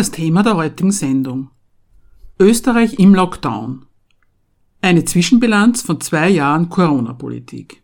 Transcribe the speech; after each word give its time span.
Das 0.00 0.12
Thema 0.12 0.42
der 0.42 0.56
heutigen 0.56 0.92
Sendung. 0.92 1.50
Österreich 2.38 2.98
im 2.98 3.14
Lockdown. 3.14 3.84
Eine 4.80 5.04
Zwischenbilanz 5.04 5.82
von 5.82 6.00
zwei 6.00 6.30
Jahren 6.30 6.70
Corona-Politik. 6.70 7.82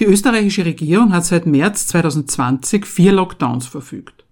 Die 0.00 0.06
österreichische 0.06 0.64
Regierung 0.64 1.12
hat 1.12 1.24
seit 1.24 1.46
März 1.46 1.86
2020 1.86 2.84
vier 2.84 3.12
Lockdowns 3.12 3.68
verfügt. 3.68 4.24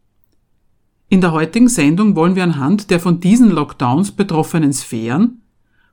In 1.09 1.20
der 1.20 1.30
heutigen 1.30 1.69
Sendung 1.69 2.16
wollen 2.16 2.34
wir 2.34 2.43
anhand 2.43 2.91
der 2.91 2.98
von 2.98 3.21
diesen 3.21 3.52
Lockdowns 3.52 4.10
betroffenen 4.10 4.73
Sphären 4.73 5.43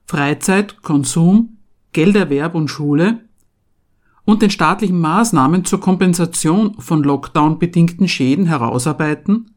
Freizeit, 0.08 0.82
Konsum, 0.82 1.60
Gelderwerb 1.94 2.56
und 2.56 2.70
Schule 2.70 3.30
und 4.26 4.42
den 4.42 4.50
staatlichen 4.50 5.00
Maßnahmen 5.00 5.66
zur 5.66 5.80
Kompensation 5.80 6.74
von 6.82 7.04
Lockdown-bedingten 7.04 8.08
Schäden 8.08 8.48
herausarbeiten, 8.48 9.52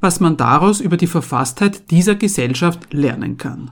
was 0.00 0.20
man 0.20 0.36
daraus 0.36 0.80
über 0.80 0.96
die 0.96 1.06
Verfasstheit 1.06 1.90
dieser 1.90 2.14
Gesellschaft 2.14 2.92
lernen 2.92 3.36
kann. 3.36 3.70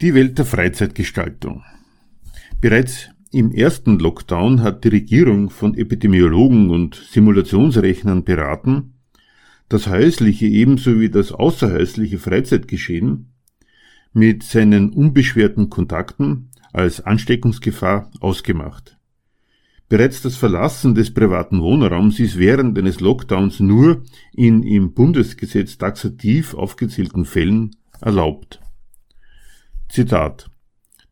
Die 0.00 0.14
Welt 0.14 0.38
der 0.38 0.44
Freizeitgestaltung. 0.44 1.62
Bereits 2.60 3.10
im 3.30 3.52
ersten 3.52 3.98
Lockdown 3.98 4.62
hat 4.62 4.84
die 4.84 4.88
Regierung 4.88 5.50
von 5.50 5.74
Epidemiologen 5.74 6.70
und 6.70 6.94
Simulationsrechnern 6.94 8.24
beraten, 8.24 8.94
das 9.68 9.88
häusliche 9.88 10.46
ebenso 10.46 11.00
wie 11.00 11.10
das 11.10 11.32
außerhäusliche 11.32 12.18
Freizeitgeschehen 12.18 13.32
mit 14.12 14.42
seinen 14.44 14.90
unbeschwerten 14.90 15.68
Kontakten 15.68 16.50
als 16.72 17.00
Ansteckungsgefahr 17.00 18.10
ausgemacht. 18.20 18.96
Bereits 19.88 20.22
das 20.22 20.36
Verlassen 20.36 20.94
des 20.94 21.12
privaten 21.12 21.60
Wohnraums 21.60 22.18
ist 22.18 22.38
während 22.38 22.78
eines 22.78 23.00
Lockdowns 23.00 23.60
nur 23.60 24.02
in 24.32 24.62
im 24.62 24.94
Bundesgesetz 24.94 25.76
taxativ 25.76 26.54
aufgezählten 26.54 27.24
Fällen 27.24 27.76
erlaubt. 28.00 28.60
Zitat 29.88 30.50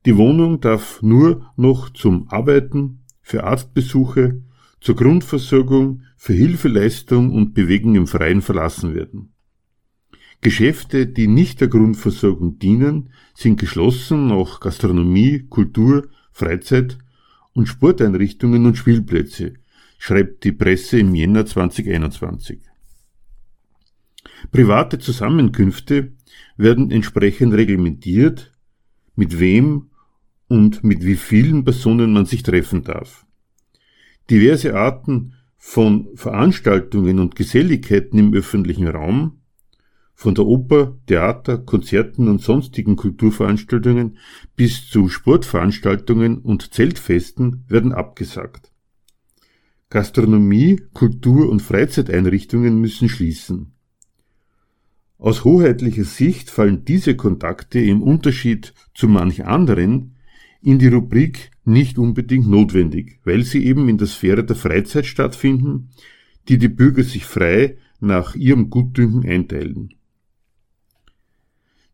Die 0.06 0.16
Wohnung 0.16 0.60
darf 0.60 1.02
nur 1.02 1.52
noch 1.56 1.90
zum 1.90 2.28
Arbeiten, 2.30 3.04
für 3.20 3.44
Arztbesuche, 3.44 4.42
zur 4.80 4.96
Grundversorgung, 4.96 6.02
für 6.16 6.32
Hilfeleistung 6.32 7.32
und 7.32 7.54
Bewegung 7.54 7.94
im 7.94 8.06
Freien 8.06 8.42
verlassen 8.42 8.94
werden. 8.94 9.32
Geschäfte, 10.40 11.06
die 11.06 11.28
nicht 11.28 11.60
der 11.60 11.68
Grundversorgung 11.68 12.58
dienen, 12.58 13.10
sind 13.34 13.60
geschlossen, 13.60 14.32
auch 14.32 14.58
Gastronomie, 14.58 15.46
Kultur, 15.48 16.08
Freizeit 16.32 16.98
und 17.55 17.67
Sporteinrichtungen 17.67 18.67
und 18.67 18.77
Spielplätze, 18.77 19.55
schreibt 19.98 20.45
die 20.45 20.53
Presse 20.53 20.98
im 20.98 21.14
Jänner 21.14 21.47
2021. 21.47 22.61
Private 24.50 24.98
Zusammenkünfte 24.98 26.12
werden 26.57 26.91
entsprechend 26.91 27.55
reglementiert, 27.55 28.52
mit 29.14 29.39
wem 29.39 29.91
und 30.48 30.83
mit 30.85 31.05
wie 31.05 31.17
vielen 31.17 31.64
Personen 31.64 32.12
man 32.12 32.27
sich 32.27 32.42
treffen 32.42 32.83
darf. 32.83 33.27
Diverse 34.30 34.74
Arten 34.74 35.35
von 35.57 36.08
Veranstaltungen 36.17 37.20
und 37.20 37.36
Geselligkeiten 37.36 38.18
im 38.18 38.35
öffentlichen 38.35 38.89
Raum, 38.89 39.42
von 40.22 40.36
der 40.36 40.46
Oper, 40.46 40.96
Theater, 41.06 41.58
Konzerten 41.58 42.28
und 42.28 42.40
sonstigen 42.40 42.94
Kulturveranstaltungen 42.94 44.18
bis 44.55 44.86
zu 44.86 45.08
Sportveranstaltungen 45.08 46.38
und 46.38 46.72
Zeltfesten 46.72 47.64
werden 47.66 47.92
abgesagt. 47.92 48.70
Gastronomie, 49.90 50.80
Kultur- 50.94 51.50
und 51.50 51.61
Freizeiteinrichtungen 51.61 52.80
müssen 52.80 53.08
schließen. 53.08 53.72
Aus 55.18 55.42
hoheitlicher 55.42 56.05
Sicht 56.05 56.50
fallen 56.50 56.84
diese 56.84 57.16
Kontakte 57.16 57.80
im 57.80 58.00
Unterschied 58.00 58.74
zu 58.94 59.08
manch 59.08 59.44
anderen 59.44 60.14
in 60.61 60.78
die 60.78 60.86
Rubrik 60.86 61.50
nicht 61.64 61.98
unbedingt 61.98 62.46
notwendig, 62.46 63.18
weil 63.24 63.42
sie 63.42 63.66
eben 63.66 63.88
in 63.88 63.98
der 63.98 64.06
Sphäre 64.06 64.44
der 64.44 64.55
Freizeit 64.55 65.06
stattfinden, 65.06 65.88
die 66.48 66.58
die 66.58 66.68
Bürger 66.68 67.02
sich 67.02 67.24
frei 67.24 67.77
nach 67.98 68.36
ihrem 68.36 68.70
Gutdünken 68.70 69.28
einteilen. 69.28 69.94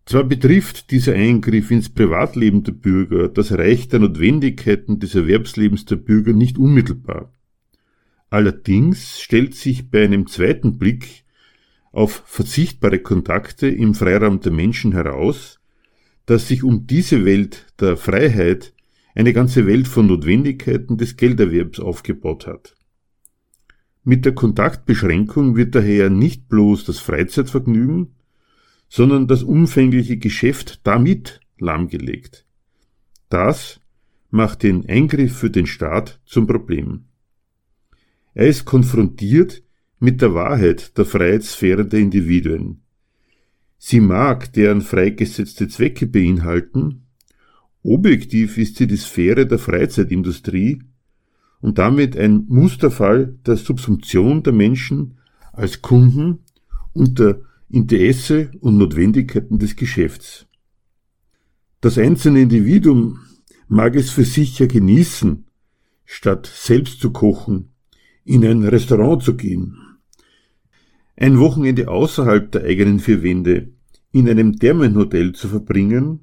Zwar 0.09 0.25
betrifft 0.25 0.91
dieser 0.91 1.13
Eingriff 1.13 1.71
ins 1.71 1.91
Privatleben 1.91 2.63
der 2.63 2.73
Bürger 2.73 3.29
das 3.29 3.53
Reich 3.53 3.89
der 3.89 3.99
Notwendigkeiten 3.99 5.01
des 5.01 5.15
Erwerbslebens 5.15 5.85
der 5.85 5.97
Bürger 5.97 6.33
nicht 6.33 6.57
unmittelbar. 6.57 7.31
Allerdings 8.31 9.21
stellt 9.21 9.55
sich 9.55 9.91
bei 9.91 10.03
einem 10.03 10.27
zweiten 10.27 10.79
Blick 10.79 11.25
auf 11.93 12.23
verzichtbare 12.25 13.01
Kontakte 13.01 13.69
im 13.69 13.95
Freiraum 13.95 14.41
der 14.41 14.51
Menschen 14.51 14.93
heraus, 14.93 15.61
dass 16.25 16.49
sich 16.49 16.65
um 16.65 16.87
diese 16.87 17.27
Welt 17.27 17.67
der 17.79 17.99
Freiheit 17.99 18.73
eine 19.15 19.35
ganze 19.35 19.67
Welt 19.67 19.89
von 19.89 20.07
Notwendigkeiten 20.07 20.97
des 20.97 21.19
Gelderwerbs 21.19 21.81
aufgebaut 21.81 22.47
hat. 22.47 22.77
Mit 24.05 24.25
der 24.25 24.35
Kontaktbeschränkung 24.35 25.55
wird 25.55 25.75
daher 25.75 26.09
nicht 26.09 26.49
bloß 26.49 26.87
das 26.87 26.99
Freizeitvergnügen, 26.99 28.15
sondern 28.89 29.27
das 29.27 29.43
umfängliche 29.43 30.17
Geschäft 30.17 30.81
damit 30.85 31.41
lahmgelegt. 31.59 32.47
Das 33.29 33.81
macht 34.31 34.63
den 34.63 34.89
Eingriff 34.89 35.37
für 35.37 35.51
den 35.51 35.67
Staat 35.67 36.21
zum 36.25 36.47
Problem. 36.47 37.05
Er 38.35 38.47
ist 38.47 38.65
konfrontiert 38.65 39.63
mit 39.99 40.23
der 40.23 40.35
Wahrheit 40.35 40.97
der 40.97 41.05
Freiheitssphäre 41.05 41.85
der 41.85 42.01
Individuen. 42.01 42.83
Sie 43.79 44.01
mag 44.01 44.53
deren 44.53 44.81
freigesetzte 44.81 45.69
Zwecke 45.69 46.07
beinhalten, 46.07 47.05
objektiv 47.83 48.59
ist 48.59 48.77
sie 48.77 48.87
die 48.87 48.97
Sphäre 48.97 49.47
der 49.47 49.59
Freizeitindustrie 49.59 50.83
und 51.61 51.79
damit 51.79 52.17
ein 52.17 52.45
Musterfall 52.49 53.39
der 53.47 53.57
Subsumption 53.57 54.43
der 54.43 54.53
Menschen 54.53 55.19
als 55.53 55.83
Kunden 55.83 56.41
unter 56.93 57.41
Interesse 57.71 58.51
und 58.61 58.79
Notwendigkeiten 58.79 59.59
des 59.59 59.77
Geschäfts. 59.77 60.47
Das 61.81 61.99
einzelne 61.99 62.43
Individuum 62.43 63.21
mag 63.69 63.95
es 63.95 64.11
für 64.11 64.25
sich 64.25 64.59
ja 64.59 64.67
genießen, 64.67 65.45
statt 66.05 66.51
selbst 66.53 67.01
zu 67.01 67.13
kochen, 67.13 67.73
in 68.25 68.45
ein 68.45 68.65
Restaurant 68.65 69.23
zu 69.23 69.37
gehen 69.37 69.77
ein 71.21 71.39
Wochenende 71.41 71.89
außerhalb 71.89 72.51
der 72.53 72.65
eigenen 72.65 73.01
vier 73.01 73.23
Wände 73.23 73.71
in 74.13 74.29
einem 74.29 74.59
Thermenhotel 74.59 75.33
zu 75.33 75.49
verbringen, 75.49 76.21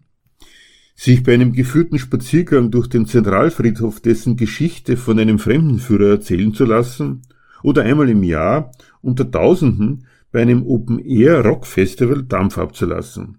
sich 0.95 1.21
bei 1.23 1.33
einem 1.33 1.51
geführten 1.51 1.99
Spaziergang 1.99 2.71
durch 2.71 2.87
den 2.87 3.05
Zentralfriedhof 3.05 3.99
dessen 3.99 4.37
Geschichte 4.37 4.95
von 4.95 5.19
einem 5.19 5.37
Fremdenführer 5.37 6.11
erzählen 6.11 6.53
zu 6.53 6.63
lassen 6.63 7.23
oder 7.61 7.83
einmal 7.83 8.09
im 8.09 8.23
Jahr 8.23 8.71
unter 9.01 9.29
Tausenden 9.29 10.07
bei 10.35 10.41
einem 10.41 10.67
Open-Air-Rock-Festival 10.67 12.23
Dampf 12.23 12.57
abzulassen. 12.57 13.37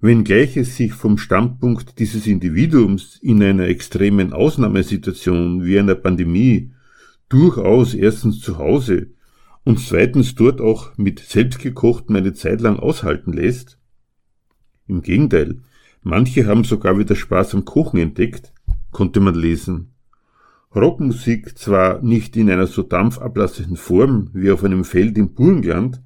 Wenngleich 0.00 0.56
es 0.56 0.78
sich 0.78 0.94
vom 0.94 1.18
Standpunkt 1.18 1.98
dieses 1.98 2.26
Individuums 2.26 3.18
in 3.20 3.42
einer 3.42 3.64
extremen 3.64 4.32
Ausnahmesituation 4.32 5.62
wie 5.62 5.78
einer 5.78 5.94
Pandemie 5.94 6.72
durchaus 7.28 7.92
erstens 7.92 8.40
zu 8.40 8.56
Hause 8.56 9.10
und 9.62 9.78
zweitens 9.78 10.36
dort 10.36 10.62
auch 10.62 10.96
mit 10.96 11.18
selbstgekochten 11.18 12.16
eine 12.16 12.32
Zeit 12.32 12.62
lang 12.62 12.78
aushalten 12.78 13.34
lässt? 13.34 13.78
Im 14.86 15.02
Gegenteil, 15.02 15.58
manche 16.02 16.46
haben 16.46 16.64
sogar 16.64 16.98
wieder 16.98 17.14
Spaß 17.14 17.54
am 17.54 17.66
Kochen 17.66 18.00
entdeckt, 18.00 18.54
konnte 18.90 19.20
man 19.20 19.34
lesen. 19.34 19.92
Rockmusik 20.74 21.58
zwar 21.58 22.00
nicht 22.00 22.36
in 22.36 22.48
einer 22.48 22.68
so 22.68 22.82
dampfablassenden 22.82 23.76
Form 23.76 24.30
wie 24.32 24.52
auf 24.52 24.62
einem 24.62 24.84
Feld 24.84 25.18
im 25.18 25.34
Burgenland, 25.34 26.00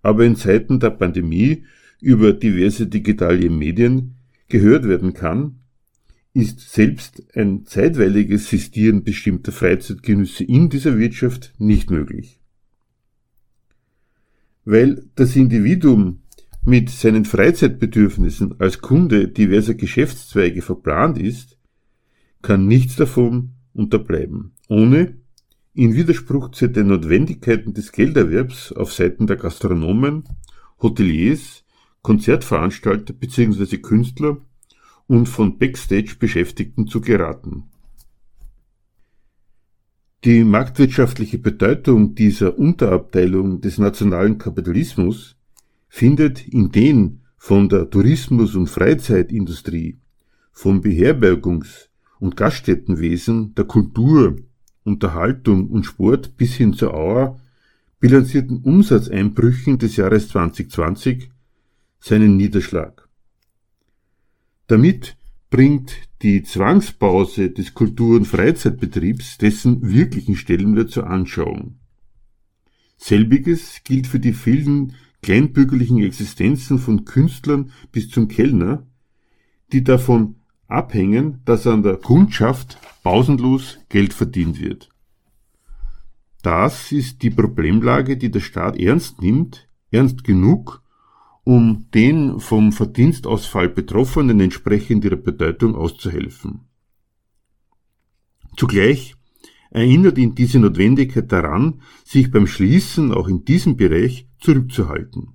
aber 0.00 0.24
in 0.24 0.36
Zeiten 0.36 0.78
der 0.78 0.90
Pandemie 0.90 1.64
über 2.00 2.32
diverse 2.32 2.86
digitale 2.86 3.50
Medien 3.50 4.16
gehört 4.48 4.86
werden 4.86 5.12
kann, 5.14 5.60
ist 6.34 6.60
selbst 6.60 7.24
ein 7.34 7.64
zeitweiliges 7.64 8.48
Sistieren 8.48 9.02
bestimmter 9.02 9.50
Freizeitgenüsse 9.50 10.44
in 10.44 10.68
dieser 10.68 10.98
Wirtschaft 10.98 11.54
nicht 11.58 11.90
möglich. 11.90 12.40
Weil 14.64 15.04
das 15.14 15.34
Individuum 15.36 16.22
mit 16.64 16.90
seinen 16.90 17.24
Freizeitbedürfnissen 17.24 18.60
als 18.60 18.80
Kunde 18.80 19.28
diverser 19.28 19.74
Geschäftszweige 19.74 20.62
verplant 20.62 21.18
ist, 21.18 21.58
kann 22.40 22.66
nichts 22.66 22.96
davon 22.96 23.50
unterbleiben, 23.74 24.52
ohne 24.68 25.16
in 25.74 25.94
Widerspruch 25.94 26.52
zu 26.52 26.68
den 26.68 26.86
Notwendigkeiten 26.86 27.74
des 27.74 27.92
Gelderwerbs 27.92 28.72
auf 28.72 28.92
Seiten 28.92 29.26
der 29.26 29.36
Gastronomen, 29.36 30.24
Hoteliers, 30.80 31.64
Konzertveranstalter 32.02 33.12
bzw. 33.12 33.78
Künstler 33.78 34.38
und 35.06 35.28
von 35.28 35.58
Backstage-Beschäftigten 35.58 36.86
zu 36.86 37.00
geraten. 37.00 37.64
Die 40.24 40.44
marktwirtschaftliche 40.44 41.38
Bedeutung 41.38 42.14
dieser 42.14 42.58
Unterabteilung 42.58 43.60
des 43.60 43.76
nationalen 43.76 44.38
Kapitalismus 44.38 45.36
findet 45.88 46.48
in 46.48 46.70
den 46.70 47.20
von 47.36 47.68
der 47.68 47.90
Tourismus- 47.90 48.54
und 48.54 48.68
Freizeitindustrie, 48.68 49.98
vom 50.52 50.80
Beherbergungs- 50.80 51.88
und 52.24 52.38
Gaststättenwesen, 52.38 53.54
der 53.54 53.66
Kultur, 53.66 54.36
Unterhaltung 54.82 55.68
und 55.68 55.84
Sport 55.84 56.36
bis 56.38 56.54
hin 56.54 56.72
zur 56.72 56.94
Auer 56.94 57.38
bilanzierten 58.00 58.62
Umsatzeinbrüchen 58.62 59.78
des 59.78 59.96
Jahres 59.96 60.28
2020 60.28 61.30
seinen 62.00 62.36
Niederschlag. 62.36 63.06
Damit 64.66 65.16
bringt 65.50 65.96
die 66.22 66.42
Zwangspause 66.42 67.50
des 67.50 67.74
Kultur- 67.74 68.16
und 68.16 68.26
Freizeitbetriebs 68.26 69.36
dessen 69.36 69.92
wirklichen 69.92 70.34
Stellenwert 70.34 70.90
zur 70.90 71.06
Anschauung. 71.06 71.78
Selbiges 72.96 73.82
gilt 73.84 74.06
für 74.06 74.18
die 74.18 74.32
vielen 74.32 74.94
kleinbürgerlichen 75.22 76.02
Existenzen 76.02 76.78
von 76.78 77.04
Künstlern 77.04 77.70
bis 77.92 78.08
zum 78.08 78.28
Kellner, 78.28 78.86
die 79.72 79.84
davon 79.84 80.36
abhängen, 80.68 81.40
dass 81.44 81.66
an 81.66 81.82
der 81.82 81.96
Kundschaft 81.96 82.78
pausenlos 83.02 83.78
Geld 83.88 84.12
verdient 84.12 84.60
wird. 84.60 84.88
Das 86.42 86.92
ist 86.92 87.22
die 87.22 87.30
Problemlage, 87.30 88.16
die 88.16 88.30
der 88.30 88.40
Staat 88.40 88.78
ernst 88.78 89.22
nimmt, 89.22 89.68
ernst 89.90 90.24
genug, 90.24 90.82
um 91.44 91.86
den 91.94 92.40
vom 92.40 92.72
Verdienstausfall 92.72 93.68
Betroffenen 93.68 94.40
entsprechend 94.40 95.04
ihrer 95.04 95.16
Bedeutung 95.16 95.74
auszuhelfen. 95.74 96.60
Zugleich 98.56 99.14
erinnert 99.70 100.18
ihn 100.18 100.34
diese 100.34 100.58
Notwendigkeit 100.58 101.30
daran, 101.30 101.82
sich 102.04 102.30
beim 102.30 102.46
Schließen 102.46 103.12
auch 103.12 103.28
in 103.28 103.44
diesem 103.44 103.76
Bereich 103.76 104.28
zurückzuhalten. 104.38 105.33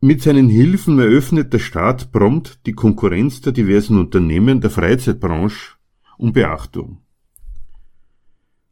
Mit 0.00 0.22
seinen 0.22 0.50
Hilfen 0.50 0.98
eröffnet 0.98 1.54
der 1.54 1.58
Staat 1.58 2.12
prompt 2.12 2.60
die 2.66 2.72
Konkurrenz 2.72 3.40
der 3.40 3.52
diversen 3.52 3.98
Unternehmen 3.98 4.60
der 4.60 4.68
Freizeitbranche 4.68 5.76
um 6.18 6.34
Beachtung. 6.34 6.98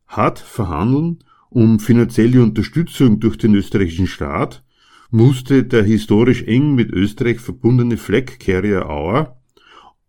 Hart 0.06 0.38
verhandeln 0.38 1.24
um 1.48 1.80
finanzielle 1.80 2.42
Unterstützung 2.42 3.20
durch 3.20 3.38
den 3.38 3.54
österreichischen 3.54 4.06
Staat 4.06 4.64
musste 5.10 5.64
der 5.64 5.82
historisch 5.82 6.42
eng 6.42 6.74
mit 6.74 6.90
Österreich 6.90 7.40
verbundene 7.40 7.96
Flag 7.96 8.38
Carrier 8.38 8.90
Auer. 8.90 9.40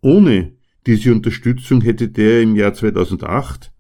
Ohne 0.01 0.53
diese 0.85 1.13
Unterstützung 1.13 1.81
hätte 1.81 2.09
der 2.09 2.41
im 2.41 2.55
Jahr 2.55 2.73
2008 2.73 3.71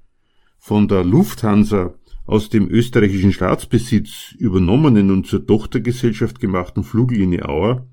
von 0.57 0.87
der 0.87 1.03
Lufthansa 1.03 1.95
aus 2.25 2.49
dem 2.49 2.69
österreichischen 2.69 3.31
Staatsbesitz 3.31 4.33
übernommenen 4.37 5.11
und 5.11 5.27
zur 5.27 5.45
Tochtergesellschaft 5.45 6.39
gemachten 6.39 6.83
Fluglinie 6.83 7.47
Auer 7.47 7.87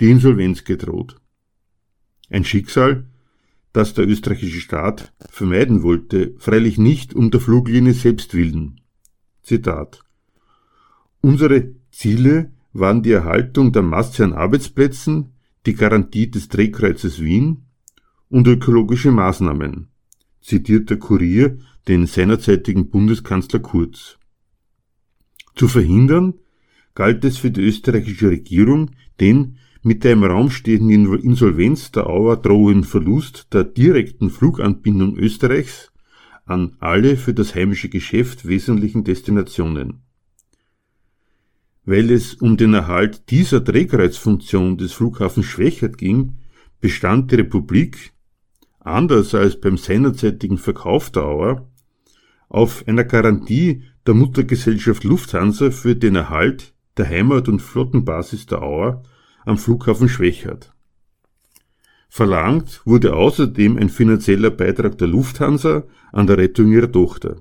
die 0.00 0.10
Insolvenz 0.10 0.64
gedroht. 0.64 1.16
Ein 2.30 2.44
Schicksal, 2.44 3.06
das 3.72 3.94
der 3.94 4.06
österreichische 4.08 4.60
Staat 4.60 5.12
vermeiden 5.30 5.82
wollte, 5.82 6.34
freilich 6.38 6.78
nicht 6.78 7.14
um 7.14 7.30
der 7.30 7.40
Fluglinie 7.40 7.92
selbst 7.92 8.34
willen. 8.34 8.80
Zitat 9.42 10.02
Unsere 11.20 11.74
Ziele 11.90 12.52
waren 12.72 13.02
die 13.02 13.12
Erhaltung 13.12 13.72
der 13.72 13.82
Masse 13.82 14.24
an 14.24 14.32
Arbeitsplätzen, 14.32 15.32
die 15.66 15.74
Garantie 15.74 16.30
des 16.30 16.48
Drehkreuzes 16.48 17.20
Wien 17.20 17.66
und 18.28 18.46
ökologische 18.46 19.10
Maßnahmen, 19.10 19.88
zitiert 20.46 20.90
der 20.90 20.98
Kurier 20.98 21.58
den 21.88 22.06
seinerzeitigen 22.06 22.88
Bundeskanzler 22.88 23.58
Kurz. 23.58 24.16
Zu 25.56 25.66
verhindern 25.66 26.34
galt 26.94 27.24
es 27.24 27.38
für 27.38 27.50
die 27.50 27.62
österreichische 27.62 28.30
Regierung, 28.30 28.92
den 29.20 29.58
mit 29.82 30.04
der 30.04 30.12
im 30.12 30.24
Raum 30.24 30.50
stehenden 30.50 31.12
Insolvenz 31.18 31.90
der 31.90 32.06
Auer 32.06 32.36
drohenden 32.36 32.84
Verlust 32.84 33.48
der 33.52 33.64
direkten 33.64 34.30
Fluganbindung 34.30 35.16
Österreichs 35.16 35.92
an 36.44 36.76
alle 36.78 37.16
für 37.16 37.34
das 37.34 37.54
heimische 37.54 37.88
Geschäft 37.88 38.46
wesentlichen 38.46 39.02
Destinationen. 39.02 40.02
Weil 41.84 42.10
es 42.10 42.34
um 42.34 42.56
den 42.56 42.74
Erhalt 42.74 43.30
dieser 43.30 43.60
Drehkreuzfunktion 43.60 44.76
des 44.76 44.92
Flughafens 44.92 45.46
Schwächert 45.46 45.98
ging, 45.98 46.38
bestand 46.80 47.32
die 47.32 47.36
Republik, 47.36 48.12
anders 48.86 49.34
als 49.34 49.60
beim 49.60 49.76
seinerzeitigen 49.76 50.58
Verkauf 50.58 51.10
der 51.10 51.24
Auer, 51.24 51.68
auf 52.48 52.84
einer 52.86 53.04
Garantie 53.04 53.82
der 54.06 54.14
Muttergesellschaft 54.14 55.04
Lufthansa 55.04 55.70
für 55.70 55.96
den 55.96 56.14
Erhalt 56.14 56.74
der 56.96 57.08
Heimat- 57.08 57.48
und 57.48 57.60
Flottenbasis 57.60 58.46
der 58.46 58.62
Auer 58.62 59.02
am 59.44 59.58
Flughafen 59.58 60.08
Schwächert. 60.08 60.72
Verlangt 62.08 62.82
wurde 62.84 63.14
außerdem 63.14 63.76
ein 63.76 63.90
finanzieller 63.90 64.50
Beitrag 64.50 64.96
der 64.98 65.08
Lufthansa 65.08 65.84
an 66.12 66.26
der 66.26 66.38
Rettung 66.38 66.72
ihrer 66.72 66.90
Tochter. 66.90 67.36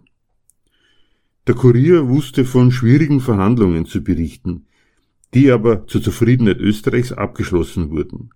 Der 1.48 1.56
Kurier 1.56 2.10
wusste 2.10 2.44
von 2.44 2.72
schwierigen 2.72 3.22
Verhandlungen 3.22 3.86
zu 3.86 4.04
berichten, 4.04 4.66
die 5.34 5.52
aber 5.52 5.86
zur 5.86 6.02
Zufriedenheit 6.02 6.60
Österreichs 6.60 7.12
abgeschlossen 7.12 7.92
wurden. 7.92 8.32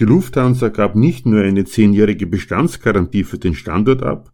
Die 0.00 0.04
Lufthansa 0.04 0.68
gab 0.68 0.96
nicht 0.96 1.26
nur 1.26 1.42
eine 1.42 1.64
zehnjährige 1.64 2.26
Bestandsgarantie 2.26 3.24
für 3.24 3.38
den 3.38 3.54
Standort 3.54 4.02
ab, 4.02 4.32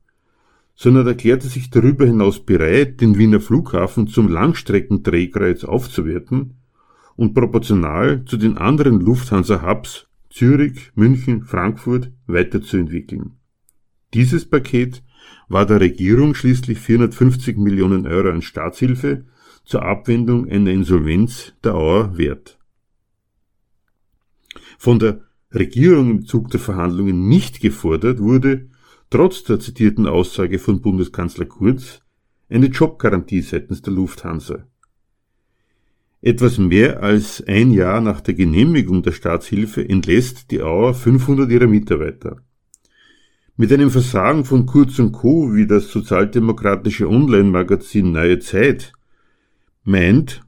sondern 0.75 1.07
erklärte 1.07 1.49
sich 1.49 1.71
darüber 1.71 2.07
hinaus 2.07 2.45
bereit, 2.45 3.01
den 3.01 3.19
Wiener 3.19 3.41
Flughafen 3.41 4.07
zum 4.07 4.29
Langstreckendrehkreuz 4.29 5.65
aufzuwerten 5.65 6.55
und 7.17 7.35
proportional 7.35 8.25
zu 8.25 8.37
den 8.37 8.57
anderen 8.57 9.01
Lufthansa-Hubs 9.01 10.07
Zürich, 10.31 10.93
München, 10.95 11.43
Frankfurt 11.43 12.13
weiterzuentwickeln. 12.27 13.39
Dieses 14.15 14.49
Paket 14.49 15.03
war 15.49 15.67
der 15.67 15.81
Regierung 15.81 16.35
schließlich 16.35 16.79
450 16.79 17.57
Millionen 17.57 18.07
Euro 18.07 18.31
an 18.31 18.43
Staatshilfe 18.43 19.25
zur 19.65 19.83
Abwendung 19.83 20.49
einer 20.49 20.71
Insolvenz 20.71 21.55
der 21.65 21.75
Auer 21.75 22.17
wert. 22.17 22.59
Von 24.79 24.99
der 24.99 25.28
Regierung 25.55 26.11
im 26.11 26.27
Zug 26.27 26.51
der 26.51 26.61
Verhandlungen 26.61 27.29
nicht 27.29 27.61
gefordert 27.61 28.19
wurde, 28.19 28.69
trotz 29.09 29.45
der 29.45 29.59
zitierten 29.61 30.07
Aussage 30.07 30.59
von 30.59 30.83
Bundeskanzler 30.83 31.47
Kurz, 31.47 32.03
eine 32.51 32.67
Jobgarantie 32.67 33.41
seitens 33.41 33.81
der 33.81 33.95
Lufthansa. 33.95 34.67
Etwas 36.21 36.59
mehr 36.59 37.03
als 37.03 37.43
ein 37.47 37.71
Jahr 37.71 38.01
nach 38.01 38.21
der 38.21 38.35
Genehmigung 38.35 39.03
der 39.03 39.13
Staatshilfe 39.13 39.89
entlässt 39.89 40.51
die 40.51 40.63
Auer 40.63 40.93
500 40.93 41.51
ihrer 41.51 41.69
Mitarbeiter. 41.69 42.43
Mit 43.57 43.73
einem 43.73 43.91
Versagen 43.91 44.45
von 44.45 44.67
Kurz 44.67 44.99
und 44.99 45.13
Co., 45.13 45.55
wie 45.55 45.67
das 45.67 45.91
sozialdemokratische 45.91 47.09
Online-Magazin 47.09 48.13
Neue 48.13 48.39
Zeit 48.41 48.93
meint, 49.85 50.43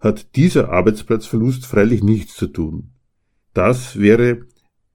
hat 0.00 0.36
dieser 0.36 0.70
Arbeitsplatzverlust 0.70 1.66
freilich 1.66 2.02
nichts 2.02 2.34
zu 2.34 2.46
tun. 2.46 2.92
Das 3.58 3.98
wäre 3.98 4.46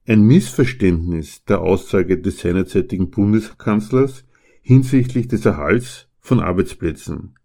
ein 0.07 0.21
Missverständnis 0.21 1.43
der 1.43 1.59
Aussage 1.59 2.21
des 2.21 2.39
seinerzeitigen 2.39 3.11
Bundeskanzlers 3.11 4.23
hinsichtlich 4.61 5.27
des 5.27 5.45
Erhalts 5.45 6.07
von 6.21 6.39
Arbeitsplätzen. 6.39 7.35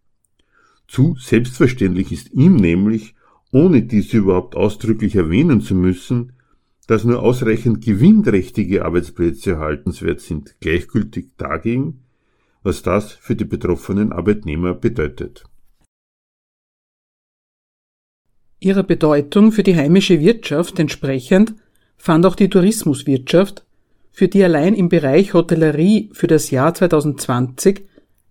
Zu 0.87 1.16
selbstverständlich 1.18 2.12
ist 2.12 2.32
ihm 2.32 2.54
nämlich, 2.54 3.16
ohne 3.50 3.82
dies 3.82 4.14
überhaupt 4.14 4.54
ausdrücklich 4.54 5.16
erwähnen 5.16 5.60
zu 5.60 5.75
müssen, 5.75 6.34
dass 6.87 7.02
nur 7.02 7.20
ausreichend 7.20 7.84
gewinnträchtige 7.84 8.84
Arbeitsplätze 8.84 9.54
erhaltenswert 9.54 10.20
sind, 10.20 10.54
gleichgültig 10.60 11.30
dagegen, 11.37 12.04
was 12.62 12.82
das 12.82 13.10
für 13.10 13.34
die 13.34 13.44
betroffenen 13.44 14.12
Arbeitnehmer 14.12 14.72
bedeutet. 14.72 15.46
Ihrer 18.60 18.82
Bedeutung 18.82 19.52
für 19.52 19.62
die 19.62 19.76
heimische 19.76 20.18
Wirtschaft 20.20 20.80
entsprechend 20.80 21.54
fand 21.96 22.26
auch 22.26 22.34
die 22.34 22.48
Tourismuswirtschaft, 22.48 23.64
für 24.10 24.26
die 24.26 24.42
allein 24.42 24.74
im 24.74 24.88
Bereich 24.88 25.32
Hotellerie 25.32 26.10
für 26.12 26.26
das 26.26 26.50
Jahr 26.50 26.74
2020 26.74 27.82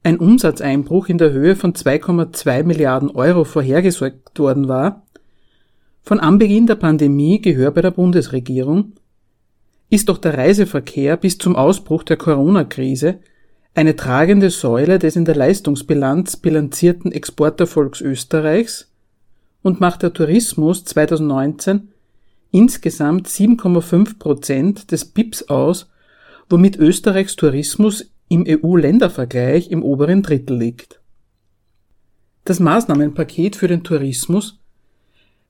ein 0.04 0.18
Umsatzeinbruch 0.18 1.08
in 1.08 1.18
der 1.18 1.32
Höhe 1.32 1.56
von 1.56 1.74
2,2 1.74 2.64
Milliarden 2.64 3.10
Euro 3.12 3.46
vorhergesagt 3.46 4.38
worden 4.38 4.68
war, 4.68 5.06
von 6.02 6.20
Anbeginn 6.20 6.68
der 6.68 6.76
Pandemie 6.76 7.40
Gehör 7.42 7.72
bei 7.72 7.82
der 7.82 7.92
Bundesregierung, 7.92 8.94
ist 9.90 10.10
doch 10.10 10.18
der 10.18 10.38
Reiseverkehr 10.38 11.16
bis 11.16 11.38
zum 11.38 11.56
Ausbruch 11.56 12.04
der 12.04 12.18
Corona-Krise 12.18 13.20
eine 13.76 13.96
tragende 13.96 14.50
Säule 14.50 15.00
des 15.00 15.16
in 15.16 15.24
der 15.24 15.36
Leistungsbilanz 15.36 16.38
bilanzierten 16.38 17.14
Exporterfolgs 17.14 18.02
Österreichs 18.02 18.92
und 19.62 19.80
macht 19.80 20.04
der 20.04 20.14
Tourismus 20.14 20.86
2019 20.86 21.90
insgesamt 22.52 23.28
7,5 23.28 24.18
Prozent 24.20 24.92
des 24.92 25.06
BIPs 25.06 25.44
aus, 25.44 25.90
womit 26.50 26.78
Österreichs 26.78 27.36
Tourismus 27.36 28.12
im 28.30 28.46
EU-Ländervergleich 28.48 29.70
im 29.72 29.84
oberen 29.84 30.24
Drittel 30.24 30.58
liegt. 30.58 31.02
Das 32.46 32.60
Maßnahmenpaket 32.60 33.56
für 33.56 33.68
den 33.68 33.84
Tourismus 33.84 34.60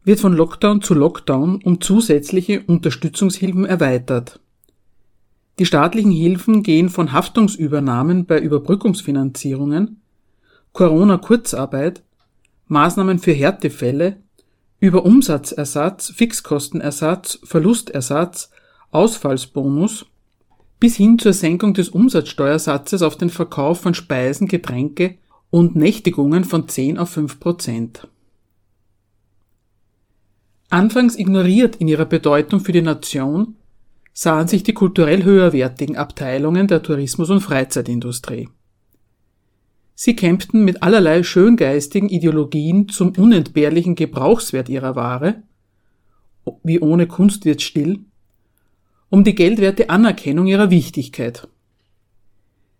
wird 0.03 0.19
von 0.19 0.33
Lockdown 0.33 0.81
zu 0.81 0.93
Lockdown 0.93 1.61
um 1.63 1.81
zusätzliche 1.81 2.63
Unterstützungshilfen 2.65 3.65
erweitert. 3.65 4.39
Die 5.59 5.65
staatlichen 5.65 6.11
Hilfen 6.11 6.63
gehen 6.63 6.89
von 6.89 7.11
Haftungsübernahmen 7.11 8.25
bei 8.25 8.39
Überbrückungsfinanzierungen, 8.39 10.01
Corona-Kurzarbeit, 10.73 12.03
Maßnahmen 12.67 13.19
für 13.19 13.33
Härtefälle, 13.33 14.17
über 14.79 15.05
Umsatzersatz, 15.05 16.11
Fixkostenersatz, 16.15 17.39
Verlustersatz, 17.43 18.51
Ausfallsbonus 18.91 20.05
bis 20.79 20.95
hin 20.95 21.17
zur 21.17 21.33
Senkung 21.33 21.73
des 21.73 21.89
Umsatzsteuersatzes 21.89 23.01
auf 23.01 23.17
den 23.17 23.29
Verkauf 23.29 23.81
von 23.81 23.93
Speisen, 23.93 24.47
Getränke 24.47 25.17
und 25.49 25.75
Nächtigungen 25.75 26.43
von 26.43 26.67
10 26.67 26.99
auf 26.99 27.09
5 27.09 27.39
Prozent. 27.39 28.07
Anfangs 30.69 31.17
ignoriert 31.17 31.77
in 31.77 31.87
ihrer 31.87 32.05
Bedeutung 32.05 32.59
für 32.59 32.73
die 32.73 32.81
Nation, 32.81 33.55
sahen 34.13 34.47
sich 34.47 34.63
die 34.63 34.73
kulturell 34.73 35.23
höherwertigen 35.23 35.95
Abteilungen 35.95 36.67
der 36.67 36.83
Tourismus- 36.83 37.29
und 37.29 37.39
Freizeitindustrie. 37.39 38.49
Sie 39.99 40.15
kämpften 40.15 40.63
mit 40.63 40.83
allerlei 40.83 41.23
schöngeistigen 41.23 42.07
Ideologien 42.07 42.87
zum 42.87 43.13
unentbehrlichen 43.17 43.95
Gebrauchswert 43.95 44.69
ihrer 44.69 44.95
Ware, 44.95 45.41
wie 46.61 46.79
ohne 46.79 47.07
Kunst 47.07 47.45
wird 47.45 47.63
still, 47.63 48.01
um 49.09 49.23
die 49.23 49.33
geldwerte 49.33 49.89
Anerkennung 49.89 50.45
ihrer 50.45 50.69
Wichtigkeit. 50.69 51.47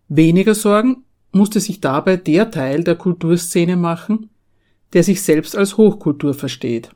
Weniger 0.08 0.54
Sorgen 0.54 1.06
musste 1.32 1.60
sich 1.60 1.82
dabei 1.82 2.18
der 2.18 2.52
Teil 2.52 2.84
der 2.84 2.96
Kulturszene 2.96 3.78
machen, 3.78 4.30
der 4.94 5.02
sich 5.02 5.24
selbst 5.24 5.56
als 5.56 5.76
Hochkultur 5.76 6.36
versteht. 6.36 6.92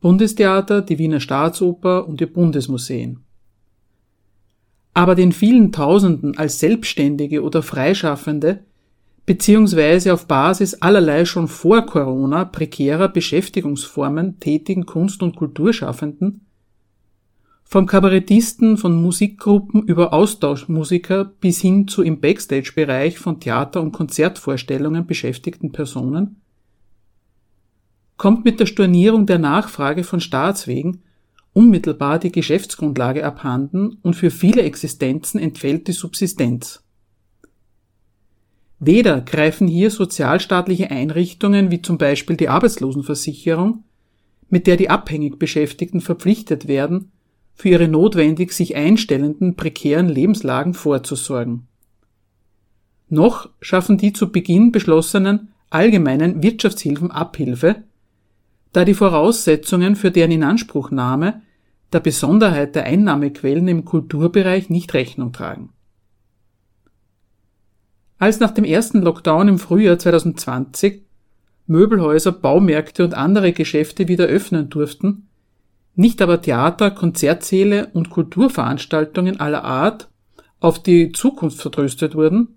Bundestheater, 0.00 0.82
die 0.82 1.00
Wiener 1.00 1.18
Staatsoper 1.18 2.06
und 2.06 2.20
die 2.20 2.26
Bundesmuseen. 2.26 3.24
Aber 4.94 5.16
den 5.16 5.32
vielen 5.32 5.72
Tausenden 5.72 6.38
als 6.38 6.60
Selbstständige 6.60 7.42
oder 7.42 7.64
Freischaffende 7.64 8.62
beziehungsweise 9.26 10.14
auf 10.14 10.26
Basis 10.26 10.74
allerlei 10.74 11.24
schon 11.24 11.48
vor 11.48 11.84
Corona 11.84 12.44
prekärer 12.44 13.08
Beschäftigungsformen 13.08 14.38
tätigen 14.38 14.86
Kunst- 14.86 15.22
und 15.22 15.36
Kulturschaffenden, 15.36 16.42
vom 17.64 17.86
Kabarettisten 17.86 18.76
von 18.76 19.02
Musikgruppen 19.02 19.82
über 19.82 20.12
Austauschmusiker 20.12 21.24
bis 21.24 21.60
hin 21.60 21.88
zu 21.88 22.04
im 22.04 22.20
Backstage-Bereich 22.20 23.18
von 23.18 23.40
Theater- 23.40 23.82
und 23.82 23.90
Konzertvorstellungen 23.90 25.04
beschäftigten 25.04 25.72
Personen, 25.72 26.40
kommt 28.16 28.44
mit 28.44 28.60
der 28.60 28.66
Stornierung 28.66 29.26
der 29.26 29.40
Nachfrage 29.40 30.04
von 30.04 30.20
Staatswegen 30.20 31.02
unmittelbar 31.52 32.20
die 32.20 32.30
Geschäftsgrundlage 32.30 33.24
abhanden 33.24 33.98
und 34.02 34.14
für 34.14 34.30
viele 34.30 34.62
Existenzen 34.62 35.40
entfällt 35.40 35.88
die 35.88 35.92
Subsistenz. 35.92 36.85
Weder 38.78 39.22
greifen 39.22 39.68
hier 39.68 39.90
sozialstaatliche 39.90 40.90
Einrichtungen 40.90 41.70
wie 41.70 41.80
zum 41.80 41.96
Beispiel 41.98 42.36
die 42.36 42.48
Arbeitslosenversicherung, 42.48 43.84
mit 44.48 44.66
der 44.66 44.76
die 44.76 44.90
abhängig 44.90 45.38
Beschäftigten 45.38 46.00
verpflichtet 46.00 46.68
werden, 46.68 47.10
für 47.54 47.70
ihre 47.70 47.88
notwendig 47.88 48.52
sich 48.52 48.76
einstellenden 48.76 49.56
prekären 49.56 50.08
Lebenslagen 50.08 50.74
vorzusorgen. 50.74 51.66
Noch 53.08 53.48
schaffen 53.60 53.96
die 53.96 54.12
zu 54.12 54.30
Beginn 54.30 54.72
beschlossenen 54.72 55.48
allgemeinen 55.70 56.42
Wirtschaftshilfen 56.42 57.10
Abhilfe, 57.10 57.84
da 58.72 58.84
die 58.84 58.94
Voraussetzungen 58.94 59.96
für 59.96 60.10
deren 60.10 60.32
Inanspruchnahme 60.32 61.40
der 61.92 62.00
Besonderheit 62.00 62.74
der 62.74 62.84
Einnahmequellen 62.84 63.68
im 63.68 63.84
Kulturbereich 63.84 64.68
nicht 64.68 64.92
Rechnung 64.92 65.32
tragen. 65.32 65.70
Als 68.18 68.40
nach 68.40 68.50
dem 68.50 68.64
ersten 68.64 69.02
Lockdown 69.02 69.48
im 69.48 69.58
Frühjahr 69.58 69.98
2020 69.98 71.02
Möbelhäuser, 71.66 72.32
Baumärkte 72.32 73.04
und 73.04 73.14
andere 73.14 73.52
Geschäfte 73.52 74.08
wieder 74.08 74.26
öffnen 74.26 74.70
durften, 74.70 75.28
nicht 75.94 76.22
aber 76.22 76.40
Theater, 76.40 76.90
Konzertsäle 76.90 77.88
und 77.92 78.10
Kulturveranstaltungen 78.10 79.40
aller 79.40 79.64
Art 79.64 80.08
auf 80.60 80.82
die 80.82 81.12
Zukunft 81.12 81.60
vertröstet 81.60 82.14
wurden, 82.14 82.56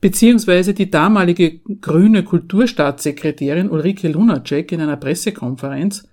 beziehungsweise 0.00 0.74
die 0.74 0.90
damalige 0.90 1.60
grüne 1.80 2.24
Kulturstaatssekretärin 2.24 3.70
Ulrike 3.70 4.08
Lunacek 4.08 4.70
in 4.72 4.80
einer 4.80 4.96
Pressekonferenz 4.96 6.06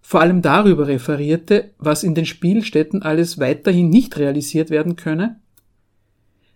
vor 0.00 0.20
allem 0.20 0.42
darüber 0.42 0.86
referierte, 0.86 1.70
was 1.78 2.02
in 2.02 2.14
den 2.14 2.26
Spielstätten 2.26 3.02
alles 3.02 3.38
weiterhin 3.38 3.88
nicht 3.88 4.18
realisiert 4.18 4.68
werden 4.68 4.96
könne, 4.96 5.40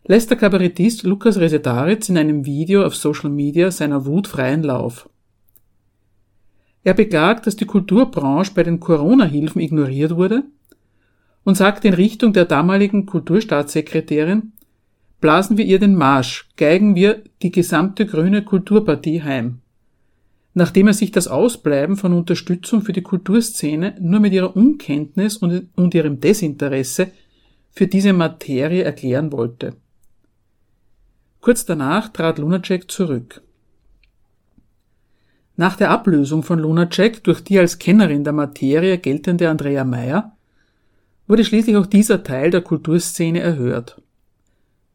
lässt 0.09 0.31
der 0.31 0.37
Kabarettist 0.37 1.05
Lukas 1.05 1.39
Resetaritz 1.39 2.09
in 2.09 2.19
einem 2.19 2.45
Video 2.45 2.85
auf 2.85 2.97
Social 2.97 3.31
Media 3.31 3.71
seiner 3.71 4.05
Wut 4.05 4.27
freien 4.27 4.65
Lauf. 4.65 5.09
Er 6.83 6.95
beklagt, 6.95 7.47
dass 7.47 7.55
die 7.55 7.67
Kulturbranche 7.67 8.53
bei 8.55 8.65
den 8.65 8.81
Corona-Hilfen 8.81 9.61
ignoriert 9.61 10.17
wurde 10.17 10.43
und 11.45 11.57
sagt 11.57 11.85
in 11.85 11.95
Richtung 11.95 12.33
der 12.33 12.47
damaligen 12.47 13.07
Kulturstaatssekretärin, 13.07 14.55
blasen 15.21 15.57
wir 15.57 15.65
ihr 15.65 15.79
den 15.79 15.95
Marsch, 15.95 16.49
geigen 16.57 16.97
wir 16.97 17.23
die 17.43 17.53
gesamte 17.53 18.07
grüne 18.07 18.43
Kulturpartie 18.43 19.23
heim 19.23 19.61
nachdem 20.59 20.89
er 20.89 20.93
sich 20.93 21.13
das 21.13 21.29
Ausbleiben 21.29 21.97
von 21.97 22.13
Unterstützung 22.13 22.83
für 22.83 22.93
die 22.93 23.03
Kulturszene 23.03 23.95
nur 24.01 24.19
mit 24.19 24.33
ihrer 24.33 24.57
Unkenntnis 24.57 25.37
und, 25.37 25.69
und 25.77 25.95
ihrem 25.95 26.21
Desinteresse 26.21 27.13
für 27.71 27.87
diese 27.87 28.13
Materie 28.13 28.83
erklären 28.83 29.31
wollte. 29.31 29.77
Kurz 31.49 31.65
danach 31.65 32.11
trat 32.11 32.37
Lunacek 32.37 32.91
zurück. 32.91 33.41
Nach 35.57 35.77
der 35.77 35.91
Ablösung 35.91 36.43
von 36.43 36.59
Lunacek 36.59 37.25
durch 37.25 37.43
die 37.43 37.59
als 37.59 37.79
Kennerin 37.79 38.23
der 38.23 38.35
Materie 38.35 38.99
geltende 38.99 39.49
Andrea 39.49 39.83
Meyer 39.85 40.37
wurde 41.27 41.47
schließlich 41.47 41.75
auch 41.77 41.87
dieser 41.87 42.23
Teil 42.23 42.51
der 42.51 42.61
Kulturszene 42.61 43.41
erhört. 43.41 44.03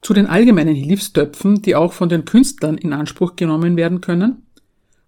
Zu 0.03 0.13
den 0.13 0.27
allgemeinen 0.27 0.75
Hilfstöpfen, 0.75 1.63
die 1.63 1.75
auch 1.75 1.91
von 1.91 2.07
den 2.07 2.24
Künstlern 2.24 2.77
in 2.77 2.93
Anspruch 2.93 3.36
genommen 3.36 3.75
werden 3.75 4.00
können, 4.00 4.43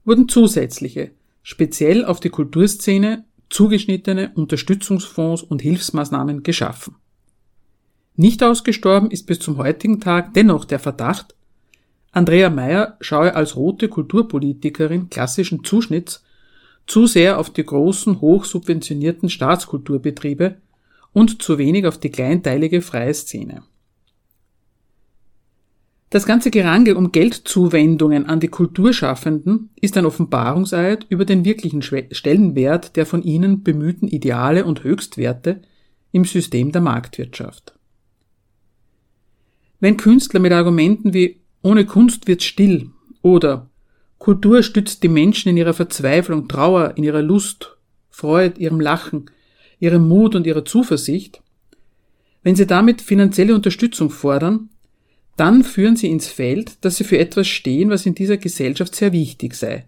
wurden 0.03 0.27
zusätzliche, 0.27 1.11
speziell 1.43 2.05
auf 2.05 2.19
die 2.19 2.29
Kulturszene 2.29 3.23
zugeschnittene 3.51 4.31
Unterstützungsfonds 4.33 5.43
und 5.43 5.61
Hilfsmaßnahmen 5.61 6.41
geschaffen. 6.41 6.95
Nicht 8.17 8.41
ausgestorben 8.43 9.11
ist 9.11 9.27
bis 9.27 9.39
zum 9.39 9.57
heutigen 9.57 9.99
Tag 9.99 10.33
dennoch 10.33 10.65
der 10.65 10.79
Verdacht, 10.79 11.34
Andrea 12.15 12.50
Meyer 12.50 12.95
schaue 13.01 13.36
als 13.36 13.57
rote 13.57 13.89
Kulturpolitikerin 13.89 15.10
klassischen 15.10 15.65
Zuschnitts 15.65 16.24
zu 16.88 17.07
sehr 17.07 17.38
auf 17.38 17.50
die 17.50 17.65
großen, 17.65 18.22
hochsubventionierten 18.22 19.29
Staatskulturbetriebe 19.29 20.55
und 21.12 21.41
zu 21.41 21.57
wenig 21.57 21.86
auf 21.86 21.98
die 22.00 22.12
kleinteilige 22.12 22.81
freie 22.81 23.13
Szene. 23.13 23.63
Das 26.10 26.25
ganze 26.25 26.51
Gerangel 26.51 26.95
um 26.95 27.12
Geldzuwendungen 27.12 28.25
an 28.27 28.39
die 28.39 28.48
Kulturschaffenden 28.48 29.72
ist 29.81 29.98
ein 29.98 30.05
Offenbarungseid 30.05 31.05
über 31.10 31.25
den 31.25 31.43
wirklichen 31.43 31.81
Stellenwert 31.81 32.95
der 32.95 33.05
von 33.05 33.24
ihnen 33.24 33.62
bemühten 33.62 34.07
Ideale 34.07 34.63
und 34.63 34.86
Höchstwerte 34.86 35.63
im 36.13 36.24
System 36.24 36.72
der 36.72 36.79
Marktwirtschaft. 36.79 37.77
Wenn 39.81 39.98
Künstler 39.98 40.39
mit 40.39 40.53
Argumenten 40.53 41.13
wie 41.13 41.41
ohne 41.65 41.86
Kunst 41.86 42.27
wird 42.27 42.43
still 42.43 42.91
oder 43.24 43.72
Kultur 44.19 44.62
stützt 44.62 45.01
die 45.01 45.07
Menschen 45.07 45.50
in 45.50 45.57
ihrer 45.57 45.74
Verzweiflung, 45.74 46.48
Trauer, 46.48 46.93
in 46.95 47.03
ihrer 47.03 47.24
Lust, 47.24 47.75
Freude, 48.12 48.60
ihrem 48.62 48.79
Lachen, 48.79 49.31
ihrem 49.79 50.07
Mut 50.07 50.36
und 50.36 50.45
ihrer 50.45 50.63
Zuversicht, 50.63 51.41
wenn 52.43 52.55
sie 52.55 52.67
damit 52.67 53.01
finanzielle 53.01 53.55
Unterstützung 53.55 54.12
fordern, 54.12 54.69
dann 55.38 55.63
führen 55.63 55.95
sie 55.95 56.07
ins 56.07 56.27
Feld, 56.27 56.86
dass 56.86 56.98
sie 56.98 57.03
für 57.03 57.17
etwas 57.17 57.48
stehen, 57.48 57.89
was 57.89 58.05
in 58.05 58.13
dieser 58.13 58.38
Gesellschaft 58.38 58.93
sehr 58.93 59.12
wichtig 59.12 59.55
sei. 59.55 59.88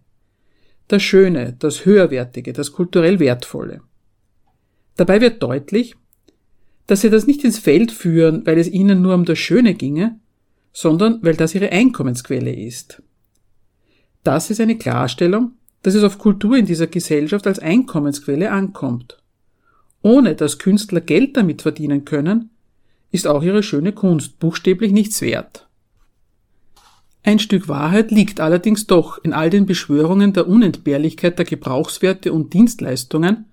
Das 0.88 1.04
Schöne, 1.04 1.56
das 1.60 1.86
Höherwertige, 1.86 2.54
das 2.54 2.72
kulturell 2.72 3.20
Wertvolle. 3.20 3.82
Dabei 4.96 5.22
wird 5.22 5.44
deutlich, 5.44 5.96
dass 6.88 7.02
sie 7.02 7.12
das 7.12 7.28
nicht 7.28 7.44
ins 7.44 7.60
Feld 7.60 7.92
führen, 7.92 8.48
weil 8.48 8.58
es 8.58 8.68
ihnen 8.68 9.04
nur 9.04 9.14
um 9.14 9.26
das 9.26 9.38
Schöne 9.38 9.76
ginge, 9.76 10.20
sondern 10.80 11.18
weil 11.24 11.36
das 11.36 11.56
ihre 11.56 11.72
Einkommensquelle 11.72 12.54
ist. 12.54 13.02
Das 14.24 14.52
ist 14.52 14.62
eine 14.62 14.78
Klarstellung, 14.78 15.54
dass 15.82 15.96
es 15.96 16.04
auf 16.04 16.20
Kultur 16.20 16.56
in 16.56 16.68
dieser 16.68 16.86
Gesellschaft 16.86 17.48
als 17.48 17.58
Einkommensquelle 17.58 18.52
ankommt. 18.52 19.18
Ohne 20.04 20.36
dass 20.36 20.60
Künstler 20.60 21.02
Geld 21.02 21.36
damit 21.36 21.64
verdienen 21.64 22.06
können, 22.06 22.52
ist 23.10 23.26
auch 23.26 23.42
ihre 23.42 23.64
schöne 23.64 23.92
Kunst 23.92 24.38
buchstäblich 24.38 24.92
nichts 24.92 25.20
wert. 25.24 25.68
Ein 27.24 27.40
Stück 27.40 27.68
Wahrheit 27.68 28.12
liegt 28.12 28.40
allerdings 28.40 28.86
doch 28.86 29.18
in 29.24 29.34
all 29.34 29.50
den 29.50 29.66
Beschwörungen 29.66 30.34
der 30.34 30.48
Unentbehrlichkeit 30.48 31.40
der 31.40 31.46
Gebrauchswerte 31.46 32.32
und 32.32 32.54
Dienstleistungen 32.54 33.46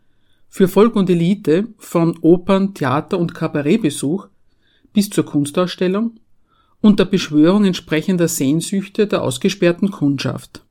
für 0.51 0.69
Volk 0.69 0.95
und 0.95 1.09
Elite 1.09 1.69
von 1.79 2.19
Opern, 2.21 2.75
Theater 2.75 3.19
und 3.19 3.35
Kabarettbesuch 3.35 4.29
bis 4.93 5.09
zur 5.09 5.25
Kunstausstellung 5.25 6.19
und 6.85 6.99
der 6.99 7.07
Beschwörung 7.07 7.65
entsprechender 7.65 8.29
Sehnsüchte 8.29 9.07
der 9.07 9.23
ausgesperrten 9.23 9.91
Kundschaft. 9.91 10.67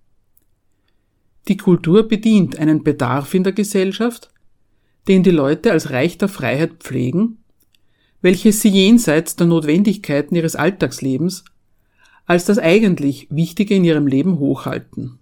Die 1.48 1.58
Kultur 1.58 2.08
bedient 2.08 2.60
einen 2.60 2.84
Bedarf 2.84 3.34
in 3.34 3.43
der 3.43 3.51
Gesellschaft, 3.51 4.29
den 5.08 5.24
die 5.24 5.32
Leute 5.32 5.72
als 5.72 5.89
Reich 5.89 6.20
der 6.20 6.27
Freiheit 6.27 6.74
pflegen, 6.84 7.39
welches 8.22 8.62
sie 8.62 8.70
jenseits 8.70 9.38
der 9.38 9.48
Notwendigkeiten 9.48 10.36
ihres 10.36 10.55
Alltagslebens 10.55 11.46
als 12.27 12.46
das 12.46 12.60
eigentlich 12.60 13.25
Wichtige 13.32 13.74
in 13.74 13.84
ihrem 13.84 14.05
Leben 14.05 14.38
hochhalten. 14.38 15.17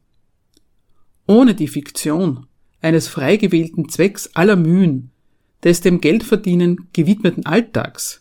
Ohne 1.26 1.56
die 1.56 1.70
Fiktion 1.70 2.48
eines 2.82 3.08
frei 3.08 3.38
gewählten 3.38 3.88
Zwecks 3.88 4.36
aller 4.36 4.58
Mühen, 4.58 5.12
des 5.64 5.80
dem 5.80 6.02
Geldverdienen 6.02 6.90
gewidmeten 6.92 7.46
Alltags, 7.46 8.21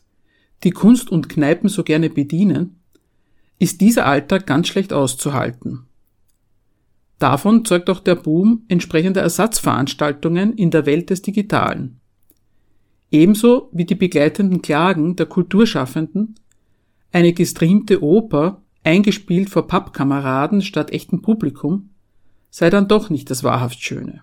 die 0.64 0.70
Kunst 0.70 1.10
und 1.10 1.28
Kneipen 1.28 1.68
so 1.68 1.82
gerne 1.82 2.10
bedienen, 2.10 2.80
ist 3.58 3.80
dieser 3.80 4.06
Alltag 4.06 4.46
ganz 4.46 4.68
schlecht 4.68 4.92
auszuhalten. 4.92 5.86
Davon 7.18 7.64
zeugt 7.66 7.90
auch 7.90 8.00
der 8.00 8.14
Boom 8.14 8.64
entsprechender 8.68 9.20
Ersatzveranstaltungen 9.20 10.54
in 10.54 10.70
der 10.70 10.86
Welt 10.86 11.10
des 11.10 11.20
Digitalen. 11.20 12.00
Ebenso 13.10 13.68
wie 13.72 13.84
die 13.84 13.94
begleitenden 13.94 14.62
Klagen 14.62 15.16
der 15.16 15.26
Kulturschaffenden, 15.26 16.36
eine 17.12 17.32
gestreamte 17.32 18.02
Oper, 18.02 18.62
eingespielt 18.84 19.50
vor 19.50 19.66
Pappkameraden 19.66 20.62
statt 20.62 20.92
echtem 20.92 21.20
Publikum, 21.20 21.90
sei 22.50 22.70
dann 22.70 22.88
doch 22.88 23.10
nicht 23.10 23.30
das 23.30 23.44
wahrhaft 23.44 23.82
Schöne. 23.82 24.22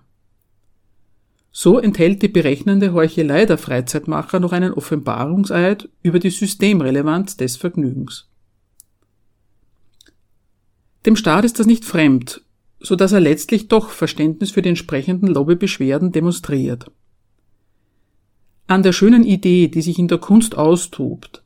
So 1.60 1.80
enthält 1.80 2.22
die 2.22 2.28
berechnende 2.28 2.92
Heuchelei 2.92 3.44
der 3.44 3.58
Freizeitmacher 3.58 4.38
noch 4.38 4.52
einen 4.52 4.72
Offenbarungseid 4.72 5.88
über 6.04 6.20
die 6.20 6.30
Systemrelevanz 6.30 7.36
des 7.36 7.56
Vergnügens. 7.56 8.28
Dem 11.04 11.16
Staat 11.16 11.44
ist 11.44 11.58
das 11.58 11.66
nicht 11.66 11.84
fremd, 11.84 12.42
so 12.78 12.94
dass 12.94 13.10
er 13.10 13.18
letztlich 13.18 13.66
doch 13.66 13.90
Verständnis 13.90 14.52
für 14.52 14.62
die 14.62 14.68
entsprechenden 14.68 15.26
Lobbybeschwerden 15.26 16.12
demonstriert. 16.12 16.92
An 18.68 18.84
der 18.84 18.92
schönen 18.92 19.24
Idee, 19.24 19.66
die 19.66 19.82
sich 19.82 19.98
in 19.98 20.06
der 20.06 20.18
Kunst 20.18 20.56
austobt, 20.56 21.42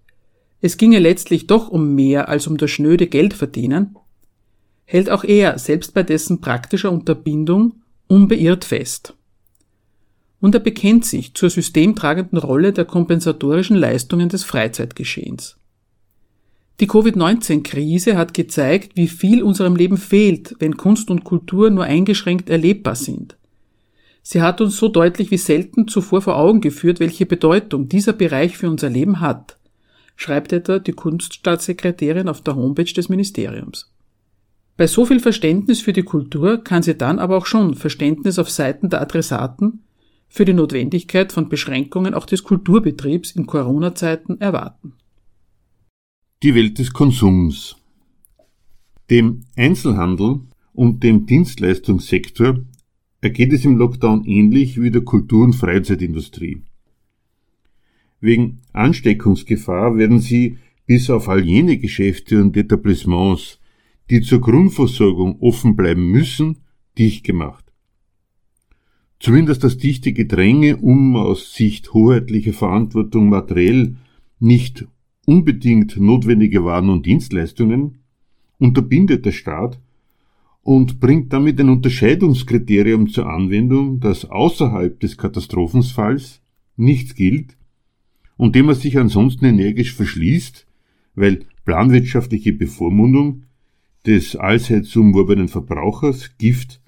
es 0.61 0.77
ginge 0.77 0.99
letztlich 0.99 1.47
doch 1.47 1.69
um 1.69 1.95
mehr 1.95 2.29
als 2.29 2.47
um 2.47 2.59
das 2.59 2.71
schnöde 2.71 3.07
Geldverdienen, 3.07 3.97
hält 4.85 5.09
auch 5.09 5.25
er 5.25 5.59
selbst 5.59 5.95
bei 5.95 6.03
dessen 6.03 6.43
praktischer 6.43 6.93
Unterbindung 6.93 7.81
unbeirrt 8.09 8.67
fest. 8.67 9.15
Und 10.43 10.57
er 10.57 10.61
bekennt 10.61 11.05
sich 11.05 11.35
zur 11.35 11.51
systemtragenden 11.51 12.37
Rolle 12.37 12.73
der 12.73 12.85
kompensatorischen 12.85 13.77
Leistungen 13.77 14.29
des 14.29 14.43
Freizeitgeschehens. 14.43 15.57
Die 16.81 16.89
Covid-19-Krise 16.89 18.17
hat 18.17 18.35
gezeigt, 18.35 18.97
wie 18.97 19.07
viel 19.07 19.45
unserem 19.45 19.77
Leben 19.77 19.97
fehlt, 19.97 20.57
wenn 20.59 20.77
Kunst 20.77 21.11
und 21.11 21.23
Kultur 21.23 21.71
nur 21.71 21.85
eingeschränkt 21.85 22.51
erlebbar 22.51 22.97
sind. 22.97 23.37
Sie 24.25 24.43
hat 24.43 24.61
uns 24.61 24.79
so 24.79 24.89
deutlich 24.89 25.31
wie 25.31 25.39
selten 25.39 25.87
zuvor 25.87 26.23
vor 26.23 26.37
Augen 26.37 26.61
geführt, 26.61 26.99
welche 26.99 27.25
Bedeutung 27.25 27.89
dieser 27.89 28.13
Bereich 28.13 28.59
für 28.59 28.69
unser 28.69 28.91
Leben 28.91 29.21
hat, 29.21 29.59
schreibt 30.17 30.53
etwa 30.53 30.81
die 30.81 30.91
Kunststaatssekretärin 30.91 32.29
auf 32.29 32.41
der 32.41 32.57
Homepage 32.57 32.93
des 32.93 33.09
Ministeriums. 33.09 33.93
Bei 34.77 34.89
so 34.89 35.07
viel 35.07 35.21
Verständnis 35.21 35.81
für 35.81 35.93
die 35.93 36.03
Kultur 36.03 36.65
kann 36.65 36.83
sie 36.83 36.99
dann 36.99 37.21
aber 37.21 37.37
auch 37.37 37.47
schon 37.47 37.77
Verständnis 37.77 38.41
auf 38.41 38.51
Seiten 38.51 38.91
der 38.91 39.03
Adressaten 39.03 39.85
für 40.33 40.47
die 40.47 40.55
Notwendigkeit 40.55 41.31
von 41.31 41.51
Beschränkungen 41.51 42.15
auch 42.15 42.25
des 42.25 42.43
Kulturbetriebs 42.43 43.33
in 43.33 43.45
Corona-Zeiten 43.45 44.41
erwarten. 44.41 44.95
Die 46.43 46.55
Welt 46.55 46.79
des 46.79 46.95
Konsums. 46.95 47.77
Dem 49.11 49.43
Einzelhandel 49.57 50.41
und 50.73 51.05
dem 51.05 51.27
Dienstleistungssektor 51.27 52.61
ergeht 53.21 53.53
es 53.53 53.67
im 53.67 53.77
Lockdown 53.77 54.25
ähnlich 54.25 54.81
wie 54.81 54.91
der 54.91 55.03
Kultur- 55.03 55.45
und 55.45 55.53
Freizeitindustrie. 55.53 56.63
Wegen 58.21 58.63
Ansteckungsgefahr 58.73 59.99
werden 59.99 60.21
sie 60.21 60.57
bis 60.87 61.11
auf 61.11 61.29
all 61.29 61.45
jene 61.45 61.77
Geschäfte 61.77 62.41
und 62.41 62.57
Etablissements, 62.57 63.61
die 64.09 64.23
zur 64.23 64.41
Grundversorgung 64.41 65.41
offen 65.41 65.77
bleiben 65.77 66.07
müssen, 66.07 66.61
dicht 66.97 67.23
gemacht. 67.23 67.62
Zumindest 69.23 69.63
das 69.63 69.79
dichte 69.79 70.13
Gedränge 70.13 70.79
um 70.79 71.15
aus 71.15 71.55
Sicht 71.55 71.95
hoheitlicher 71.95 72.53
Verantwortung 72.53 73.29
materiell 73.29 73.95
nicht 74.41 74.85
unbedingt 75.27 75.97
notwendige 75.97 76.65
Waren 76.65 76.91
und 76.91 77.07
Dienstleistungen, 77.07 77.99
unterbindet 78.59 79.25
der 79.25 79.31
Staat 79.31 79.79
und 80.65 80.99
bringt 80.99 81.33
damit 81.33 81.61
ein 81.61 81.69
Unterscheidungskriterium 81.69 83.11
zur 83.11 83.29
Anwendung, 83.29 84.01
das 84.01 84.29
außerhalb 84.29 84.99
des 84.99 85.17
Katastrophenfalls 85.17 86.41
nichts 86.77 87.15
gilt 87.15 87.57
und 88.37 88.57
dem 88.57 88.71
er 88.71 88.75
sich 88.75 88.99
ansonsten 88.99 89.45
energisch 89.45 89.95
verschließt, 89.95 90.67
weil 91.15 91.47
planwirtschaftliche 91.65 92.55
Bevormundung 92.55 93.45
des 94.05 94.35
allseits 94.35 94.97
umworbenen 94.97 95.47
Verbrauchers 95.47 96.37
Gift 96.39 96.82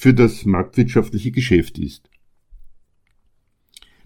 für 0.00 0.14
das 0.14 0.46
marktwirtschaftliche 0.46 1.30
Geschäft 1.30 1.78
ist. 1.78 2.08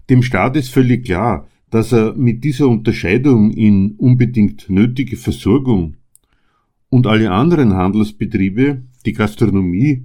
Dem 0.09 0.23
Staat 0.23 0.57
ist 0.57 0.69
völlig 0.69 1.05
klar, 1.05 1.47
dass 1.69 1.93
er 1.93 2.13
mit 2.15 2.43
dieser 2.43 2.67
Unterscheidung 2.67 3.51
in 3.51 3.95
unbedingt 3.95 4.69
nötige 4.69 5.15
Versorgung 5.15 5.95
und 6.89 7.07
alle 7.07 7.31
anderen 7.31 7.75
Handelsbetriebe, 7.75 8.81
die 9.05 9.13
Gastronomie 9.13 10.03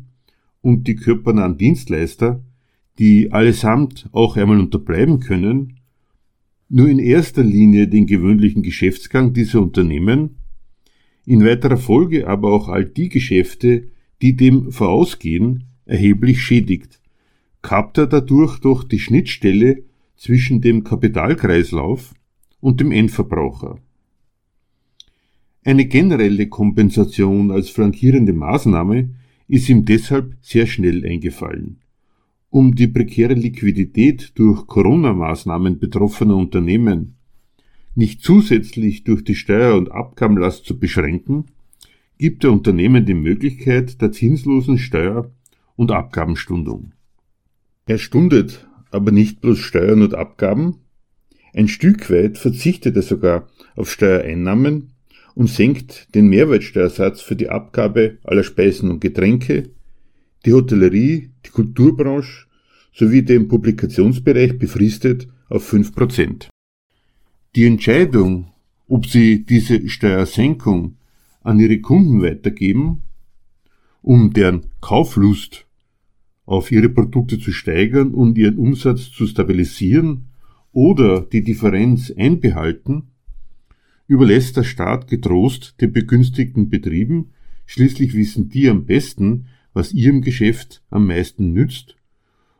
und 0.61 0.87
die 0.87 0.94
körpernahen 0.94 1.59
Dienstleister, 1.59 2.40
die 3.00 3.33
allesamt 3.33 4.09
auch 4.12 4.37
einmal 4.37 4.61
unterbleiben 4.61 5.18
können, 5.18 5.81
nur 6.68 6.88
in 6.88 7.00
erster 7.00 7.42
Linie 7.42 7.88
den 7.88 8.07
gewöhnlichen 8.07 8.62
Geschäftsgang 8.62 9.33
dieser 9.33 9.61
Unternehmen, 9.61 10.37
in 11.26 11.44
weiterer 11.44 11.79
Folge 11.79 12.29
aber 12.29 12.53
auch 12.53 12.68
all 12.68 12.85
die 12.85 13.09
Geschäfte, 13.09 13.88
die 14.22 14.37
dem 14.37 14.70
vorausgehen, 14.70 15.64
erheblich 15.90 16.40
schädigt, 16.40 17.00
kappt 17.62 17.98
er 17.98 18.07
dadurch 18.07 18.59
doch 18.61 18.85
die 18.85 19.00
Schnittstelle 19.00 19.83
zwischen 20.16 20.61
dem 20.61 20.85
Kapitalkreislauf 20.85 22.14
und 22.61 22.81
dem 22.81 22.92
Endverbraucher. 22.92 23.79
Eine 25.64 25.87
generelle 25.87 26.48
Kompensation 26.48 27.50
als 27.50 27.68
flankierende 27.70 28.33
Maßnahme 28.33 29.11
ist 29.48 29.68
ihm 29.68 29.85
deshalb 29.85 30.37
sehr 30.40 30.66
schnell 30.66 31.05
eingefallen. 31.05 31.81
Um 32.50 32.74
die 32.74 32.88
prekäre 32.88 33.35
Liquidität 33.35 34.33
durch 34.37 34.66
Corona-Maßnahmen 34.66 35.79
betroffener 35.79 36.37
Unternehmen 36.37 37.16
nicht 37.94 38.22
zusätzlich 38.22 39.05
durch 39.05 39.24
die 39.24 39.35
Steuer- 39.35 39.76
und 39.76 39.90
Abgabenlast 39.90 40.64
zu 40.64 40.79
beschränken, 40.79 41.46
gibt 42.18 42.44
der 42.44 42.53
Unternehmen 42.53 43.05
die 43.05 43.14
Möglichkeit 43.14 44.00
der 44.00 44.12
zinslosen 44.12 44.79
Steuer- 44.79 45.31
und 45.80 45.92
Abgabenstundung. 45.92 46.92
Er 47.86 47.96
stundet 47.96 48.68
aber 48.90 49.12
nicht 49.12 49.40
bloß 49.40 49.58
Steuern 49.58 50.02
und 50.02 50.12
Abgaben. 50.12 50.80
Ein 51.54 51.68
Stück 51.68 52.10
weit 52.10 52.36
verzichtet 52.36 52.96
er 52.96 53.02
sogar 53.02 53.48
auf 53.76 53.90
Steuereinnahmen 53.90 54.90
und 55.34 55.48
senkt 55.48 56.14
den 56.14 56.28
Mehrwertsteuersatz 56.28 57.22
für 57.22 57.34
die 57.34 57.48
Abgabe 57.48 58.18
aller 58.24 58.44
Speisen 58.44 58.90
und 58.90 59.00
Getränke, 59.00 59.70
die 60.44 60.52
Hotellerie, 60.52 61.30
die 61.46 61.50
Kulturbranche 61.50 62.46
sowie 62.92 63.22
den 63.22 63.48
Publikationsbereich 63.48 64.58
befristet 64.58 65.28
auf 65.48 65.72
5%. 65.72 66.48
Die 67.56 67.64
Entscheidung, 67.64 68.52
ob 68.86 69.06
sie 69.06 69.46
diese 69.46 69.88
Steuersenkung 69.88 70.98
an 71.42 71.58
ihre 71.58 71.80
Kunden 71.80 72.20
weitergeben, 72.20 73.00
um 74.02 74.34
deren 74.34 74.66
Kauflust 74.82 75.66
auf 76.50 76.72
ihre 76.72 76.88
Produkte 76.88 77.38
zu 77.38 77.52
steigern 77.52 78.12
und 78.12 78.36
ihren 78.36 78.58
Umsatz 78.58 79.12
zu 79.12 79.28
stabilisieren 79.28 80.24
oder 80.72 81.20
die 81.20 81.44
Differenz 81.44 82.10
einbehalten, 82.10 83.04
überlässt 84.08 84.56
der 84.56 84.64
Staat 84.64 85.06
getrost 85.06 85.76
den 85.80 85.92
begünstigten 85.92 86.68
Betrieben, 86.68 87.30
schließlich 87.66 88.14
wissen 88.14 88.48
die 88.48 88.68
am 88.68 88.84
besten, 88.84 89.46
was 89.74 89.92
ihrem 89.92 90.22
Geschäft 90.22 90.82
am 90.90 91.06
meisten 91.06 91.52
nützt 91.52 91.94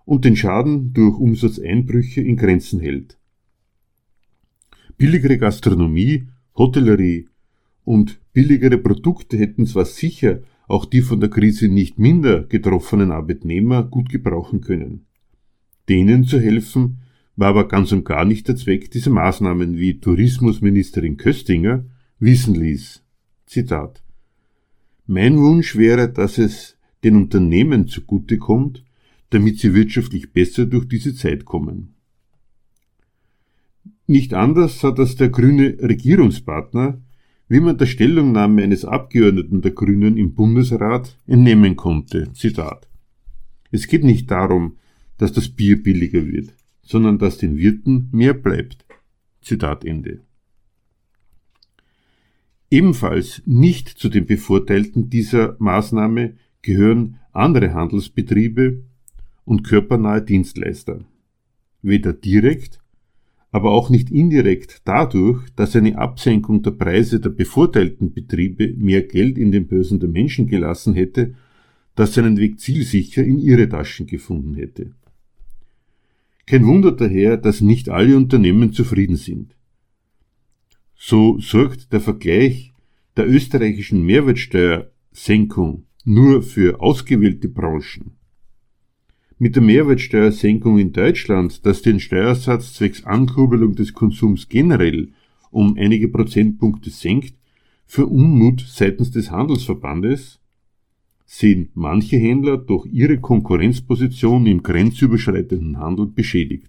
und 0.05 0.25
den 0.25 0.37
Schaden 0.37 0.93
durch 0.93 1.19
Umsatzeinbrüche 1.19 2.21
in 2.21 2.37
Grenzen 2.37 2.79
hält. 2.79 3.19
Billigere 4.99 5.37
Gastronomie, 5.37 6.29
Hotellerie 6.57 7.27
und 7.85 8.21
billigere 8.33 8.79
Produkte 8.79 9.37
hätten 9.37 9.67
zwar 9.67 9.85
sicher 9.85 10.43
auch 10.71 10.85
die 10.85 11.03
von 11.03 11.21
der 11.21 11.31
Krise 11.31 11.69
nicht 11.69 11.99
minder 11.99 12.45
getroffenen 12.45 13.11
Arbeitnehmer 13.11 13.83
gut 13.83 14.09
gebrauchen 14.09 14.61
können. 14.61 15.07
Denen 15.89 16.25
zu 16.25 16.39
helfen, 16.39 16.99
war 17.35 17.49
aber 17.49 17.67
ganz 17.67 17.91
und 17.91 18.05
gar 18.05 18.25
nicht 18.25 18.47
der 18.47 18.57
Zweck 18.57 18.91
dieser 18.91 19.11
Maßnahmen, 19.11 19.79
wie 19.79 19.99
Tourismusministerin 19.99 21.17
Köstinger 21.17 21.85
wissen 22.21 22.55
ließ. 22.55 23.03
Zitat. 23.47 24.03
Mein 25.07 25.39
Wunsch 25.39 25.75
wäre, 25.77 26.09
dass 26.09 26.39
es 26.39 26.77
den 27.03 27.17
Unternehmen 27.17 27.89
zugutekommt, 27.89 28.85
damit 29.31 29.59
sie 29.59 29.75
wirtschaftlich 29.75 30.33
besser 30.33 30.67
durch 30.67 30.87
diese 30.87 31.15
Zeit 31.15 31.45
kommen. 31.45 31.95
Nicht 34.07 34.35
anders 34.35 34.85
hat 34.85 34.99
das 34.99 35.17
der 35.17 35.31
grüne 35.31 35.79
Regierungspartner, 35.81 37.01
wie 37.51 37.61
man 37.61 37.77
der 37.77 37.85
Stellungnahme 37.85 38.63
eines 38.63 38.87
Abgeordneten 38.87 39.61
der 39.61 39.73
Grünen 39.73 40.17
im 40.17 40.33
Bundesrat 40.33 41.19
entnehmen 41.27 41.77
konnte. 41.77 42.33
Zitat. 42.33 42.89
Es 43.71 43.87
geht 43.87 44.05
nicht 44.05 44.31
darum, 44.31 44.79
dass 45.19 45.33
das 45.33 45.51
Bier 45.51 45.83
billiger 45.83 46.27
wird 46.27 46.55
sondern 46.91 47.19
dass 47.19 47.39
den 47.39 47.57
Wirten 47.57 48.09
mehr 48.11 48.35
bleibt. 48.35 48.85
Zitat 49.43 49.85
Ende. 49.85 50.23
Ebenfalls 52.69 53.43
nicht 53.47 53.89
zu 53.89 54.09
den 54.09 54.27
Bevorteilten 54.27 55.09
dieser 55.09 55.55
Maßnahme 55.61 56.35
gehören 56.63 57.21
andere 57.31 57.75
Handelsbetriebe 57.75 58.83
und 59.45 59.63
körpernahe 59.63 60.21
Dienstleister. 60.21 61.05
Weder 61.81 62.13
direkt, 62.13 62.81
aber 63.53 63.73
auch 63.73 63.91
nicht 63.91 64.11
indirekt 64.11 64.83
dadurch, 64.85 65.49
dass 65.57 65.75
eine 65.75 65.99
Absenkung 65.99 66.63
der 66.63 66.71
Preise 66.73 67.21
der 67.21 67.31
bevorteilten 67.31 68.13
Betriebe 68.13 68.75
mehr 68.77 69.03
Geld 69.03 69.39
in 69.39 69.51
den 69.51 69.67
Börsen 69.67 69.99
der 69.99 70.09
Menschen 70.09 70.47
gelassen 70.47 70.95
hätte, 70.95 71.35
das 71.97 72.15
seinen 72.15 72.39
Weg 72.39 72.61
zielsicher 72.61 73.25
in 73.25 73.39
ihre 73.39 73.69
Taschen 73.69 74.07
gefunden 74.07 74.55
hätte. 74.55 74.93
Kein 76.47 76.67
Wunder 76.67 76.93
daher, 76.93 77.37
dass 77.37 77.61
nicht 77.61 77.89
alle 77.89 78.17
Unternehmen 78.17 78.73
zufrieden 78.73 79.17
sind. 79.17 79.57
So 80.95 81.39
sorgt 81.41 81.93
der 81.93 82.01
Vergleich 82.01 82.73
der 83.17 83.29
österreichischen 83.29 84.05
Mehrwertsteuersenkung 84.05 85.87
nur 86.05 86.43
für 86.43 86.81
ausgewählte 86.81 87.49
Branchen. 87.49 88.13
Mit 89.43 89.57
der 89.57 89.63
Mehrwertsteuersenkung 89.63 90.79
in 90.79 90.93
Deutschland, 90.93 91.65
das 91.65 91.81
den 91.81 91.99
Steuersatz 91.99 92.75
zwecks 92.75 93.05
Ankurbelung 93.05 93.75
des 93.75 93.95
Konsums 93.95 94.51
generell 94.51 95.13
um 95.51 95.79
einige 95.79 96.09
Prozentpunkte 96.09 96.91
senkt, 96.91 97.33
für 97.87 98.05
Unmut 98.05 98.61
seitens 98.69 99.13
des 99.13 99.31
Handelsverbandes, 99.31 100.41
sehen 101.25 101.71
manche 101.73 102.19
Händler 102.19 102.59
durch 102.59 102.85
ihre 102.93 103.17
Konkurrenzposition 103.17 104.45
im 104.45 104.63
grenzüberschreitenden 104.63 105.79
Handel 105.79 106.05
beschädigt. 106.05 106.69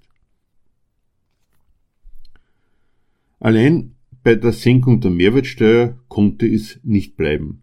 Allein 3.41 3.95
bei 4.23 4.35
der 4.35 4.53
Senkung 4.53 5.01
der 5.01 5.11
Mehrwertsteuer 5.11 5.99
konnte 6.07 6.47
es 6.47 6.79
nicht 6.83 7.17
bleiben. 7.17 7.60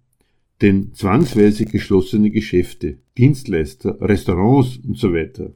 Denn 0.61 0.92
zwangsweise 0.92 1.66
geschlossene 1.66 2.31
Geschäfte, 2.31 2.99
Dienstleister, 3.16 4.01
Restaurants 4.01 4.81
usw., 4.88 5.29
so 5.35 5.55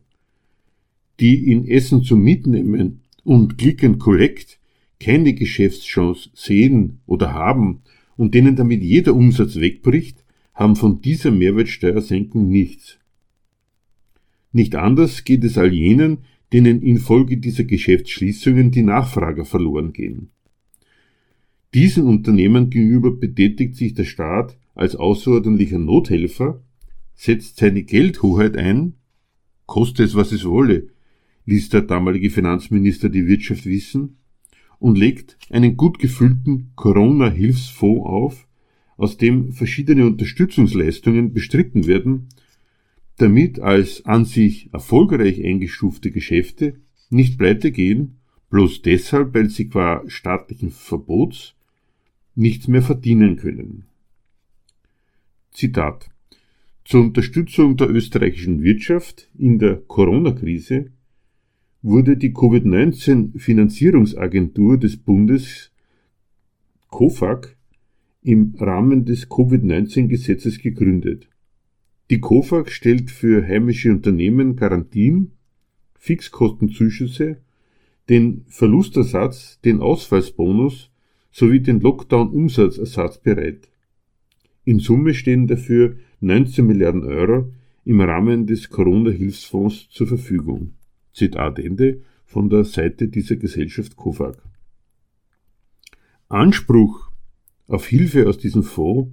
die 1.21 1.51
in 1.51 1.69
Essen 1.69 2.03
zum 2.03 2.23
Mitnehmen 2.23 3.03
und 3.25 3.59
Click 3.59 3.85
and 3.85 3.99
Collect 3.99 4.59
keine 4.99 5.35
Geschäftschance 5.35 6.31
sehen 6.35 7.01
oder 7.07 7.33
haben 7.33 7.83
und 8.17 8.35
denen 8.35 8.57
damit 8.57 8.83
jeder 8.83 9.15
Umsatz 9.15 9.57
wegbricht, 9.57 10.25
haben 10.55 10.77
von 10.77 11.01
dieser 11.01 11.31
Mehrwertsteuersenkung 11.31 12.49
nichts. 12.49 12.99
Nicht 14.53 14.75
anders 14.75 15.25
geht 15.25 15.45
es 15.45 15.57
all 15.57 15.73
jenen, 15.73 16.19
denen 16.53 16.83
infolge 16.83 17.39
dieser 17.39 17.65
Geschäftsschließungen 17.65 18.71
die 18.71 18.83
Nachfrage 18.83 19.45
verloren 19.45 19.93
gehen. 19.93 20.29
Diesen 21.73 22.05
Unternehmen 22.05 22.69
gegenüber 22.69 23.13
betätigt 23.13 23.77
sich 23.77 23.95
der 23.95 24.05
Staat 24.05 24.59
als 24.75 24.97
außerordentlicher 24.97 25.79
Nothelfer, 25.79 26.63
setzt 27.15 27.59
seine 27.59 27.83
Geldhoheit 27.83 28.57
ein, 28.57 28.95
koste 29.67 30.03
es 30.03 30.15
was 30.15 30.33
es 30.33 30.45
wolle, 30.45 30.89
ließ 31.47 31.69
der 31.71 31.83
damalige 31.83 32.31
Finanzminister 32.31 33.09
die 33.09 33.27
Wirtschaft 33.27 33.67
wissen, 33.67 34.17
und 34.79 34.99
legt 34.99 35.39
einen 35.51 35.77
gut 35.77 36.01
gefüllten 36.01 36.73
Corona-Hilfsfonds 36.75 38.05
auf, 38.05 38.49
aus 38.97 39.17
dem 39.17 39.53
verschiedene 39.53 40.07
Unterstützungsleistungen 40.07 41.33
bestritten 41.33 41.87
werden, 41.87 42.29
damit 43.17 43.61
als 43.61 44.05
an 44.05 44.25
sich 44.25 44.73
erfolgreich 44.73 45.45
eingestufte 45.45 46.11
Geschäfte 46.11 46.75
nicht 47.11 47.39
pleite 47.39 47.71
gehen, 47.71 48.17
bloß 48.51 48.83
deshalb, 48.83 49.35
weil 49.35 49.51
sie 49.51 49.69
qua 49.69 50.03
staatlichen 50.09 50.71
Verbots 50.71 51.55
nichts 52.35 52.67
mehr 52.69 52.83
verdienen 52.83 53.37
können. 53.37 53.85
Zitat 55.53 56.09
Zur 56.85 57.03
Unterstützung 57.03 57.77
der 57.77 57.91
österreichischen 57.91 58.63
Wirtschaft 58.63 59.29
in 59.39 59.59
der 59.59 59.77
Corona-Krise 59.77 60.91
wurde 61.83 62.17
die 62.17 62.33
Covid-19 62.33 63.39
Finanzierungsagentur 63.39 64.79
des 64.79 64.97
Bundes 64.97 65.71
COFAG 66.89 67.57
im 68.23 68.55
Rahmen 68.59 69.05
des 69.05 69.29
Covid-19-Gesetzes 69.29 70.59
gegründet. 70.59 71.29
Die 72.11 72.21
KOFAG 72.21 72.71
stellt 72.71 73.11
für 73.11 73.47
heimische 73.47 73.91
Unternehmen 73.91 74.57
Garantien, 74.57 75.33
Fixkostenzuschüsse, 75.99 77.39
den 78.09 78.45
Verlustersatz, 78.49 79.61
den 79.61 79.81
Ausfallsbonus 79.81 80.91
sowie 81.31 81.61
den 81.61 81.81
Lockdown-Umsatzersatz 81.81 83.19
bereit. 83.19 83.69
In 84.65 84.79
Summe 84.79 85.15
stehen 85.15 85.49
dafür 85.49 85.97
19 86.21 86.65
Milliarden 86.65 87.03
Euro 87.03 87.53
im 87.85 88.01
Rahmen 88.01 88.47
des 88.47 88.71
Corona-Hilfsfonds 88.71 89.89
zur 89.91 90.07
Verfügung. 90.07 90.75
Zitat 91.13 91.59
Ende 91.59 92.03
von 92.25 92.49
der 92.49 92.65
Seite 92.65 93.09
dieser 93.09 93.37
Gesellschaft 93.37 93.97
KOFAG. 93.97 94.37
Anspruch 96.29 97.11
auf 97.67 97.87
Hilfe 97.87 98.29
aus 98.29 98.39
diesem 98.39 98.63
Fonds 98.63 99.11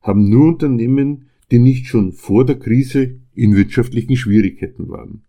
haben 0.00 0.30
nur 0.30 0.48
Unternehmen, 0.48 1.28
die 1.50 1.58
nicht 1.58 1.86
schon 1.86 2.12
vor 2.12 2.46
der 2.46 2.58
Krise 2.58 3.20
in 3.34 3.56
wirtschaftlichen 3.56 4.16
Schwierigkeiten 4.16 4.88
waren. 4.88 5.22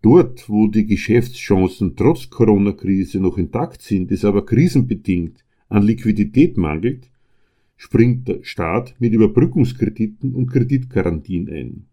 Dort, 0.00 0.48
wo 0.48 0.68
die 0.68 0.86
Geschäftschancen 0.86 1.96
trotz 1.96 2.30
Corona-Krise 2.30 3.18
noch 3.18 3.36
intakt 3.36 3.82
sind, 3.82 4.12
es 4.12 4.24
aber 4.24 4.46
krisenbedingt 4.46 5.44
an 5.68 5.82
Liquidität 5.82 6.56
mangelt, 6.56 7.10
springt 7.76 8.28
der 8.28 8.42
Staat 8.42 8.94
mit 8.98 9.12
Überbrückungskrediten 9.12 10.34
und 10.34 10.50
Kreditgarantien 10.50 11.48
ein. 11.48 11.86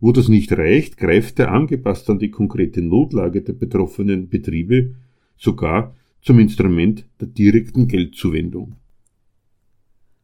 Wo 0.00 0.12
das 0.12 0.28
nicht 0.28 0.52
reicht, 0.52 0.96
greift 0.96 1.38
er 1.38 1.52
angepasst 1.52 2.08
an 2.08 2.18
die 2.18 2.30
konkrete 2.30 2.80
Notlage 2.80 3.42
der 3.42 3.52
betroffenen 3.52 4.28
Betriebe 4.28 4.94
sogar 5.36 5.94
zum 6.22 6.38
Instrument 6.38 7.06
der 7.20 7.28
direkten 7.28 7.86
Geldzuwendung. 7.86 8.76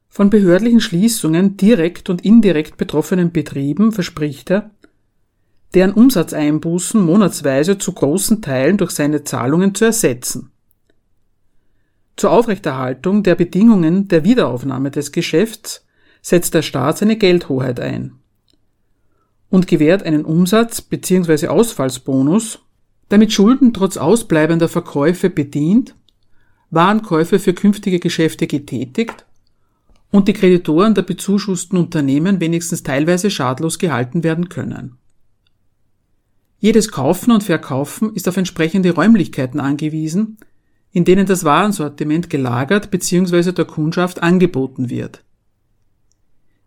Von 0.09 0.31
behördlichen 0.31 0.81
Schließungen 0.81 1.59
direkt 1.59 2.09
und 2.09 2.25
indirekt 2.25 2.79
betroffenen 2.79 3.33
Betrieben 3.33 3.93
verspricht 3.93 4.51
er, 4.51 4.71
deren 5.75 5.93
Umsatzeinbußen 5.93 6.99
monatsweise 6.99 7.77
zu 7.77 7.93
großen 7.93 8.41
Teilen 8.41 8.79
durch 8.79 8.93
seine 8.93 9.25
Zahlungen 9.25 9.75
zu 9.75 9.85
ersetzen. 9.85 10.51
Zur 12.17 12.31
Aufrechterhaltung 12.31 13.23
der 13.23 13.35
Bedingungen 13.35 14.09
der 14.09 14.25
Wiederaufnahme 14.25 14.91
des 14.91 15.13
Geschäfts 15.13 15.87
setzt 16.23 16.55
der 16.55 16.63
Staat 16.63 16.99
seine 16.99 17.17
Geldhoheit 17.17 17.79
ein. 17.79 18.13
und 19.49 19.69
gewährt 19.69 20.03
einen 20.03 20.25
Umsatz- 20.25 20.83
bzw. 20.83 21.47
Ausfallsbonus, 21.47 22.59
damit 23.09 23.33
Schulden 23.33 23.73
trotz 23.73 23.97
ausbleibender 23.97 24.69
Verkäufe 24.69 25.31
bedient, 25.31 25.95
Warenkäufe 26.71 27.39
für 27.39 27.55
künftige 27.55 28.01
Geschäfte 28.01 28.49
getätigt 28.49 29.25
und 30.11 30.27
die 30.27 30.33
Kreditoren 30.33 30.95
der 30.95 31.03
bezuschussten 31.03 31.79
Unternehmen 31.79 32.41
wenigstens 32.41 32.83
teilweise 32.83 33.31
schadlos 33.31 33.79
gehalten 33.79 34.25
werden 34.25 34.49
können. 34.49 34.99
Jedes 36.59 36.91
Kaufen 36.91 37.31
und 37.31 37.45
Verkaufen 37.45 38.15
ist 38.15 38.29
auf 38.29 38.37
entsprechende 38.37 38.93
Räumlichkeiten 38.93 39.61
angewiesen, 39.61 40.39
in 40.97 41.05
denen 41.05 41.27
das 41.27 41.45
Warensortiment 41.45 42.31
gelagert 42.31 42.91
bzw. 42.91 43.53
der 43.53 43.67
Kundschaft 43.67 44.23
angeboten 44.23 44.89
wird. 44.89 45.23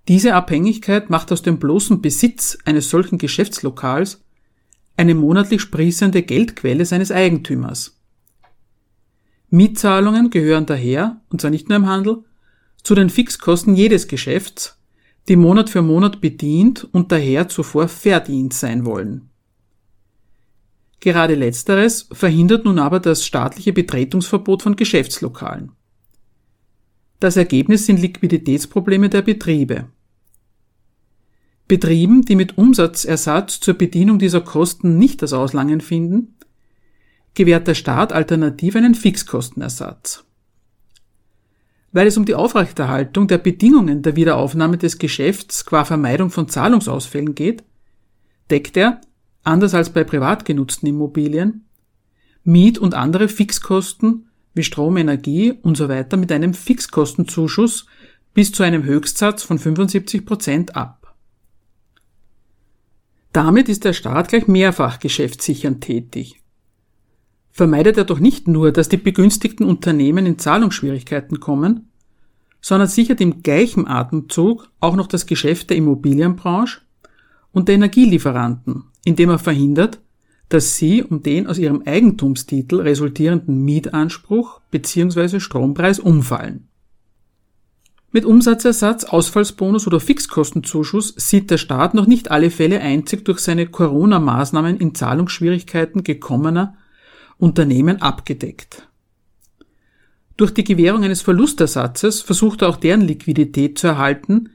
Diese 0.07 0.35
Abhängigkeit 0.35 1.09
macht 1.09 1.31
aus 1.31 1.41
dem 1.41 1.57
bloßen 1.57 1.99
Besitz 1.99 2.55
eines 2.63 2.91
solchen 2.91 3.17
Geschäftslokals 3.17 4.23
eine 4.97 5.15
monatlich 5.15 5.61
sprießende 5.61 6.21
Geldquelle 6.21 6.85
seines 6.85 7.11
Eigentümers. 7.11 7.97
Mietzahlungen 9.49 10.29
gehören 10.29 10.67
daher, 10.67 11.19
und 11.29 11.41
zwar 11.41 11.49
nicht 11.49 11.67
nur 11.67 11.77
im 11.77 11.87
Handel, 11.87 12.23
zu 12.83 12.93
den 12.93 13.09
Fixkosten 13.09 13.73
jedes 13.73 14.07
Geschäfts, 14.07 14.77
die 15.27 15.37
Monat 15.37 15.71
für 15.71 15.81
Monat 15.81 16.21
bedient 16.21 16.87
und 16.91 17.11
daher 17.11 17.49
zuvor 17.49 17.87
verdient 17.87 18.53
sein 18.53 18.85
wollen. 18.85 19.31
Gerade 20.99 21.35
letzteres 21.35 22.07
verhindert 22.11 22.65
nun 22.65 22.79
aber 22.79 22.99
das 22.99 23.25
staatliche 23.25 23.71
Betretungsverbot 23.71 24.61
von 24.61 24.75
Geschäftslokalen. 24.75 25.71
Das 27.19 27.37
Ergebnis 27.37 27.85
sind 27.85 27.99
Liquiditätsprobleme 27.99 29.09
der 29.09 29.21
Betriebe. 29.21 29.87
Betrieben, 31.67 32.23
die 32.23 32.35
mit 32.35 32.57
Umsatzersatz 32.57 33.59
zur 33.59 33.75
Bedienung 33.75 34.19
dieser 34.19 34.41
Kosten 34.41 34.97
nicht 34.97 35.21
das 35.21 35.33
Auslangen 35.33 35.81
finden, 35.81 36.35
gewährt 37.35 37.67
der 37.67 37.75
Staat 37.75 38.11
alternativ 38.11 38.75
einen 38.75 38.95
Fixkostenersatz. 38.95 40.25
Weil 41.91 42.07
es 42.07 42.17
um 42.17 42.25
die 42.25 42.35
Aufrechterhaltung 42.35 43.27
der 43.27 43.37
Bedingungen 43.37 44.01
der 44.01 44.15
Wiederaufnahme 44.15 44.77
des 44.77 44.97
Geschäfts 44.97 45.65
qua 45.65 45.85
Vermeidung 45.85 46.29
von 46.31 46.47
Zahlungsausfällen 46.47 47.35
geht, 47.35 47.63
deckt 48.49 48.75
er 48.77 49.01
anders 49.43 49.73
als 49.73 49.91
bei 49.91 50.03
privat 50.03 50.45
genutzten 50.45 50.87
Immobilien, 50.87 51.65
Miet- 52.43 52.79
und 52.79 52.93
andere 52.93 53.27
Fixkosten 53.27 54.29
wie 54.53 54.63
Strom, 54.63 54.97
Energie 54.97 55.59
usw. 55.63 56.05
So 56.09 56.17
mit 56.17 56.31
einem 56.31 56.53
Fixkostenzuschuss 56.53 57.85
bis 58.33 58.51
zu 58.51 58.63
einem 58.63 58.83
Höchstsatz 58.83 59.43
von 59.43 59.59
75 59.59 60.25
Prozent 60.25 60.75
ab. 60.75 61.15
Damit 63.31 63.69
ist 63.69 63.85
der 63.85 63.93
Staat 63.93 64.29
gleich 64.29 64.47
mehrfach 64.47 64.99
geschäftssichernd 64.99 65.81
tätig. 65.81 66.41
Vermeidet 67.51 67.97
er 67.97 68.05
doch 68.05 68.19
nicht 68.19 68.47
nur, 68.47 68.71
dass 68.71 68.89
die 68.89 68.97
begünstigten 68.97 69.65
Unternehmen 69.65 70.25
in 70.25 70.39
Zahlungsschwierigkeiten 70.39 71.39
kommen, 71.39 71.91
sondern 72.61 72.87
sichert 72.87 73.21
im 73.21 73.43
gleichen 73.43 73.87
Atemzug 73.87 74.71
auch 74.79 74.95
noch 74.95 75.07
das 75.07 75.25
Geschäft 75.25 75.69
der 75.69 75.77
Immobilienbranche 75.77 76.81
und 77.51 77.67
der 77.67 77.75
Energielieferanten, 77.75 78.85
indem 79.05 79.29
er 79.29 79.39
verhindert, 79.39 79.99
dass 80.49 80.77
sie 80.77 81.03
um 81.03 81.21
den 81.21 81.47
aus 81.47 81.57
ihrem 81.57 81.83
Eigentumstitel 81.85 82.81
resultierenden 82.81 83.63
Mietanspruch 83.63 84.61
bzw. 84.71 85.39
Strompreis 85.39 85.99
umfallen. 85.99 86.69
Mit 88.11 88.25
Umsatzersatz, 88.25 89.03
Ausfallsbonus 89.03 89.85
oder 89.85 89.99
Fixkostenzuschuss 89.99 91.13
sieht 91.15 91.51
der 91.51 91.59
Staat 91.59 91.93
noch 91.93 92.07
nicht 92.07 92.31
alle 92.31 92.49
Fälle 92.49 92.81
einzig 92.81 93.23
durch 93.23 93.37
seine 93.37 93.67
Corona-Maßnahmen 93.67 94.77
in 94.77 94.95
Zahlungsschwierigkeiten 94.95 96.03
gekommener 96.03 96.75
Unternehmen 97.37 98.01
abgedeckt. 98.01 98.87
Durch 100.37 100.53
die 100.53 100.63
Gewährung 100.63 101.03
eines 101.03 101.21
Verlustersatzes 101.21 102.21
versucht 102.21 102.63
er 102.63 102.69
auch 102.69 102.77
deren 102.77 103.01
Liquidität 103.01 103.77
zu 103.77 103.87
erhalten, 103.87 104.49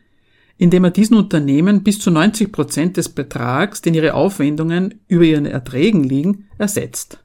indem 0.57 0.85
er 0.85 0.91
diesen 0.91 1.17
Unternehmen 1.17 1.83
bis 1.83 1.99
zu 1.99 2.11
90 2.11 2.53
Prozent 2.53 2.97
des 2.97 3.09
Betrags, 3.09 3.83
den 3.83 3.95
ihre 3.95 4.15
Aufwendungen 4.15 5.01
über 5.09 5.25
ihren 5.25 5.47
Erträgen 5.47 6.05
liegen, 6.05 6.47
ersetzt. 6.59 7.19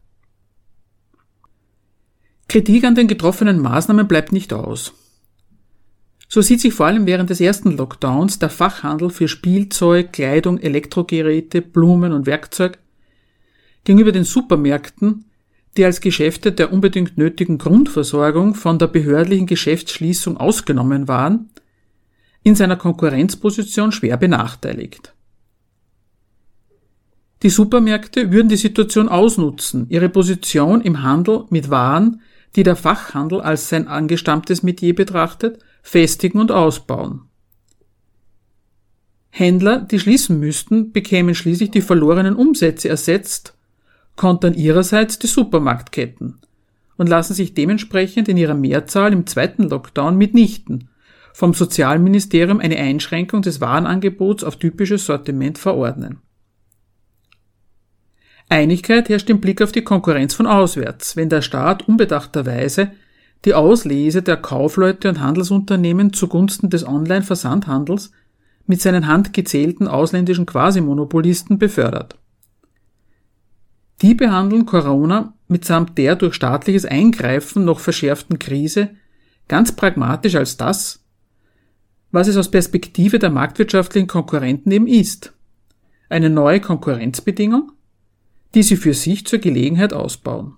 Kritik 2.47 2.83
an 2.83 2.95
den 2.95 3.07
getroffenen 3.07 3.59
Maßnahmen 3.59 4.07
bleibt 4.07 4.31
nicht 4.31 4.53
aus. 4.53 4.93
So 6.27 6.41
sieht 6.41 6.61
sich 6.61 6.73
vor 6.73 6.87
allem 6.87 7.05
während 7.05 7.29
des 7.29 7.41
ersten 7.41 7.75
Lockdowns 7.75 8.39
der 8.39 8.49
Fachhandel 8.49 9.09
für 9.09 9.27
Spielzeug, 9.27 10.13
Kleidung, 10.13 10.59
Elektrogeräte, 10.59 11.61
Blumen 11.61 12.13
und 12.13 12.25
Werkzeug 12.25 12.79
gegenüber 13.83 14.11
den 14.11 14.23
Supermärkten, 14.23 15.25
die 15.77 15.85
als 15.85 16.01
Geschäfte 16.01 16.51
der 16.51 16.73
unbedingt 16.73 17.17
nötigen 17.17 17.57
Grundversorgung 17.57 18.53
von 18.53 18.77
der 18.79 18.87
behördlichen 18.87 19.47
Geschäftsschließung 19.47 20.37
ausgenommen 20.37 21.07
waren, 21.07 21.49
in 22.43 22.55
seiner 22.55 22.75
Konkurrenzposition 22.75 23.91
schwer 23.91 24.17
benachteiligt. 24.17 25.13
Die 27.43 27.49
Supermärkte 27.49 28.31
würden 28.31 28.49
die 28.49 28.57
Situation 28.57 29.07
ausnutzen, 29.07 29.85
ihre 29.89 30.09
Position 30.09 30.81
im 30.81 31.03
Handel 31.03 31.45
mit 31.49 31.69
Waren, 31.69 32.21
die 32.55 32.63
der 32.63 32.75
Fachhandel 32.75 33.41
als 33.41 33.69
sein 33.69 33.87
angestammtes 33.87 34.63
Metier 34.63 34.93
betrachtet, 34.93 35.59
festigen 35.81 36.39
und 36.39 36.51
ausbauen. 36.51 37.21
Händler, 39.29 39.79
die 39.79 39.99
schließen 39.99 40.39
müssten, 40.39 40.91
bekämen 40.91 41.35
schließlich 41.35 41.71
die 41.71 41.81
verlorenen 41.81 42.35
Umsätze 42.35 42.89
ersetzt, 42.89 43.55
kontern 44.15 44.53
ihrerseits 44.53 45.19
die 45.19 45.27
Supermarktketten 45.27 46.39
und 46.97 47.07
lassen 47.07 47.33
sich 47.33 47.53
dementsprechend 47.53 48.27
in 48.27 48.35
ihrer 48.35 48.55
Mehrzahl 48.55 49.13
im 49.13 49.25
zweiten 49.27 49.69
Lockdown 49.69 50.17
mitnichten 50.17 50.89
vom 51.39 51.53
Sozialministerium 51.53 52.59
eine 52.59 52.75
Einschränkung 52.75 53.41
des 53.41 53.61
Warenangebots 53.61 54.43
auf 54.43 54.57
typisches 54.57 55.05
Sortiment 55.05 55.57
verordnen. 55.57 56.17
Einigkeit 58.49 59.07
herrscht 59.07 59.29
im 59.29 59.39
Blick 59.39 59.61
auf 59.61 59.71
die 59.71 59.85
Konkurrenz 59.85 60.33
von 60.33 60.47
auswärts, 60.47 61.15
wenn 61.15 61.29
der 61.29 61.41
Staat 61.41 61.87
unbedachterweise 61.87 62.91
die 63.45 63.53
Auslese 63.53 64.21
der 64.21 64.35
Kaufleute 64.35 65.07
und 65.07 65.21
Handelsunternehmen 65.21 66.11
zugunsten 66.11 66.69
des 66.69 66.85
Online-Versandhandels 66.85 68.11
mit 68.65 68.81
seinen 68.81 69.07
handgezählten 69.07 69.87
ausländischen 69.87 70.45
Quasimonopolisten 70.45 71.57
befördert. 71.57 72.17
Die 74.01 74.13
behandeln 74.13 74.65
Corona 74.65 75.35
mitsamt 75.47 75.97
der 75.97 76.17
durch 76.17 76.33
staatliches 76.33 76.83
Eingreifen 76.83 77.63
noch 77.63 77.79
verschärften 77.79 78.39
Krise 78.39 78.89
ganz 79.47 79.71
pragmatisch 79.71 80.35
als 80.35 80.57
das, 80.57 81.05
was 82.11 82.27
es 82.27 82.37
aus 82.37 82.51
Perspektive 82.51 83.19
der 83.19 83.29
marktwirtschaftlichen 83.29 84.07
Konkurrenten 84.07 84.71
eben 84.71 84.87
ist. 84.87 85.33
Eine 86.09 86.29
neue 86.29 86.59
Konkurrenzbedingung, 86.59 87.71
die 88.55 88.63
sie 88.63 88.77
für 88.77 88.93
sich 88.93 89.25
zur 89.27 89.39
Gelegenheit 89.39 89.93
ausbauen. 89.93 90.55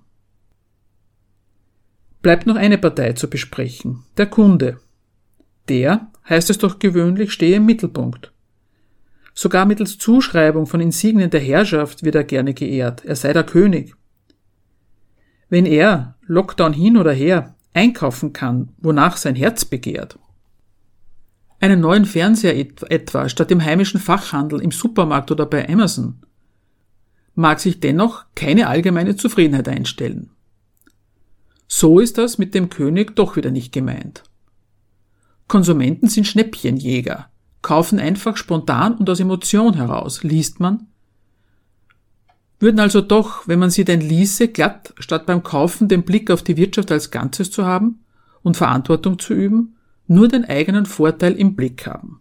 Bleibt 2.22 2.46
noch 2.46 2.56
eine 2.56 2.78
Partei 2.78 3.14
zu 3.14 3.30
besprechen, 3.30 4.04
der 4.18 4.28
Kunde. 4.28 4.80
Der, 5.68 6.12
heißt 6.30 6.50
es 6.50 6.58
doch 6.58 6.80
gewöhnlich, 6.80 7.32
stehe 7.32 7.58
im 7.58 7.66
Mittelpunkt. 7.66 8.32
Sogar 9.34 9.66
mittels 9.66 9.98
Zuschreibung 9.98 10.68
von 10.68 10.82
Insignien 10.82 11.30
der 11.30 11.40
Herrschaft 11.40 12.04
wird 12.04 12.16
er 12.16 12.24
gerne 12.24 12.54
geehrt, 12.54 13.04
er 13.06 13.16
sei 13.16 13.34
der 13.34 13.44
König. 13.44 13.96
Wenn 15.50 15.66
er, 15.66 16.16
Lockdown 16.28 16.74
hin 16.74 16.98
oder 16.98 17.12
her, 17.12 17.56
einkaufen 17.74 18.34
kann, 18.34 18.70
wonach 18.78 19.18
sein 19.18 19.36
Herz 19.36 19.66
begehrt, 19.66 20.20
einen 21.62 21.80
neuen 21.80 22.06
Fernseher 22.06 22.58
etwa 22.90 23.30
statt 23.30 23.52
im 23.52 23.64
heimischen 23.64 24.00
Fachhandel, 24.00 24.62
im 24.62 24.72
Supermarkt 24.72 25.32
oder 25.32 25.46
bei 25.46 25.70
Amazon, 25.70 26.20
mag 27.36 27.60
sich 27.60 27.80
dennoch 27.80 28.26
keine 28.36 28.68
allgemeine 28.68 29.16
Zufriedenheit 29.16 29.70
einstellen. 29.70 30.32
So 31.68 32.00
ist 32.00 32.18
das 32.18 32.38
mit 32.38 32.54
dem 32.54 32.70
König 32.70 33.16
doch 33.16 33.38
wieder 33.38 33.52
nicht 33.52 33.72
gemeint. 33.72 34.24
Konsumenten 35.48 36.08
sind 36.08 36.28
Schnäppchenjäger, 36.28 37.30
kaufen 37.62 38.00
einfach 38.00 38.36
spontan 38.38 38.96
und 38.96 39.10
aus 39.10 39.20
Emotion 39.20 39.76
heraus, 39.76 40.24
liest 40.24 40.60
man, 40.60 40.88
würden 42.62 42.80
also 42.80 43.02
doch, 43.02 43.48
wenn 43.48 43.60
man 43.60 43.72
sie 43.72 43.86
denn 43.86 44.02
ließe, 44.02 44.48
glatt 44.50 44.94
statt 45.00 45.26
beim 45.26 45.42
Kaufen 45.42 45.88
den 45.88 46.04
Blick 46.04 46.30
auf 46.30 46.44
die 46.44 46.58
Wirtschaft 46.58 46.92
als 46.92 47.10
Ganzes 47.10 47.50
zu 47.50 47.66
haben 47.66 48.04
und 48.44 48.56
Verantwortung 48.56 49.18
zu 49.18 49.34
üben, 49.34 49.78
nur 50.12 50.28
den 50.28 50.44
eigenen 50.44 50.86
Vorteil 50.86 51.34
im 51.34 51.56
Blick 51.56 51.88
haben. 51.88 52.20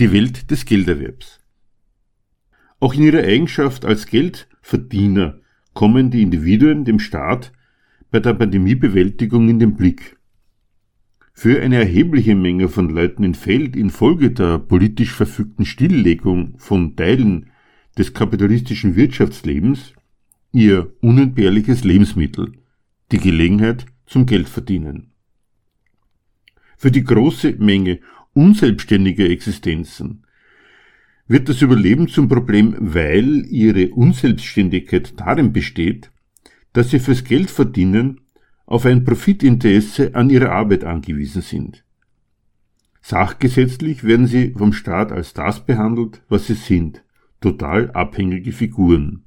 Die 0.00 0.12
Welt 0.12 0.50
des 0.50 0.64
Gelderwerbs. 0.64 1.40
Auch 2.80 2.94
in 2.94 3.02
ihrer 3.02 3.22
Eigenschaft 3.22 3.84
als 3.84 4.06
Geldverdiener 4.06 5.40
kommen 5.74 6.10
die 6.10 6.22
Individuen 6.22 6.86
dem 6.86 7.00
Staat 7.00 7.52
bei 8.10 8.20
der 8.20 8.32
Pandemiebewältigung 8.32 9.50
in 9.50 9.58
den 9.58 9.76
Blick. 9.76 10.16
Für 11.34 11.60
eine 11.60 11.76
erhebliche 11.76 12.34
Menge 12.34 12.70
von 12.70 12.88
Leuten 12.88 13.24
entfällt 13.24 13.76
infolge 13.76 14.30
der 14.30 14.58
politisch 14.58 15.12
verfügten 15.12 15.66
Stilllegung 15.66 16.58
von 16.58 16.96
Teilen 16.96 17.50
des 17.98 18.14
kapitalistischen 18.14 18.96
Wirtschaftslebens 18.96 19.92
ihr 20.52 20.94
unentbehrliches 21.02 21.84
Lebensmittel, 21.84 22.52
die 23.12 23.18
Gelegenheit 23.18 23.84
zum 24.06 24.24
Geldverdienen. 24.24 25.12
Für 26.78 26.92
die 26.92 27.02
große 27.02 27.56
Menge 27.58 27.98
unselbstständiger 28.34 29.28
Existenzen 29.28 30.24
wird 31.26 31.48
das 31.48 31.60
Überleben 31.60 32.06
zum 32.06 32.28
Problem, 32.28 32.76
weil 32.78 33.44
ihre 33.46 33.90
Unselbstständigkeit 33.90 35.18
darin 35.18 35.52
besteht, 35.52 36.12
dass 36.72 36.90
sie 36.90 37.00
fürs 37.00 37.24
Geldverdienen 37.24 38.20
auf 38.64 38.86
ein 38.86 39.04
Profitinteresse 39.04 40.14
an 40.14 40.30
ihrer 40.30 40.52
Arbeit 40.52 40.84
angewiesen 40.84 41.42
sind. 41.42 41.84
Sachgesetzlich 43.00 44.04
werden 44.04 44.26
sie 44.26 44.54
vom 44.56 44.72
Staat 44.72 45.10
als 45.10 45.34
das 45.34 45.66
behandelt, 45.66 46.22
was 46.28 46.46
sie 46.46 46.54
sind, 46.54 47.02
total 47.40 47.90
abhängige 47.90 48.52
Figuren. 48.52 49.24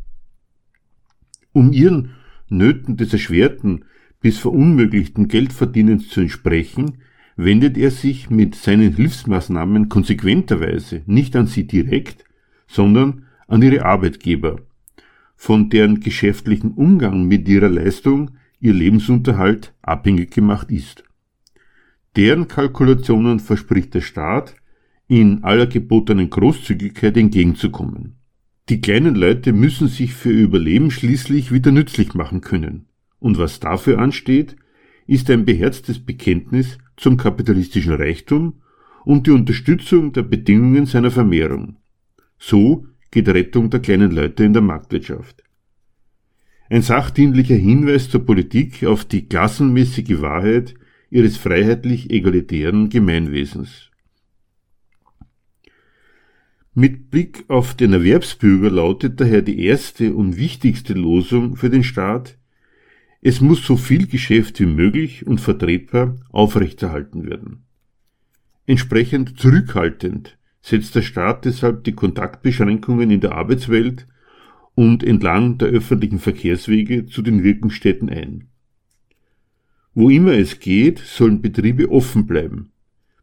Um 1.52 1.74
ihren 1.74 2.12
Nöten 2.48 2.96
des 2.96 3.12
erschwerten 3.12 3.84
bis 4.22 4.38
verunmöglichten 4.38 5.28
Geldverdienens 5.28 6.08
zu 6.10 6.22
entsprechen, 6.22 7.00
wendet 7.36 7.78
er 7.78 7.92
sich 7.92 8.30
mit 8.30 8.56
seinen 8.56 8.96
Hilfsmaßnahmen 8.96 9.90
konsequenterweise 9.90 11.04
nicht 11.06 11.36
an 11.36 11.48
sie 11.48 11.66
direkt, 11.68 12.26
sondern 12.68 13.26
an 13.48 13.62
ihre 13.62 13.86
Arbeitgeber, 13.86 14.62
von 15.36 15.70
deren 15.70 16.00
geschäftlichen 16.00 16.72
Umgang 16.72 17.28
mit 17.28 17.48
ihrer 17.48 17.70
Leistung 17.70 18.32
ihr 18.60 18.74
Lebensunterhalt 18.74 19.74
abhängig 19.82 20.32
gemacht 20.32 20.72
ist. 20.72 21.04
Deren 22.16 22.48
Kalkulationen 22.48 23.40
verspricht 23.40 23.94
der 23.94 24.02
Staat, 24.02 24.56
in 25.08 25.44
aller 25.44 25.68
gebotenen 25.68 26.30
Großzügigkeit 26.30 27.18
entgegenzukommen. 27.18 28.16
Die 28.70 28.80
kleinen 28.80 29.16
Leute 29.16 29.52
müssen 29.52 29.90
sich 29.90 30.14
für 30.14 30.32
ihr 30.32 30.44
Überleben 30.44 30.92
schließlich 30.92 31.52
wieder 31.52 31.74
nützlich 31.74 32.14
machen 32.14 32.40
können. 32.40 32.88
Und 33.20 33.38
was 33.38 33.60
dafür 33.60 34.00
ansteht, 34.00 34.56
ist 35.08 35.30
ein 35.30 35.44
beherztes 35.44 36.00
Bekenntnis 36.00 36.78
zum 37.02 37.18
kapitalistischen 37.18 37.94
Reichtum 37.94 38.62
und 39.04 39.26
die 39.26 39.32
Unterstützung 39.32 40.14
der 40.14 40.22
Bedingungen 40.22 40.86
seiner 40.86 41.10
Vermehrung. 41.10 41.78
So 42.38 42.86
geht 43.10 43.28
Rettung 43.28 43.70
der 43.72 43.80
kleinen 43.80 44.12
Leute 44.12 44.44
in 44.44 44.54
der 44.54 44.62
Marktwirtschaft. 44.62 45.44
Ein 46.70 46.84
sachdienlicher 46.84 47.56
Hinweis 47.56 48.10
zur 48.10 48.26
Politik 48.26 48.86
auf 48.86 49.04
die 49.04 49.28
klassenmäßige 49.28 50.22
Wahrheit 50.22 50.76
ihres 51.10 51.38
freiheitlich-egalitären 51.38 52.90
Gemeinwesens. 52.90 53.90
Mit 56.74 57.10
Blick 57.10 57.44
auf 57.50 57.74
den 57.74 57.92
Erwerbsbürger 57.94 58.70
lautet 58.70 59.20
daher 59.20 59.42
die 59.42 59.66
erste 59.66 60.14
und 60.14 60.38
wichtigste 60.38 60.94
Losung 60.94 61.58
für 61.58 61.70
den 61.70 61.84
Staat, 61.84 62.38
es 63.22 63.40
muss 63.40 63.64
so 63.66 63.78
viel 63.78 64.08
Geschäft 64.08 64.60
wie 64.60 64.66
möglich 64.66 65.28
und 65.28 65.40
vertretbar 65.40 66.16
aufrechterhalten 66.30 67.30
werden. 67.30 67.66
Entsprechend 68.66 69.40
zurückhaltend 69.40 70.38
setzt 70.62 70.96
der 70.96 71.04
Staat 71.04 71.46
deshalb 71.46 71.84
die 71.84 71.94
Kontaktbeschränkungen 71.94 73.12
in 73.12 73.22
der 73.22 73.34
Arbeitswelt 73.34 74.08
und 74.74 75.04
entlang 75.04 75.58
der 75.60 75.70
öffentlichen 75.70 76.20
Verkehrswege 76.20 77.06
zu 77.06 77.22
den 77.22 77.44
Wirkungsstätten 77.44 78.10
ein. 78.10 78.48
Wo 79.94 80.10
immer 80.10 80.34
es 80.34 80.60
geht, 80.60 81.00
sollen 81.00 81.42
Betriebe 81.42 81.92
offen 81.92 82.26
bleiben. 82.26 82.72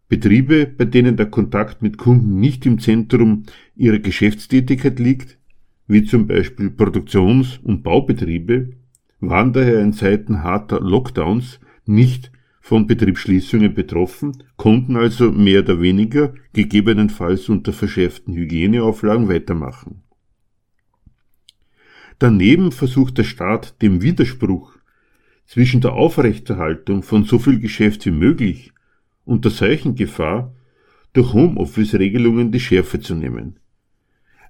Betriebe, 0.08 0.66
bei 0.66 0.84
denen 0.84 1.16
der 1.16 1.26
Kontakt 1.26 1.82
mit 1.82 1.98
Kunden 1.98 2.38
nicht 2.38 2.66
im 2.66 2.78
Zentrum 2.78 3.44
ihrer 3.74 3.98
Geschäftstätigkeit 3.98 4.98
liegt, 4.98 5.38
wie 5.87 6.04
zum 6.04 6.26
Beispiel 6.26 6.70
Produktions- 6.70 7.58
und 7.62 7.82
Baubetriebe, 7.82 8.74
waren 9.20 9.52
daher 9.52 9.81
in 9.81 9.92
Zeiten 9.92 10.42
harter 10.42 10.81
Lockdowns 10.81 11.61
nicht 11.87 12.31
von 12.61 12.87
Betriebsschließungen 12.87 13.74
betroffen, 13.74 14.44
konnten 14.57 14.96
also 14.96 15.33
mehr 15.33 15.61
oder 15.61 15.81
weniger, 15.81 16.35
gegebenenfalls 16.52 17.48
unter 17.48 17.72
verschärften 17.72 18.35
Hygieneauflagen, 18.35 19.28
weitermachen. 19.28 20.02
Daneben 22.18 22.72
versucht 22.72 23.16
der 23.18 23.24
Staat 23.24 23.81
dem 23.81 24.02
Widerspruch 24.02 24.76
zwischen 25.46 25.81
der 25.81 25.94
Aufrechterhaltung 25.94 27.02
von 27.02 27.24
so 27.24 27.38
viel 27.38 27.59
Geschäft 27.59 28.04
wie 28.07 28.11
möglich 28.11 28.72
und 29.24 29.44
der 29.44 29.52
Seuchengefahr 29.52 30.54
durch 31.12 31.33
Homeoffice-Regelungen 31.33 32.52
die 32.52 32.61
Schärfe 32.61 33.00
zu 33.00 33.14
nehmen. 33.14 33.61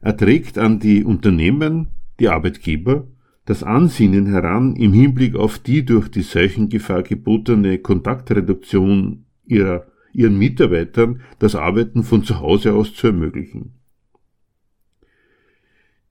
Er 0.01 0.17
trägt 0.17 0.59
an 0.59 0.81
die 0.81 1.05
Unternehmen, 1.05 1.89
die 2.19 2.29
Arbeitgeber 2.29 3.07
das 3.49 3.63
Ansinnen 3.63 4.27
heran, 4.27 4.77
im 4.77 4.93
Hinblick 4.93 5.35
auf 5.35 5.59
die 5.59 5.83
durch 5.83 6.11
die 6.11 6.21
Seuchengefahr 6.21 7.03
gebotene 7.03 7.79
Kontaktreduktion 7.79 9.25
ihrer, 9.47 9.87
ihren 10.13 10.37
Mitarbeitern 10.37 11.23
das 11.39 11.55
Arbeiten 11.55 12.03
von 12.03 12.25
zu 12.25 12.41
Hause 12.41 12.75
aus 12.75 12.93
zu 12.93 13.07
ermöglichen. 13.07 13.73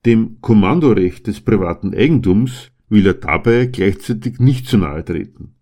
Dem 0.04 0.40
Kommandorecht 0.40 1.28
des 1.28 1.40
privaten 1.40 1.94
Eigentums 1.94 2.72
will 2.88 3.06
er 3.06 3.14
dabei 3.14 3.66
gleichzeitig 3.66 4.40
nicht 4.40 4.66
zu 4.66 4.76
nahe 4.76 5.04
treten, 5.04 5.54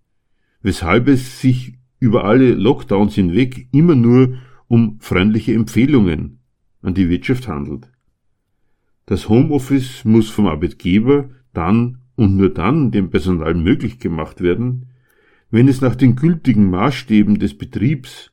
weshalb 0.62 1.08
es 1.08 1.42
sich 1.42 1.74
über 1.98 2.24
alle 2.24 2.54
Lockdowns 2.54 3.16
hinweg 3.16 3.68
immer 3.72 3.96
nur 3.96 4.38
um 4.66 4.96
freundliche 5.00 5.52
Empfehlungen 5.52 6.38
an 6.80 6.94
die 6.94 7.10
Wirtschaft 7.10 7.48
handelt. 7.48 7.90
Das 9.04 9.28
Homeoffice 9.28 10.06
muss 10.06 10.30
vom 10.30 10.46
Arbeitgeber 10.46 11.28
dann 11.56 11.98
und 12.16 12.36
nur 12.36 12.52
dann 12.52 12.90
dem 12.90 13.10
Personal 13.10 13.54
möglich 13.54 13.98
gemacht 13.98 14.40
werden, 14.40 14.86
wenn 15.50 15.68
es 15.68 15.80
nach 15.80 15.94
den 15.94 16.16
gültigen 16.16 16.68
Maßstäben 16.70 17.38
des 17.38 17.56
Betriebs 17.56 18.32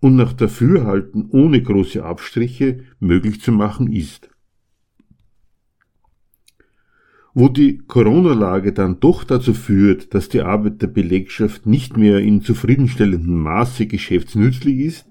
und 0.00 0.16
nach 0.16 0.32
Dafürhalten 0.32 1.28
ohne 1.30 1.62
große 1.62 2.04
Abstriche 2.04 2.84
möglich 3.00 3.40
zu 3.40 3.52
machen 3.52 3.92
ist. 3.92 4.30
Wo 7.34 7.48
die 7.48 7.78
Corona-Lage 7.78 8.72
dann 8.72 9.00
doch 9.00 9.24
dazu 9.24 9.54
führt, 9.54 10.14
dass 10.14 10.28
die 10.28 10.40
Arbeit 10.40 10.82
der 10.82 10.88
Belegschaft 10.88 11.66
nicht 11.66 11.96
mehr 11.96 12.18
in 12.18 12.40
zufriedenstellendem 12.42 13.42
Maße 13.42 13.86
geschäftsnützlich 13.86 14.78
ist, 14.78 15.06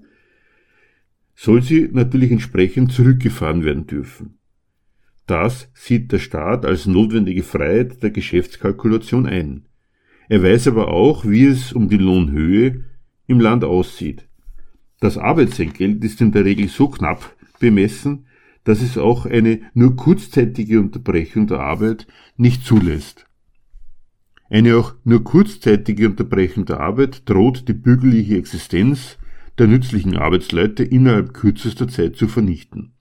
soll 1.34 1.62
sie 1.62 1.88
natürlich 1.92 2.32
entsprechend 2.32 2.92
zurückgefahren 2.92 3.64
werden 3.64 3.86
dürfen. 3.86 4.37
Das 5.28 5.68
sieht 5.74 6.10
der 6.10 6.20
Staat 6.20 6.64
als 6.64 6.86
notwendige 6.86 7.42
Freiheit 7.42 8.02
der 8.02 8.10
Geschäftskalkulation 8.10 9.26
ein. 9.26 9.66
Er 10.30 10.42
weiß 10.42 10.68
aber 10.68 10.88
auch, 10.88 11.26
wie 11.26 11.44
es 11.44 11.74
um 11.74 11.90
die 11.90 11.98
Lohnhöhe 11.98 12.84
im 13.26 13.38
Land 13.38 13.62
aussieht. 13.62 14.26
Das 15.00 15.18
Arbeitsentgelt 15.18 16.02
ist 16.02 16.22
in 16.22 16.32
der 16.32 16.46
Regel 16.46 16.68
so 16.68 16.88
knapp 16.88 17.36
bemessen, 17.60 18.24
dass 18.64 18.80
es 18.80 18.96
auch 18.96 19.26
eine 19.26 19.60
nur 19.74 19.96
kurzzeitige 19.96 20.80
Unterbrechung 20.80 21.46
der 21.46 21.60
Arbeit 21.60 22.06
nicht 22.38 22.64
zulässt. 22.64 23.26
Eine 24.48 24.78
auch 24.78 24.94
nur 25.04 25.24
kurzzeitige 25.24 26.08
Unterbrechung 26.08 26.64
der 26.64 26.80
Arbeit 26.80 27.28
droht 27.28 27.68
die 27.68 27.74
bürgerliche 27.74 28.38
Existenz 28.38 29.18
der 29.58 29.66
nützlichen 29.66 30.16
Arbeitsleute 30.16 30.84
innerhalb 30.84 31.34
kürzester 31.34 31.86
Zeit 31.86 32.16
zu 32.16 32.28
vernichten. 32.28 32.94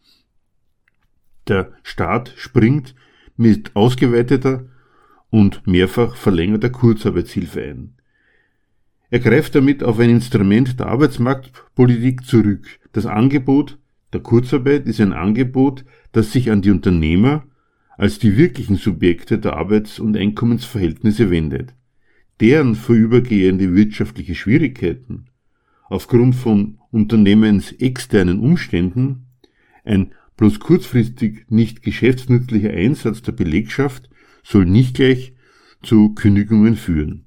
Der 1.48 1.72
Staat 1.84 2.34
springt 2.36 2.96
mit 3.36 3.76
ausgeweiteter 3.76 4.66
und 5.30 5.66
mehrfach 5.68 6.16
verlängerter 6.16 6.70
Kurzarbeitshilfe 6.70 7.62
ein. 7.62 7.94
Er 9.10 9.20
greift 9.20 9.56
damit 9.56 9.84
auf 9.84 10.00
ein 10.00 10.10
Instrument 10.10 10.80
der 10.80 10.88
Arbeitsmarktpolitik 10.88 12.26
zurück. 12.26 12.68
Das 12.92 13.06
Angebot 13.06 13.78
der 14.14 14.22
Kurzarbeit 14.22 14.86
ist 14.86 15.00
ein 15.00 15.14
Angebot, 15.14 15.86
das 16.12 16.32
sich 16.32 16.52
an 16.52 16.62
die 16.62 16.72
Unternehmer 16.72 17.44
als 17.98 18.20
die 18.20 18.38
wirklichen 18.38 18.76
Subjekte 18.76 19.40
der 19.40 19.54
Arbeits- 19.58 20.00
und 20.00 20.16
Einkommensverhältnisse 20.16 21.30
wendet. 21.30 21.74
Deren 22.40 22.76
vorübergehende 22.76 23.74
wirtschaftliche 23.74 24.36
Schwierigkeiten 24.36 25.26
aufgrund 25.90 26.36
von 26.36 26.80
unternehmensexternen 26.92 28.40
Umständen, 28.40 29.26
ein 29.86 30.14
bloß 30.38 30.60
kurzfristig 30.60 31.46
nicht 31.50 31.82
geschäftsnützlicher 31.82 32.70
Einsatz 32.70 33.22
der 33.22 33.34
Belegschaft 33.34 34.10
soll 34.44 34.66
nicht 34.66 34.96
gleich 34.96 35.34
zu 35.84 36.14
Kündigungen 36.14 36.76
führen. 36.76 37.26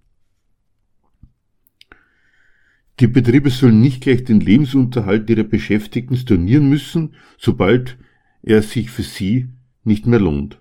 Die 3.01 3.07
Betriebe 3.07 3.51
sollen 3.51 3.81
nicht 3.81 4.03
gleich 4.03 4.25
den 4.25 4.41
Lebensunterhalt 4.41 5.29
ihrer 5.31 5.45
Beschäftigten 5.45 6.17
stornieren 6.17 6.69
müssen, 6.69 7.15
sobald 7.39 7.99
er 8.43 8.63
sich 8.63 8.91
für 8.91 9.03
sie 9.03 9.49
nicht 9.85 10.07
mehr 10.07 10.21
lohnt. 10.21 10.61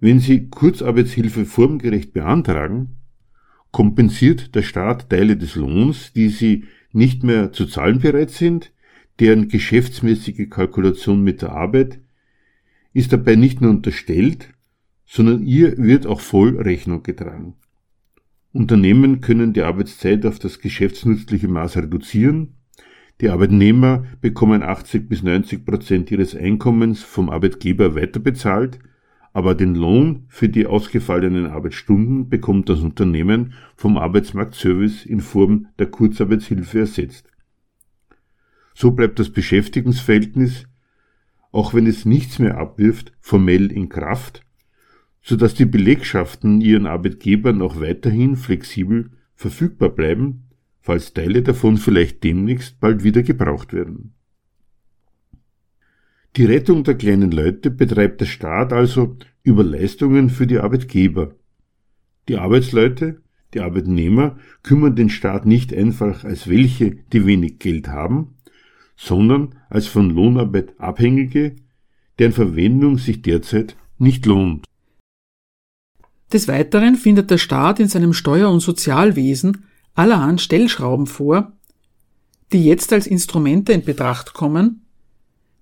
Wenn 0.00 0.20
sie 0.20 0.48
Kurzarbeitshilfe 0.48 1.44
formgerecht 1.44 2.12
beantragen, 2.12 2.96
kompensiert 3.70 4.54
der 4.54 4.62
Staat 4.62 5.10
Teile 5.10 5.36
des 5.36 5.54
Lohns, 5.54 6.12
die 6.12 6.28
sie 6.28 6.64
nicht 6.92 7.24
mehr 7.24 7.52
zu 7.52 7.66
zahlen 7.66 8.00
bereit 8.00 8.30
sind, 8.30 8.72
deren 9.20 9.48
geschäftsmäßige 9.48 10.48
Kalkulation 10.50 11.22
mit 11.22 11.42
der 11.42 11.52
Arbeit 11.52 12.00
ist 12.92 13.12
dabei 13.12 13.36
nicht 13.36 13.60
nur 13.60 13.70
unterstellt, 13.70 14.50
sondern 15.06 15.44
ihr 15.44 15.76
wird 15.78 16.06
auch 16.06 16.20
voll 16.20 16.60
Rechnung 16.60 17.02
getragen. 17.02 17.54
Unternehmen 18.52 19.20
können 19.20 19.52
die 19.52 19.62
Arbeitszeit 19.62 20.24
auf 20.26 20.38
das 20.38 20.60
geschäftsnützliche 20.60 21.48
Maß 21.48 21.76
reduzieren. 21.76 22.54
Die 23.20 23.28
Arbeitnehmer 23.28 24.04
bekommen 24.20 24.62
80 24.62 25.08
bis 25.08 25.22
90 25.22 25.64
Prozent 25.64 26.10
ihres 26.10 26.36
Einkommens 26.36 27.02
vom 27.02 27.30
Arbeitgeber 27.30 27.96
weiterbezahlt, 27.96 28.78
aber 29.32 29.56
den 29.56 29.74
Lohn 29.74 30.24
für 30.28 30.48
die 30.48 30.66
ausgefallenen 30.66 31.46
Arbeitsstunden 31.46 32.28
bekommt 32.28 32.68
das 32.68 32.80
Unternehmen 32.80 33.54
vom 33.74 33.98
Arbeitsmarktservice 33.98 35.04
in 35.04 35.20
Form 35.20 35.66
der 35.80 35.86
Kurzarbeitshilfe 35.86 36.80
ersetzt. 36.80 37.33
So 38.74 38.90
bleibt 38.90 39.18
das 39.18 39.30
Beschäftigungsverhältnis, 39.30 40.66
auch 41.52 41.72
wenn 41.72 41.86
es 41.86 42.04
nichts 42.04 42.40
mehr 42.40 42.58
abwirft, 42.58 43.12
formell 43.20 43.70
in 43.70 43.88
Kraft, 43.88 44.44
so 45.22 45.36
dass 45.36 45.54
die 45.54 45.64
Belegschaften 45.64 46.60
ihren 46.60 46.86
Arbeitgebern 46.86 47.62
auch 47.62 47.80
weiterhin 47.80 48.36
flexibel 48.36 49.10
verfügbar 49.36 49.90
bleiben, 49.90 50.48
falls 50.80 51.14
Teile 51.14 51.42
davon 51.42 51.78
vielleicht 51.78 52.24
demnächst 52.24 52.80
bald 52.80 53.04
wieder 53.04 53.22
gebraucht 53.22 53.72
werden. 53.72 54.14
Die 56.36 56.44
Rettung 56.44 56.82
der 56.82 56.96
kleinen 56.96 57.30
Leute 57.30 57.70
betreibt 57.70 58.20
der 58.20 58.26
Staat 58.26 58.72
also 58.72 59.16
über 59.44 59.62
Leistungen 59.62 60.30
für 60.30 60.48
die 60.48 60.58
Arbeitgeber. 60.58 61.36
Die 62.28 62.36
Arbeitsleute, 62.36 63.22
die 63.54 63.60
Arbeitnehmer 63.60 64.36
kümmern 64.64 64.96
den 64.96 65.10
Staat 65.10 65.46
nicht 65.46 65.72
einfach 65.72 66.24
als 66.24 66.48
welche, 66.48 66.96
die 67.12 67.24
wenig 67.24 67.60
Geld 67.60 67.86
haben, 67.86 68.33
sondern 68.96 69.56
als 69.68 69.86
von 69.86 70.10
Lohnarbeit 70.10 70.78
Abhängige, 70.78 71.56
deren 72.18 72.32
Verwendung 72.32 72.98
sich 72.98 73.22
derzeit 73.22 73.76
nicht 73.98 74.26
lohnt. 74.26 74.66
Des 76.32 76.48
Weiteren 76.48 76.96
findet 76.96 77.30
der 77.30 77.38
Staat 77.38 77.80
in 77.80 77.88
seinem 77.88 78.12
Steuer- 78.12 78.50
und 78.50 78.60
Sozialwesen 78.60 79.64
allerhand 79.94 80.40
Stellschrauben 80.40 81.06
vor, 81.06 81.52
die 82.52 82.64
jetzt 82.64 82.92
als 82.92 83.06
Instrumente 83.06 83.72
in 83.72 83.84
Betracht 83.84 84.32
kommen, 84.34 84.84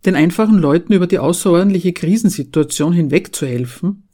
den 0.05 0.16
einfachen 0.16 0.59
Leuten 0.59 0.93
über 0.93 1.07
die 1.07 1.18
außerordentliche 1.18 1.93
Krisensituation 1.93 2.93
hinwegzuhelfen, 2.93 4.09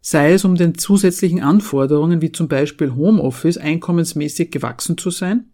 sei 0.00 0.32
es 0.32 0.44
um 0.44 0.54
den 0.54 0.76
zusätzlichen 0.76 1.42
Anforderungen 1.42 2.20
wie 2.20 2.32
zum 2.32 2.48
Beispiel 2.48 2.94
Homeoffice 2.94 3.56
einkommensmäßig 3.56 4.50
gewachsen 4.50 4.98
zu 4.98 5.10
sein, 5.10 5.50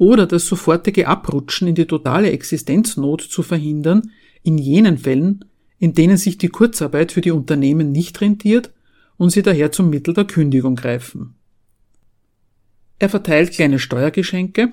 oder 0.00 0.26
das 0.26 0.46
sofortige 0.46 1.08
Abrutschen 1.08 1.68
in 1.68 1.74
die 1.74 1.84
totale 1.84 2.30
Existenznot 2.30 3.20
zu 3.20 3.42
verhindern 3.42 4.12
in 4.42 4.56
jenen 4.56 4.96
Fällen, 4.96 5.44
in 5.78 5.92
denen 5.92 6.16
sich 6.16 6.38
die 6.38 6.48
Kurzarbeit 6.48 7.12
für 7.12 7.20
die 7.20 7.32
Unternehmen 7.32 7.92
nicht 7.92 8.18
rentiert 8.22 8.72
und 9.18 9.28
sie 9.28 9.42
daher 9.42 9.72
zum 9.72 9.90
Mittel 9.90 10.14
der 10.14 10.24
Kündigung 10.24 10.74
greifen. 10.74 11.34
Er 12.98 13.10
verteilt 13.10 13.52
kleine 13.52 13.78
Steuergeschenke. 13.78 14.72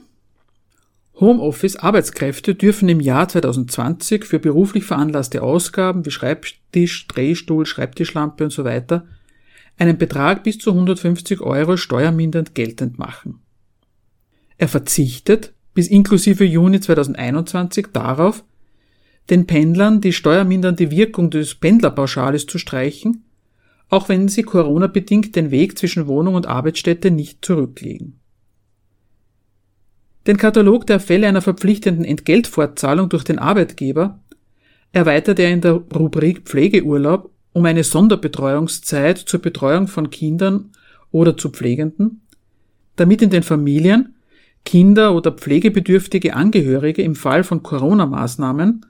Homeoffice-Arbeitskräfte 1.19 2.55
dürfen 2.55 2.87
im 2.87 3.01
Jahr 3.01 3.27
2020 3.27 4.23
für 4.23 4.39
beruflich 4.39 4.85
veranlasste 4.85 5.43
Ausgaben 5.43 6.05
wie 6.05 6.11
Schreibtisch, 6.11 7.05
Drehstuhl, 7.07 7.65
Schreibtischlampe 7.65 8.45
und 8.45 8.51
so 8.51 8.63
einen 8.63 9.97
Betrag 9.97 10.45
bis 10.45 10.57
zu 10.57 10.71
150 10.71 11.41
Euro 11.41 11.75
steuermindernd 11.75 12.55
geltend 12.55 12.97
machen. 12.97 13.41
Er 14.57 14.67
verzichtet 14.67 15.53
bis 15.73 15.87
inklusive 15.87 16.43
Juni 16.43 16.79
2021 16.79 17.87
darauf, 17.93 18.43
den 19.29 19.45
Pendlern 19.45 20.01
die 20.01 20.13
steuermindernde 20.13 20.89
Wirkung 20.89 21.29
des 21.29 21.55
Pendlerpauschales 21.55 22.47
zu 22.47 22.57
streichen 22.57 23.23
auch 23.89 24.09
wenn 24.09 24.27
sie 24.27 24.43
Corona-bedingt 24.43 25.35
den 25.35 25.51
Weg 25.51 25.77
zwischen 25.77 26.07
Wohnung 26.07 26.35
und 26.35 26.45
Arbeitsstätte 26.45 27.11
nicht 27.11 27.43
zurücklegen. 27.45 28.19
Den 30.25 30.37
Katalog 30.37 30.85
der 30.87 30.99
Fälle 30.99 31.27
einer 31.27 31.41
verpflichtenden 31.41 32.03
Entgeltfortzahlung 32.03 33.07
durch 33.07 33.23
den 33.23 33.39
Arbeitgeber 33.39 34.19
erweitert 34.91 35.39
er 35.39 35.51
in 35.51 35.61
der 35.61 35.73
Rubrik 35.73 36.41
Pflegeurlaub 36.41 37.31
um 37.53 37.65
eine 37.65 37.83
Sonderbetreuungszeit 37.83 39.17
zur 39.17 39.41
Betreuung 39.41 39.87
von 39.87 40.09
Kindern 40.09 40.71
oder 41.11 41.37
zu 41.37 41.49
Pflegenden, 41.49 42.21
damit 42.97 43.21
in 43.21 43.29
den 43.29 43.41
Familien 43.41 44.15
Kinder 44.67 45.15
oder 45.15 45.31
pflegebedürftige 45.31 46.35
Angehörige 46.35 47.01
im 47.01 47.15
Fall 47.15 47.45
von 47.45 47.63
Corona-Maßnahmen, 47.63 48.85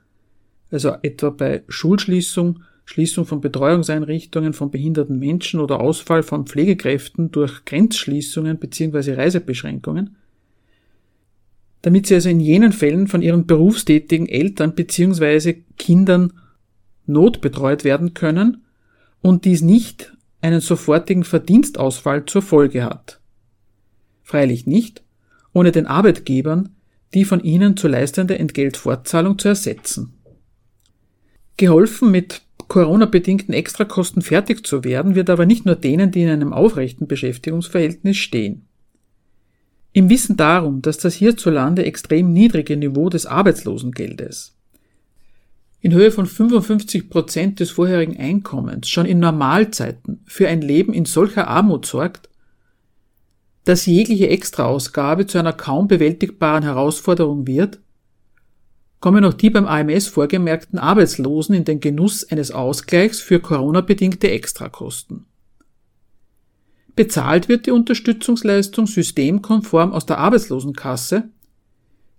also 0.71 0.95
etwa 1.03 1.29
bei 1.29 1.63
Schulschließung, 1.67 2.63
Schließung 2.83 3.27
von 3.27 3.41
Betreuungseinrichtungen 3.41 4.53
von 4.53 4.71
behinderten 4.71 5.19
Menschen 5.19 5.59
oder 5.59 5.79
Ausfall 5.79 6.23
von 6.23 6.47
Pflegekräften 6.47 7.29
durch 7.29 7.63
Grenzschließungen 7.65 8.57
bzw. 8.57 9.13
Reisebeschränkungen, 9.13 10.15
damit 11.83 12.07
sie 12.07 12.15
also 12.15 12.29
in 12.29 12.39
jenen 12.39 12.71
Fällen 12.71 13.07
von 13.07 13.21
ihren 13.21 13.45
berufstätigen 13.45 14.27
Eltern 14.27 14.73
bzw. 14.73 15.61
Kindern 15.77 16.33
notbetreut 17.05 17.83
werden 17.83 18.15
können 18.15 18.63
und 19.21 19.45
dies 19.45 19.61
nicht 19.61 20.11
einen 20.41 20.59
sofortigen 20.59 21.23
Verdienstausfall 21.23 22.25
zur 22.25 22.41
Folge 22.41 22.83
hat. 22.83 23.19
Freilich 24.23 24.65
nicht, 24.65 25.03
ohne 25.57 25.71
den 25.71 25.87
Arbeitgebern 25.87 26.69
die 27.13 27.25
von 27.25 27.41
ihnen 27.41 27.77
zu 27.77 27.87
leistende 27.87 28.37
Entgeltfortzahlung 28.37 29.39
zu 29.39 29.47
ersetzen. 29.47 30.13
Geholfen 31.55 32.11
mit 32.11 32.41
Corona-bedingten 32.67 33.53
Extrakosten 33.53 34.21
fertig 34.21 34.67
zu 34.67 34.83
werden, 34.83 35.15
wird 35.15 35.29
aber 35.29 35.45
nicht 35.45 35.65
nur 35.65 35.75
denen, 35.75 36.11
die 36.11 36.23
in 36.23 36.29
einem 36.29 36.53
aufrechten 36.53 37.07
Beschäftigungsverhältnis 37.07 38.17
stehen. 38.17 38.67
Im 39.93 40.09
Wissen 40.09 40.35
darum, 40.35 40.81
dass 40.81 40.97
das 40.97 41.15
hierzulande 41.15 41.85
extrem 41.85 42.33
niedrige 42.33 42.75
Niveau 42.75 43.09
des 43.09 43.25
Arbeitslosengeldes 43.25 44.53
in 45.79 45.93
Höhe 45.93 46.11
von 46.11 46.25
55 46.25 47.09
Prozent 47.09 47.59
des 47.59 47.69
vorherigen 47.71 48.17
Einkommens 48.17 48.89
schon 48.89 49.05
in 49.05 49.19
Normalzeiten 49.19 50.21
für 50.25 50.47
ein 50.47 50.61
Leben 50.61 50.91
in 50.91 51.05
solcher 51.05 51.47
Armut 51.47 51.85
sorgt, 51.85 52.29
dass 53.67 53.85
jegliche 53.85 54.29
Extraausgabe 54.29 55.25
zu 55.25 55.37
einer 55.37 55.51
kaum 55.51 55.89
bewältigbaren 55.89 56.63
Herausforderung 56.63 57.47
wird, 57.47 57.79
kommen 59.01 59.25
auch 59.25 59.33
die 59.33 59.49
beim 59.49 59.65
AMS 59.65 60.07
vorgemerkten 60.07 60.79
Arbeitslosen 60.79 61.53
in 61.53 61.65
den 61.65 61.81
Genuss 61.81 62.23
eines 62.23 62.51
Ausgleichs 62.51 63.19
für 63.19 63.41
Corona-bedingte 63.41 64.31
Extrakosten. 64.31 65.25
Bezahlt 66.95 67.49
wird 67.49 67.65
die 67.65 67.71
Unterstützungsleistung 67.71 68.87
systemkonform 68.87 69.91
aus 69.91 70.05
der 70.05 70.19
Arbeitslosenkasse, 70.19 71.29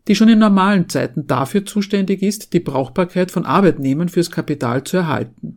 die 0.07 0.15
schon 0.15 0.29
in 0.29 0.39
normalen 0.39 0.91
Zeiten 0.91 1.27
dafür 1.27 1.65
zuständig 1.65 2.23
ist, 2.23 2.53
die 2.53 2.61
Brauchbarkeit 2.61 3.31
von 3.31 3.47
Arbeitnehmern 3.47 4.11
fürs 4.11 4.31
Kapital 4.31 4.85
zu 4.85 4.99
erhalten. 4.99 5.57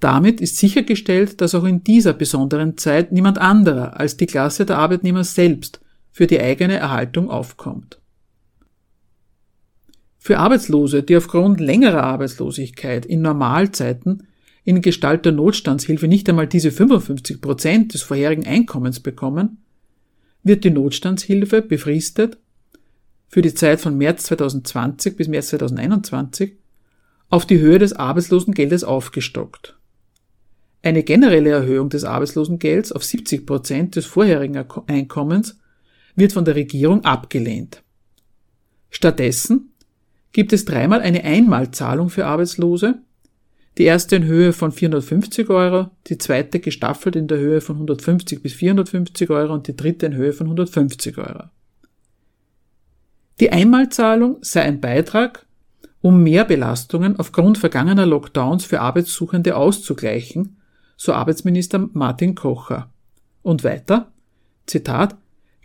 Damit 0.00 0.40
ist 0.40 0.56
sichergestellt, 0.56 1.40
dass 1.40 1.54
auch 1.54 1.64
in 1.64 1.82
dieser 1.82 2.12
besonderen 2.12 2.76
Zeit 2.76 3.10
niemand 3.10 3.38
anderer 3.38 3.98
als 3.98 4.16
die 4.16 4.26
Klasse 4.26 4.64
der 4.64 4.78
Arbeitnehmer 4.78 5.24
selbst 5.24 5.80
für 6.12 6.26
die 6.26 6.40
eigene 6.40 6.76
Erhaltung 6.76 7.30
aufkommt. 7.30 8.00
Für 10.18 10.38
Arbeitslose, 10.38 11.02
die 11.02 11.16
aufgrund 11.16 11.60
längerer 11.60 12.02
Arbeitslosigkeit 12.02 13.06
in 13.06 13.22
Normalzeiten 13.22 14.24
in 14.64 14.82
Gestalt 14.82 15.24
der 15.24 15.32
Notstandshilfe 15.32 16.06
nicht 16.08 16.28
einmal 16.28 16.46
diese 16.46 16.70
55 16.70 17.40
Prozent 17.40 17.94
des 17.94 18.02
vorherigen 18.02 18.46
Einkommens 18.46 19.00
bekommen, 19.00 19.62
wird 20.42 20.64
die 20.64 20.70
Notstandshilfe 20.70 21.62
befristet 21.62 22.36
für 23.28 23.42
die 23.42 23.54
Zeit 23.54 23.80
von 23.80 23.96
März 23.96 24.24
2020 24.24 25.16
bis 25.16 25.28
März 25.28 25.48
2021 25.48 26.52
auf 27.30 27.46
die 27.46 27.60
Höhe 27.60 27.78
des 27.78 27.94
Arbeitslosengeldes 27.94 28.84
aufgestockt. 28.84 29.77
Eine 30.82 31.02
generelle 31.02 31.50
Erhöhung 31.50 31.88
des 31.88 32.04
Arbeitslosengelds 32.04 32.92
auf 32.92 33.04
70 33.04 33.46
Prozent 33.46 33.96
des 33.96 34.06
vorherigen 34.06 34.64
Einkommens 34.86 35.58
wird 36.14 36.32
von 36.32 36.44
der 36.44 36.54
Regierung 36.54 37.04
abgelehnt. 37.04 37.82
Stattdessen 38.90 39.72
gibt 40.32 40.52
es 40.52 40.64
dreimal 40.64 41.00
eine 41.00 41.24
Einmalzahlung 41.24 42.10
für 42.10 42.26
Arbeitslose. 42.26 43.00
Die 43.76 43.84
erste 43.84 44.16
in 44.16 44.24
Höhe 44.24 44.52
von 44.52 44.72
450 44.72 45.50
Euro, 45.50 45.90
die 46.06 46.18
zweite 46.18 46.58
gestaffelt 46.60 47.16
in 47.16 47.28
der 47.28 47.38
Höhe 47.38 47.60
von 47.60 47.76
150 47.76 48.42
bis 48.42 48.54
450 48.54 49.30
Euro 49.30 49.54
und 49.54 49.68
die 49.68 49.76
dritte 49.76 50.06
in 50.06 50.14
Höhe 50.14 50.32
von 50.32 50.46
150 50.46 51.18
Euro. 51.18 51.44
Die 53.40 53.52
Einmalzahlung 53.52 54.38
sei 54.40 54.62
ein 54.62 54.80
Beitrag, 54.80 55.46
um 56.00 56.22
Mehrbelastungen 56.22 57.18
aufgrund 57.18 57.58
vergangener 57.58 58.06
Lockdowns 58.06 58.64
für 58.64 58.80
Arbeitssuchende 58.80 59.56
auszugleichen, 59.56 60.57
so 60.98 61.14
Arbeitsminister 61.14 61.88
Martin 61.94 62.34
Kocher 62.34 62.92
Und 63.42 63.64
weiter, 63.64 64.12
Zitat, 64.66 65.16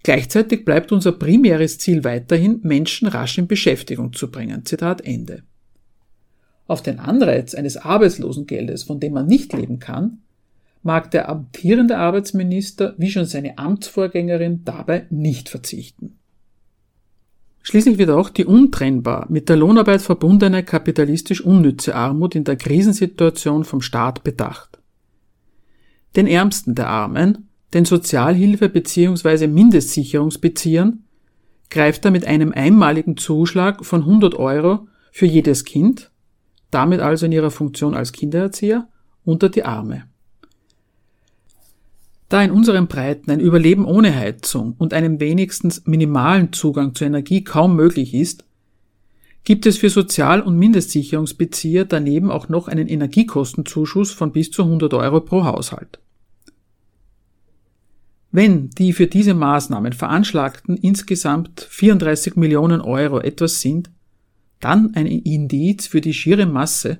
Gleichzeitig 0.03 0.65
bleibt 0.65 0.91
unser 0.91 1.13
primäres 1.13 1.79
Ziel 1.79 2.03
weiterhin, 2.03 2.59
Menschen 2.61 3.07
rasch 3.07 3.37
in 3.37 3.47
Beschäftigung 3.47 4.11
zu 4.11 4.29
bringen. 4.29 4.65
Zitat 4.65 5.01
Ende. 5.01 5.43
Auf 6.67 6.83
den 6.83 6.99
Anreiz 6.99 7.55
eines 7.55 7.77
Arbeitslosengeldes, 7.77 8.83
von 8.83 8.99
dem 8.99 9.13
man 9.13 9.27
nicht 9.27 9.53
leben 9.53 9.79
kann, 9.79 10.19
mag 10.81 11.09
der 11.11 11.29
amtierende 11.29 11.97
Arbeitsminister 11.97 12.95
wie 12.97 13.09
schon 13.09 13.25
seine 13.25 13.57
Amtsvorgängerin 13.57 14.65
dabei 14.65 15.07
nicht 15.09 15.47
verzichten. 15.47 16.19
Schließlich 17.61 17.97
wird 17.97 18.09
auch 18.09 18.29
die 18.29 18.43
untrennbar 18.43 19.27
mit 19.29 19.47
der 19.47 19.55
Lohnarbeit 19.55 20.01
verbundene 20.01 20.63
kapitalistisch 20.63 21.39
unnütze 21.39 21.95
Armut 21.95 22.35
in 22.35 22.43
der 22.43 22.57
Krisensituation 22.57 23.63
vom 23.63 23.81
Staat 23.81 24.25
bedacht. 24.25 24.72
Den 26.15 26.27
Ärmsten 26.27 26.75
der 26.75 26.89
Armen, 26.89 27.49
den 27.73 27.85
Sozialhilfe- 27.85 28.69
bzw. 28.69 29.47
Mindestsicherungsbeziehern, 29.47 31.03
greift 31.69 32.05
er 32.05 32.11
mit 32.11 32.25
einem 32.25 32.51
einmaligen 32.51 33.17
Zuschlag 33.17 33.83
von 33.83 34.01
100 34.01 34.35
Euro 34.35 34.87
für 35.11 35.25
jedes 35.25 35.65
Kind, 35.65 36.11
damit 36.69 36.99
also 36.99 37.25
in 37.25 37.31
ihrer 37.31 37.51
Funktion 37.51 37.95
als 37.95 38.11
Kindererzieher, 38.11 38.87
unter 39.25 39.49
die 39.49 39.63
Arme. 39.63 40.03
Da 42.29 42.43
in 42.43 42.51
unseren 42.51 42.87
Breiten 42.87 43.29
ein 43.31 43.39
Überleben 43.39 43.85
ohne 43.85 44.15
Heizung 44.15 44.75
und 44.77 44.93
einem 44.93 45.19
wenigstens 45.19 45.85
minimalen 45.85 46.51
Zugang 46.51 46.95
zur 46.95 47.07
Energie 47.07 47.43
kaum 47.43 47.75
möglich 47.75 48.13
ist, 48.13 48.43
gibt 49.43 49.65
es 49.65 49.77
für 49.77 49.89
Sozial- 49.89 50.41
und 50.41 50.57
Mindestsicherungsbezieher 50.57 51.85
daneben 51.85 52.31
auch 52.31 52.49
noch 52.49 52.67
einen 52.67 52.87
Energiekostenzuschuss 52.87 54.11
von 54.11 54.31
bis 54.31 54.51
zu 54.51 54.63
100 54.63 54.93
Euro 54.93 55.21
pro 55.21 55.43
Haushalt. 55.43 55.99
Wenn 58.35 58.71
die 58.71 58.93
für 58.93 59.05
diese 59.05 59.35
Maßnahmen 59.35 59.93
veranschlagten 59.93 60.75
insgesamt 60.75 61.67
34 61.69 62.35
Millionen 62.35 62.81
Euro 62.81 63.19
etwas 63.19 63.61
sind, 63.61 63.91
dann 64.59 64.95
ein 64.95 65.05
Indiz 65.05 65.85
für 65.85 66.01
die 66.01 66.15
schiere 66.15 66.47
Masse 66.47 66.97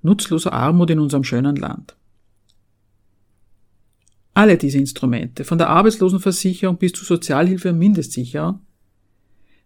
nutzloser 0.00 0.54
Armut 0.54 0.88
in 0.88 0.98
unserem 0.98 1.22
schönen 1.22 1.56
Land. 1.56 1.96
Alle 4.32 4.56
diese 4.56 4.78
Instrumente, 4.78 5.44
von 5.44 5.58
der 5.58 5.68
Arbeitslosenversicherung 5.68 6.78
bis 6.78 6.92
zur 6.92 7.04
Sozialhilfe 7.04 7.68
und 7.68 7.78
Mindestsicherung, 7.78 8.60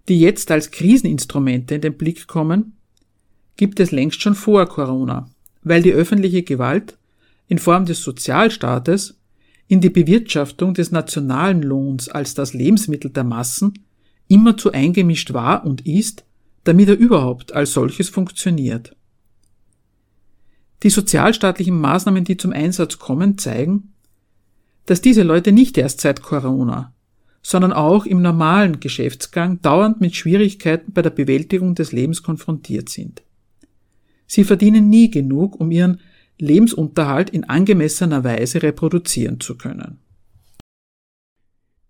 die 0.09 0.19
jetzt 0.19 0.51
als 0.51 0.73
Kriseninstrumente 0.73 1.77
in 1.77 1.81
den 1.81 1.97
Blick 1.97 2.27
kommen, 2.27 2.73
gibt 3.57 3.79
es 3.79 3.93
längst 3.93 4.21
schon 4.21 4.35
vor 4.35 4.67
Corona, 4.67 5.31
weil 5.62 5.85
die 5.85 5.93
öffentliche 5.93 6.43
Gewalt 6.43 6.99
in 7.47 7.59
Form 7.59 7.87
des 7.87 8.03
Sozialstaates 8.03 9.17
in 9.67 9.81
die 9.81 9.91
Bewirtschaftung 9.91 10.75
des 10.75 10.91
nationalen 10.91 11.62
Lohns 11.62 12.09
als 12.09 12.35
das 12.35 12.53
Lebensmittel 12.55 13.11
der 13.11 13.25
Massen 13.25 13.75
immer 14.29 14.57
zu 14.57 14.73
eingemischt 14.73 15.33
war 15.33 15.65
und 15.65 15.87
ist, 15.87 16.25
damit 16.65 16.89
er 16.89 16.97
überhaupt 16.97 17.53
als 17.53 17.73
solches 17.73 18.09
funktioniert. 18.09 18.97
Die 20.83 20.91
sozialstaatlichen 20.91 21.79
Maßnahmen, 21.79 22.25
die 22.25 22.37
zum 22.37 22.53
Einsatz 22.53 22.99
kommen, 22.99 23.39
zeigen, 23.39 23.95
dass 24.87 25.01
diese 25.01 25.23
Leute 25.23 25.53
nicht 25.53 25.79
erst 25.79 26.01
seit 26.01 26.21
Corona, 26.21 26.93
sondern 27.43 27.73
auch 27.73 28.07
im 28.07 28.21
normalen 28.21 28.81
Geschäftsgang 28.81 29.61
dauernd 29.62 30.01
mit 30.01 30.15
Schwierigkeiten 30.15 30.93
bei 30.93 31.03
der 31.03 31.11
Bewältigung 31.11 31.75
des 31.75 31.93
Lebens 31.93 32.23
konfrontiert 32.23 32.89
sind. 32.89 33.23
Sie 34.27 34.45
verdienen 34.45 34.89
nie 34.89 35.11
genug, 35.11 35.59
um 35.61 35.71
ihren 35.71 36.01
Lebensunterhalt 36.39 37.30
in 37.30 37.45
angemessener 37.45 38.24
Weise 38.24 38.62
reproduzieren 38.62 39.41
zu 39.41 39.57
können. 39.57 39.99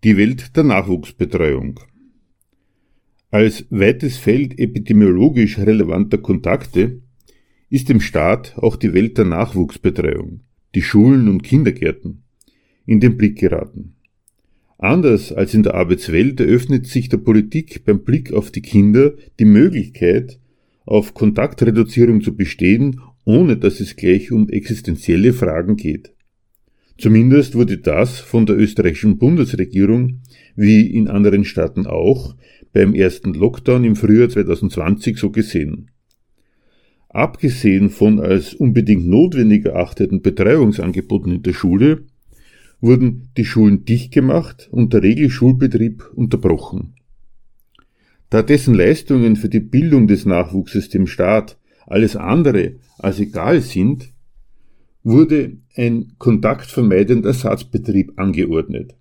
Die 0.05 0.17
Welt 0.17 0.55
der 0.57 0.65
Nachwuchsbetreuung. 0.65 1.81
Als 3.31 3.65
weites 3.71 4.19
Feld 4.19 4.59
epidemiologisch 4.59 5.59
relevanter 5.59 6.19
Kontakte 6.19 7.01
ist 7.71 7.89
dem 7.89 8.01
Staat 8.01 8.57
auch 8.59 8.77
die 8.77 8.93
Welt 8.93 9.19
der 9.19 9.25
Nachwuchsbetreuung, 9.25 10.41
die 10.75 10.83
Schulen 10.83 11.29
und 11.29 11.43
Kindergärten, 11.43 12.23
in 12.87 13.01
den 13.01 13.17
Blick 13.17 13.39
geraten. 13.39 13.97
Anders 14.79 15.33
als 15.33 15.55
in 15.55 15.63
der 15.63 15.75
Arbeitswelt 15.75 16.39
eröffnet 16.41 16.87
sich 16.87 17.09
der 17.09 17.17
Politik 17.17 17.85
beim 17.85 18.05
Blick 18.05 18.33
auf 18.33 18.51
die 18.51 18.61
Kinder 18.61 19.15
die 19.39 19.47
Möglichkeit, 19.47 20.39
auf 20.85 21.15
Kontaktreduzierung 21.15 22.21
zu 22.21 22.37
bestehen 22.37 23.01
ohne 23.25 23.57
dass 23.57 23.81
es 23.81 23.97
gleich 23.97 24.33
um 24.33 24.49
existenzielle 24.49 25.33
Fragen 25.33 25.77
geht. 25.77 26.13
Zumindest 26.99 27.55
wurde 27.55 27.79
das 27.79 28.21
von 28.21 28.47
der 28.47 28.57
österreichischen 28.57 29.19
Bundesregierung, 29.19 30.21
wie 30.55 30.87
in 30.87 31.09
anderen 31.09 31.45
Staaten 31.45 31.87
auch, 31.87 32.37
beim 32.73 32.95
ersten 32.95 33.35
Lockdown 33.35 33.85
im 33.85 33.97
Frühjahr 33.97 34.29
2020 34.29 35.19
so 35.19 35.31
gesehen. 35.31 35.91
Abgesehen 37.09 37.91
von 37.91 38.21
als 38.21 38.55
unbedingt 38.55 39.07
notwendig 39.07 39.67
erachteten 39.67 40.21
Betreuungsangeboten 40.23 41.33
in 41.33 41.43
der 41.43 41.53
Schule, 41.53 42.05
wurden 42.81 43.31
die 43.37 43.45
Schulen 43.45 43.85
dicht 43.85 44.13
gemacht 44.13 44.69
und 44.71 44.93
der 44.93 45.03
Regelschulbetrieb 45.03 46.11
unterbrochen. 46.15 46.95
Da 48.31 48.43
dessen 48.43 48.75
Leistungen 48.75 49.37
für 49.37 49.49
die 49.49 49.61
Bildung 49.61 50.09
des 50.09 50.27
Nachwuchses 50.27 50.89
dem 50.89 51.07
Staat 51.07 51.57
alles 51.87 52.17
andere 52.17 52.75
als 52.99 53.21
egal 53.21 53.61
sind, 53.61 54.13
wurde 55.03 55.59
ein 55.77 56.15
kontaktvermeidender 56.19 57.29
Ersatzbetrieb 57.29 58.13
angeordnet. 58.17 58.95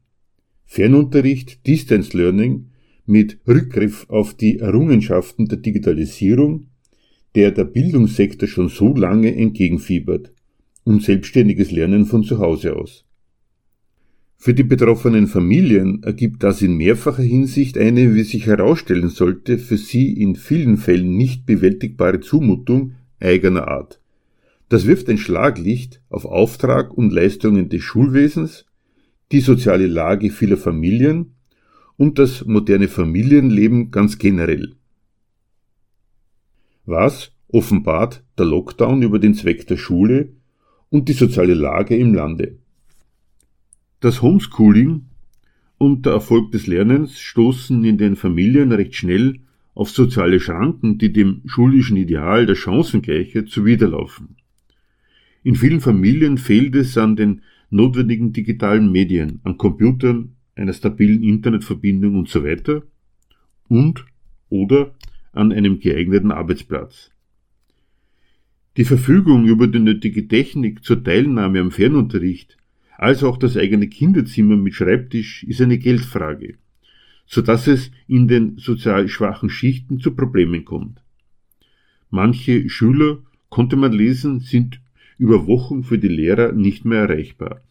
Fernunterricht, 0.65 1.65
Distance 1.65 2.15
Learning 2.17 2.69
mit 3.05 3.39
Rückgriff 3.47 4.05
auf 4.09 4.33
die 4.33 4.59
Errungenschaften 4.59 5.47
der 5.47 5.59
Digitalisierung, 5.59 6.67
der 7.35 7.51
der 7.51 7.65
Bildungssektor 7.65 8.47
schon 8.47 8.69
so 8.69 8.95
lange 8.95 9.35
entgegenfiebert, 9.35 10.31
und 10.83 11.01
selbstständiges 11.01 11.71
Lernen 11.71 12.05
von 12.05 12.23
zu 12.23 12.39
Hause 12.39 12.75
aus. 12.75 13.05
Für 14.37 14.53
die 14.53 14.63
betroffenen 14.63 15.27
Familien 15.27 16.03
ergibt 16.03 16.43
das 16.43 16.61
in 16.61 16.75
mehrfacher 16.75 17.23
Hinsicht 17.23 17.77
eine, 17.77 18.13
wie 18.13 18.23
sich 18.23 18.45
herausstellen 18.45 19.07
sollte, 19.07 19.57
für 19.57 19.77
sie 19.77 20.11
in 20.11 20.35
vielen 20.35 20.75
Fällen 20.75 21.15
nicht 21.15 21.45
bewältigbare 21.45 22.19
Zumutung 22.19 22.95
eigener 23.23 23.67
Art. 23.67 23.99
Das 24.69 24.85
wirft 24.87 25.09
ein 25.09 25.17
Schlaglicht 25.17 26.01
auf 26.09 26.25
Auftrag 26.25 26.93
und 26.93 27.11
Leistungen 27.11 27.69
des 27.69 27.83
Schulwesens, 27.83 28.65
die 29.31 29.39
soziale 29.39 29.87
Lage 29.87 30.29
vieler 30.29 30.57
Familien 30.57 31.35
und 31.97 32.19
das 32.19 32.45
moderne 32.45 32.87
Familienleben 32.87 33.91
ganz 33.91 34.17
generell. 34.17 34.75
Was 36.85 37.31
offenbart 37.47 38.23
der 38.37 38.45
Lockdown 38.45 39.03
über 39.03 39.19
den 39.19 39.35
Zweck 39.35 39.67
der 39.67 39.77
Schule 39.77 40.33
und 40.89 41.07
die 41.07 41.13
soziale 41.13 41.53
Lage 41.53 41.95
im 41.95 42.13
Lande? 42.13 42.57
Das 43.99 44.21
Homeschooling 44.21 45.05
und 45.77 46.05
der 46.05 46.13
Erfolg 46.13 46.51
des 46.51 46.67
Lernens 46.67 47.19
stoßen 47.19 47.83
in 47.85 47.97
den 47.97 48.15
Familien 48.15 48.71
recht 48.71 48.95
schnell 48.95 49.39
auf 49.73 49.89
soziale 49.89 50.39
Schranken, 50.39 50.97
die 50.97 51.11
dem 51.11 51.41
schulischen 51.45 51.97
Ideal 51.97 52.45
der 52.45 52.55
Chancengleichheit 52.55 53.49
zuwiderlaufen. 53.49 54.37
In 55.43 55.55
vielen 55.55 55.81
Familien 55.81 56.37
fehlt 56.37 56.75
es 56.75 56.97
an 56.97 57.15
den 57.15 57.41
notwendigen 57.69 58.33
digitalen 58.33 58.91
Medien, 58.91 59.39
an 59.43 59.57
Computern, 59.57 60.35
einer 60.55 60.73
stabilen 60.73 61.23
Internetverbindung 61.23 62.15
und 62.15 62.29
so 62.29 62.43
weiter 62.43 62.83
und 63.67 64.05
oder 64.49 64.93
an 65.31 65.51
einem 65.51 65.79
geeigneten 65.79 66.31
Arbeitsplatz. 66.31 67.11
Die 68.77 68.85
Verfügung 68.85 69.45
über 69.45 69.67
die 69.67 69.79
nötige 69.79 70.27
Technik 70.27 70.83
zur 70.83 71.03
Teilnahme 71.03 71.59
am 71.59 71.71
Fernunterricht 71.71 72.57
als 72.97 73.23
auch 73.23 73.37
das 73.37 73.57
eigene 73.57 73.87
Kinderzimmer 73.87 74.55
mit 74.55 74.75
Schreibtisch 74.75 75.43
ist 75.43 75.61
eine 75.61 75.77
Geldfrage, 75.77 76.55
so 77.33 77.41
dass 77.41 77.65
es 77.65 77.89
in 78.07 78.27
den 78.27 78.59
sozial 78.59 79.07
schwachen 79.07 79.49
Schichten 79.49 79.99
zu 79.99 80.15
Problemen 80.15 80.65
kommt. 80.65 81.01
Manche 82.11 82.69
Schüler, 82.69 83.23
konnte 83.49 83.75
man 83.75 83.91
lesen, 83.91 84.39
sind 84.39 84.79
über 85.17 85.47
Wochen 85.47 85.83
für 85.83 85.97
die 85.97 86.09
Lehrer 86.09 86.51
nicht 86.51 86.85
mehr 86.85 87.09
erreichbar. 87.09 87.63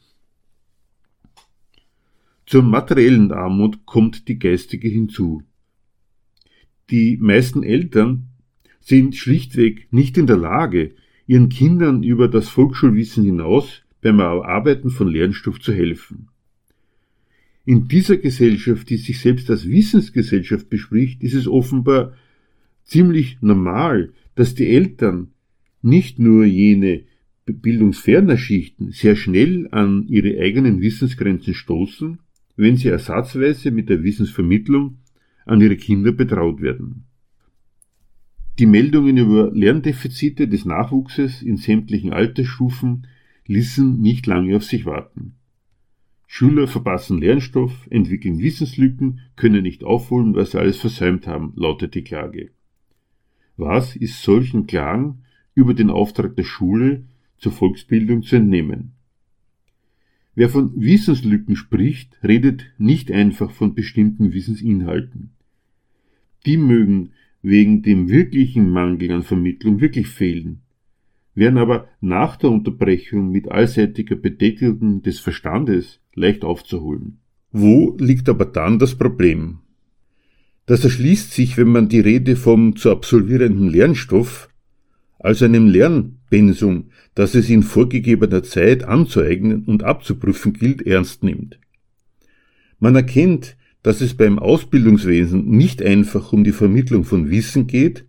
Zur 2.44 2.64
materiellen 2.64 3.30
Armut 3.30 3.86
kommt 3.86 4.26
die 4.26 4.40
geistige 4.40 4.88
hinzu. 4.88 5.44
Die 6.90 7.16
meisten 7.18 7.62
Eltern 7.62 8.30
sind 8.80 9.14
schlichtweg 9.14 9.92
nicht 9.92 10.18
in 10.18 10.26
der 10.26 10.38
Lage, 10.38 10.96
ihren 11.28 11.50
Kindern 11.50 12.02
über 12.02 12.26
das 12.26 12.48
Volksschulwissen 12.48 13.22
hinaus 13.22 13.82
beim 14.00 14.18
Erarbeiten 14.18 14.90
von 14.90 15.06
Lernstoff 15.06 15.60
zu 15.60 15.72
helfen. 15.72 16.31
In 17.64 17.86
dieser 17.86 18.16
Gesellschaft, 18.16 18.90
die 18.90 18.96
sich 18.96 19.20
selbst 19.20 19.48
als 19.50 19.68
Wissensgesellschaft 19.68 20.68
bespricht, 20.68 21.22
ist 21.22 21.34
es 21.34 21.46
offenbar 21.46 22.14
ziemlich 22.84 23.38
normal, 23.40 24.12
dass 24.34 24.54
die 24.54 24.68
Eltern 24.68 25.28
nicht 25.80 26.18
nur 26.18 26.44
jene 26.44 27.04
bildungsferner 27.46 28.36
Schichten 28.36 28.92
sehr 28.92 29.16
schnell 29.16 29.68
an 29.70 30.06
ihre 30.08 30.40
eigenen 30.40 30.80
Wissensgrenzen 30.80 31.54
stoßen, 31.54 32.18
wenn 32.56 32.76
sie 32.76 32.88
ersatzweise 32.88 33.70
mit 33.70 33.88
der 33.88 34.02
Wissensvermittlung 34.02 34.98
an 35.44 35.60
ihre 35.60 35.76
Kinder 35.76 36.12
betraut 36.12 36.60
werden. 36.60 37.04
Die 38.58 38.66
Meldungen 38.66 39.16
über 39.16 39.50
Lerndefizite 39.52 40.46
des 40.46 40.64
Nachwuchses 40.64 41.42
in 41.42 41.56
sämtlichen 41.56 42.12
Altersstufen 42.12 43.06
ließen 43.46 44.00
nicht 44.00 44.26
lange 44.26 44.56
auf 44.56 44.64
sich 44.64 44.84
warten. 44.84 45.34
Schüler 46.34 46.66
verpassen 46.66 47.20
Lernstoff, 47.20 47.86
entwickeln 47.90 48.38
Wissenslücken, 48.38 49.20
können 49.36 49.62
nicht 49.62 49.84
aufholen, 49.84 50.34
was 50.34 50.52
sie 50.52 50.58
alles 50.58 50.78
versäumt 50.78 51.26
haben, 51.26 51.52
lautet 51.56 51.94
die 51.94 52.04
Klage. 52.04 52.52
Was 53.58 53.96
ist 53.96 54.22
solchen 54.22 54.66
Klagen 54.66 55.24
über 55.54 55.74
den 55.74 55.90
Auftrag 55.90 56.34
der 56.36 56.44
Schule 56.44 57.04
zur 57.36 57.52
Volksbildung 57.52 58.22
zu 58.22 58.36
entnehmen? 58.36 58.92
Wer 60.34 60.48
von 60.48 60.72
Wissenslücken 60.74 61.54
spricht, 61.54 62.16
redet 62.24 62.64
nicht 62.78 63.12
einfach 63.12 63.50
von 63.50 63.74
bestimmten 63.74 64.32
Wissensinhalten. 64.32 65.32
Die 66.46 66.56
mögen 66.56 67.10
wegen 67.42 67.82
dem 67.82 68.08
wirklichen 68.08 68.70
Mangel 68.70 69.12
an 69.12 69.22
Vermittlung 69.22 69.82
wirklich 69.82 70.08
fehlen, 70.08 70.62
werden 71.34 71.58
aber 71.58 71.88
nach 72.00 72.36
der 72.36 72.48
Unterbrechung 72.48 73.30
mit 73.30 73.50
allseitiger 73.50 74.16
Bedeckung 74.16 75.02
des 75.02 75.20
Verstandes 75.20 76.01
leicht 76.14 76.44
aufzuholen. 76.44 77.18
Wo 77.50 77.96
liegt 77.98 78.28
aber 78.28 78.46
dann 78.46 78.78
das 78.78 78.94
Problem? 78.94 79.58
Das 80.66 80.84
erschließt 80.84 81.32
sich, 81.32 81.56
wenn 81.56 81.68
man 81.68 81.88
die 81.88 82.00
Rede 82.00 82.36
vom 82.36 82.76
zu 82.76 82.90
absolvierenden 82.90 83.68
Lernstoff, 83.68 84.48
also 85.18 85.44
einem 85.44 85.68
Lernpensum, 85.68 86.90
das 87.14 87.34
es 87.34 87.50
in 87.50 87.62
vorgegebener 87.62 88.42
Zeit 88.42 88.84
anzueignen 88.84 89.64
und 89.64 89.82
abzuprüfen 89.82 90.52
gilt, 90.52 90.82
ernst 90.86 91.22
nimmt. 91.22 91.58
Man 92.78 92.96
erkennt, 92.96 93.56
dass 93.82 94.00
es 94.00 94.14
beim 94.14 94.38
Ausbildungswesen 94.38 95.48
nicht 95.48 95.82
einfach 95.82 96.32
um 96.32 96.44
die 96.44 96.52
Vermittlung 96.52 97.04
von 97.04 97.30
Wissen 97.30 97.66
geht, 97.66 98.04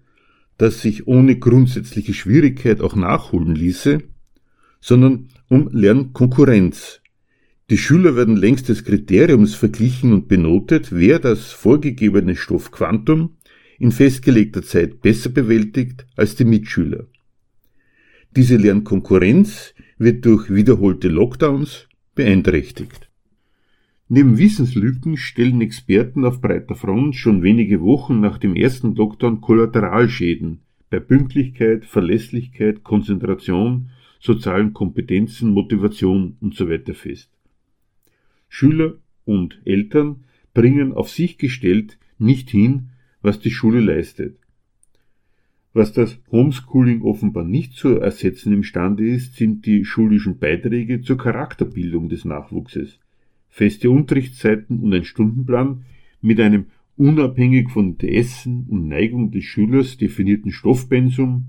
das 0.58 0.82
sich 0.82 1.08
ohne 1.08 1.38
grundsätzliche 1.38 2.14
Schwierigkeit 2.14 2.82
auch 2.82 2.95
nachholen 2.95 3.56
ließe, 3.56 3.99
sondern 4.80 5.30
um 5.49 5.70
Lernkonkurrenz. 5.72 7.01
Die 7.70 7.78
Schüler 7.78 8.16
werden 8.16 8.36
längst 8.36 8.68
des 8.68 8.84
Kriteriums 8.84 9.55
verglichen 9.55 10.11
und 10.11 10.28
benotet, 10.28 10.91
wer 10.91 11.20
das 11.20 11.51
vorgegebene 11.51 12.36
Stoffquantum 12.36 13.38
in 13.80 13.91
festgelegter 13.91 14.64
Zeit 14.64 15.01
besser 15.01 15.30
bewältigt 15.30 16.05
als 16.16 16.36
die 16.36 16.45
Mitschüler. 16.45 17.07
Diese 18.36 18.57
Lernkonkurrenz 18.57 19.74
wird 19.97 20.26
durch 20.26 20.53
wiederholte 20.53 21.07
Lockdowns 21.07 21.88
beeinträchtigt. 22.16 23.09
Neben 24.09 24.38
Wissenslücken 24.38 25.18
stellen 25.18 25.61
Experten 25.61 26.26
auf 26.26 26.41
breiter 26.41 26.76
Front 26.76 27.16
schon 27.16 27.41
wenige 27.41 27.82
Wochen 27.82 28.20
nach 28.20 28.38
dem 28.38 28.55
ersten 28.55 28.95
Lockdown 28.95 29.39
Kollateralschäden 29.39 30.59
bei 30.89 30.99
Pünktlichkeit, 30.99 31.86
Verlässlichkeit, 31.86 32.84
Konzentration, 32.84 33.89
sozialen 34.20 34.74
Kompetenzen, 34.74 35.51
Motivation 35.51 36.38
usw. 36.41 36.80
So 36.86 36.93
fest. 36.93 37.33
Schüler 38.56 38.93
und 39.26 39.60
Eltern 39.66 40.26
bringen 40.54 40.93
auf 40.93 41.10
sich 41.10 41.39
gestellt 41.39 41.97
nicht 42.20 42.51
hin, 42.51 42.89
was 43.24 43.39
die 43.39 43.49
Schule 43.49 43.80
leistet. 43.80 44.38
Was 45.74 45.91
das 45.91 46.20
Homeschooling 46.32 47.01
offenbar 47.01 47.45
nicht 47.45 47.74
zu 47.74 47.97
ersetzen 47.97 48.54
imstande 48.54 49.08
ist, 49.08 49.38
sind 49.38 49.66
die 49.66 49.86
schulischen 49.86 50.38
Beiträge 50.38 51.01
zur 51.01 51.18
Charakterbildung 51.18 52.10
des 52.10 52.26
Nachwuchses 52.26 52.99
feste 53.49 53.89
Unterrichtszeiten 53.89 54.82
und 54.82 54.93
ein 54.93 55.04
Stundenplan 55.04 55.86
mit 56.22 56.39
einem 56.39 56.68
unabhängig 56.95 57.72
von 57.72 57.93
Interessen 57.93 58.68
und 58.70 58.88
Neigung 58.88 59.32
des 59.32 59.45
Schülers 59.45 59.97
definierten 59.97 60.51
Stoffpensum 60.51 61.45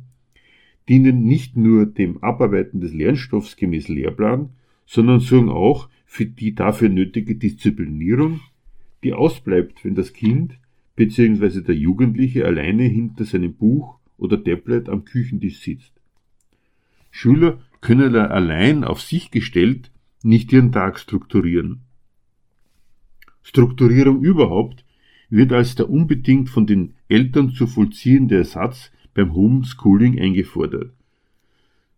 dienen 0.88 1.24
nicht 1.24 1.54
nur 1.54 1.84
dem 1.84 2.22
Abarbeiten 2.24 2.80
des 2.80 2.94
Lernstoffs 2.94 3.56
gemäß 3.56 3.88
Lehrplan, 3.88 4.48
sondern 4.86 5.20
sorgen 5.20 5.50
auch 5.50 5.90
für 6.14 6.26
die 6.26 6.54
dafür 6.54 6.90
nötige 6.90 7.34
Disziplinierung, 7.34 8.40
die 9.02 9.14
ausbleibt, 9.14 9.84
wenn 9.84 9.96
das 9.96 10.12
Kind 10.12 10.56
bzw. 10.94 11.62
der 11.62 11.74
Jugendliche 11.74 12.46
alleine 12.46 12.84
hinter 12.84 13.24
seinem 13.24 13.52
Buch 13.52 13.98
oder 14.16 14.42
Tablet 14.44 14.88
am 14.88 15.04
Küchentisch 15.04 15.58
sitzt. 15.58 15.92
Schüler 17.10 17.58
können 17.80 18.14
allein 18.14 18.84
auf 18.84 19.02
sich 19.02 19.32
gestellt 19.32 19.90
nicht 20.22 20.52
ihren 20.52 20.70
Tag 20.70 21.00
strukturieren. 21.00 21.80
Strukturierung 23.42 24.22
überhaupt 24.22 24.84
wird 25.30 25.52
als 25.52 25.74
der 25.74 25.90
unbedingt 25.90 26.48
von 26.48 26.64
den 26.64 26.94
Eltern 27.08 27.50
zu 27.50 27.66
vollziehende 27.66 28.36
Ersatz 28.36 28.92
beim 29.14 29.34
Homeschooling 29.34 30.20
eingefordert. 30.20 30.92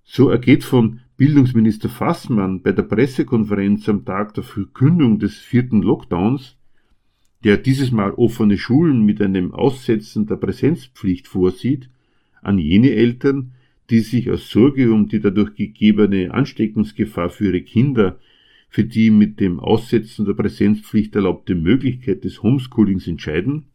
So 0.05 0.31
ergeht 0.31 0.65
von 0.65 1.01
Bildungsminister 1.17 1.89
Fassmann 1.89 2.61
bei 2.61 2.73
der 2.73 2.83
Pressekonferenz 2.83 3.89
am 3.89 4.05
Tag 4.05 4.35
der 4.35 4.45
Verkündung 4.45 5.19
des 5.19 5.39
vierten 5.39 5.81
Lockdowns, 5.81 6.59
der 7.43 7.57
dieses 7.57 7.91
Mal 7.91 8.11
offene 8.13 8.59
Schulen 8.59 9.03
mit 9.03 9.23
einem 9.23 9.55
Aussetzen 9.55 10.27
der 10.27 10.37
Präsenzpflicht 10.37 11.27
vorsieht, 11.27 11.89
an 12.43 12.59
jene 12.59 12.91
Eltern, 12.91 13.53
die 13.89 14.01
sich 14.01 14.31
aus 14.31 14.51
Sorge 14.51 14.93
um 14.93 15.09
die 15.09 15.21
dadurch 15.21 15.55
gegebene 15.55 16.35
Ansteckungsgefahr 16.35 17.31
für 17.31 17.47
ihre 17.47 17.63
Kinder 17.63 18.19
für 18.69 18.85
die 18.85 19.11
mit 19.11 19.41
dem 19.41 19.59
Aussetzen 19.59 20.27
der 20.27 20.35
Präsenzpflicht 20.35 21.15
erlaubte 21.15 21.55
Möglichkeit 21.55 22.25
des 22.25 22.43
Homeschoolings 22.43 23.07
entscheiden, 23.07 23.69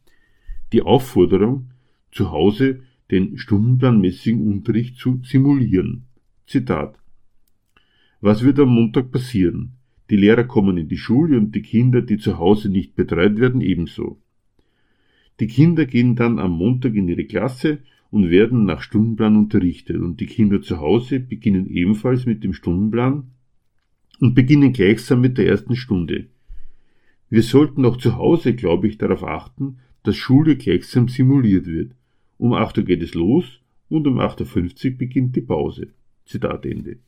die 0.72 0.82
Aufforderung, 0.82 1.70
zu 2.12 2.30
Hause 2.30 2.82
den 3.10 3.36
stundenplanmäßigen 3.36 4.46
Unterricht 4.46 4.96
zu 4.96 5.20
simulieren. 5.24 6.04
Zitat. 6.46 7.01
Was 8.24 8.44
wird 8.44 8.60
am 8.60 8.68
Montag 8.68 9.10
passieren? 9.10 9.72
Die 10.08 10.16
Lehrer 10.16 10.44
kommen 10.44 10.78
in 10.78 10.86
die 10.86 10.96
Schule 10.96 11.36
und 11.36 11.56
die 11.56 11.60
Kinder, 11.60 12.02
die 12.02 12.18
zu 12.18 12.38
Hause 12.38 12.68
nicht 12.68 12.94
betreut 12.94 13.40
werden, 13.40 13.60
ebenso. 13.60 14.16
Die 15.40 15.48
Kinder 15.48 15.86
gehen 15.86 16.14
dann 16.14 16.38
am 16.38 16.52
Montag 16.52 16.94
in 16.94 17.08
ihre 17.08 17.24
Klasse 17.24 17.78
und 18.12 18.30
werden 18.30 18.64
nach 18.64 18.80
Stundenplan 18.80 19.34
unterrichtet 19.34 19.96
und 19.96 20.20
die 20.20 20.26
Kinder 20.26 20.62
zu 20.62 20.78
Hause 20.78 21.18
beginnen 21.18 21.66
ebenfalls 21.66 22.24
mit 22.24 22.44
dem 22.44 22.52
Stundenplan 22.52 23.24
und 24.20 24.34
beginnen 24.36 24.72
gleichsam 24.72 25.20
mit 25.20 25.36
der 25.36 25.48
ersten 25.48 25.74
Stunde. 25.74 26.26
Wir 27.28 27.42
sollten 27.42 27.84
auch 27.84 27.96
zu 27.96 28.14
Hause, 28.14 28.54
glaube 28.54 28.86
ich, 28.86 28.98
darauf 28.98 29.24
achten, 29.24 29.78
dass 30.04 30.14
Schule 30.14 30.54
gleichsam 30.54 31.08
simuliert 31.08 31.66
wird. 31.66 31.90
Um 32.38 32.52
8 32.52 32.78
Uhr 32.78 32.84
geht 32.84 33.02
es 33.02 33.14
los 33.14 33.58
und 33.88 34.06
um 34.06 34.20
8.50 34.20 34.92
Uhr 34.92 34.96
beginnt 34.96 35.34
die 35.34 35.40
Pause. 35.40 35.88
Zitat 36.24 36.64
Ende. 36.66 36.98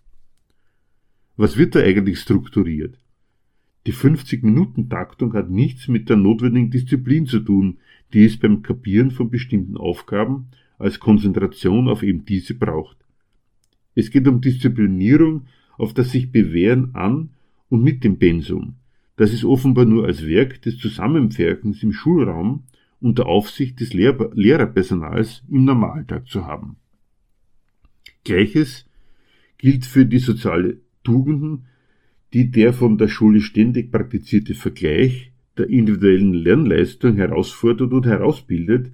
Was 1.37 1.57
wird 1.57 1.75
da 1.75 1.81
eigentlich 1.81 2.21
strukturiert? 2.21 2.99
Die 3.87 3.93
50-Minuten-Taktung 3.93 5.35
hat 5.35 5.51
nichts 5.51 5.89
mit 5.89 6.09
der 6.09 6.17
notwendigen 6.17 6.71
Disziplin 6.71 7.27
zu 7.27 7.41
tun, 7.41 7.79
die 8.13 8.25
es 8.25 8.39
beim 8.39 8.63
Kapieren 8.63 9.11
von 9.11 9.31
bestimmten 9.31 9.77
Aufgaben 9.77 10.47
als 10.79 11.01
Konzentration 11.01 11.89
auf 11.89 12.03
eben 12.03 12.25
diese 12.25 12.55
braucht. 12.55 12.97
Es 13.95 14.11
geht 14.11 14.27
um 14.27 14.41
Disziplinierung 14.41 15.47
auf 15.77 15.93
das 15.93 16.13
sich 16.13 16.31
Bewähren 16.31 16.95
an 16.95 17.31
und 17.69 17.83
mit 17.83 18.05
dem 18.05 18.19
Pensum, 18.19 18.77
das 19.17 19.33
es 19.33 19.45
offenbar 19.45 19.85
nur 19.85 20.07
als 20.07 20.27
Werk 20.27 20.63
des 20.63 20.79
Zusammenwirkens 20.79 21.83
im 21.83 21.93
Schulraum 21.93 22.63
unter 23.01 23.27
Aufsicht 23.27 23.81
des 23.81 23.93
Lehr 23.93 24.31
Lehrerpersonals 24.35 25.43
im 25.51 25.65
Normaltag 25.65 26.29
zu 26.29 26.47
haben. 26.47 26.77
Gleiches 28.25 28.87
gilt 29.59 29.85
für 29.85 30.07
die 30.07 30.19
soziale 30.19 30.79
Tugenden, 31.05 31.67
die 32.33 32.51
der 32.51 32.73
von 32.73 32.99
der 32.99 33.09
Schule 33.09 33.41
ständig 33.41 33.93
praktizierte 33.93 34.55
Vergleich 34.55 35.33
der 35.57 35.69
individuellen 35.69 36.35
Lernleistung 36.35 37.15
herausfordert 37.15 37.93
und 37.93 38.07
herausbildet, 38.07 38.91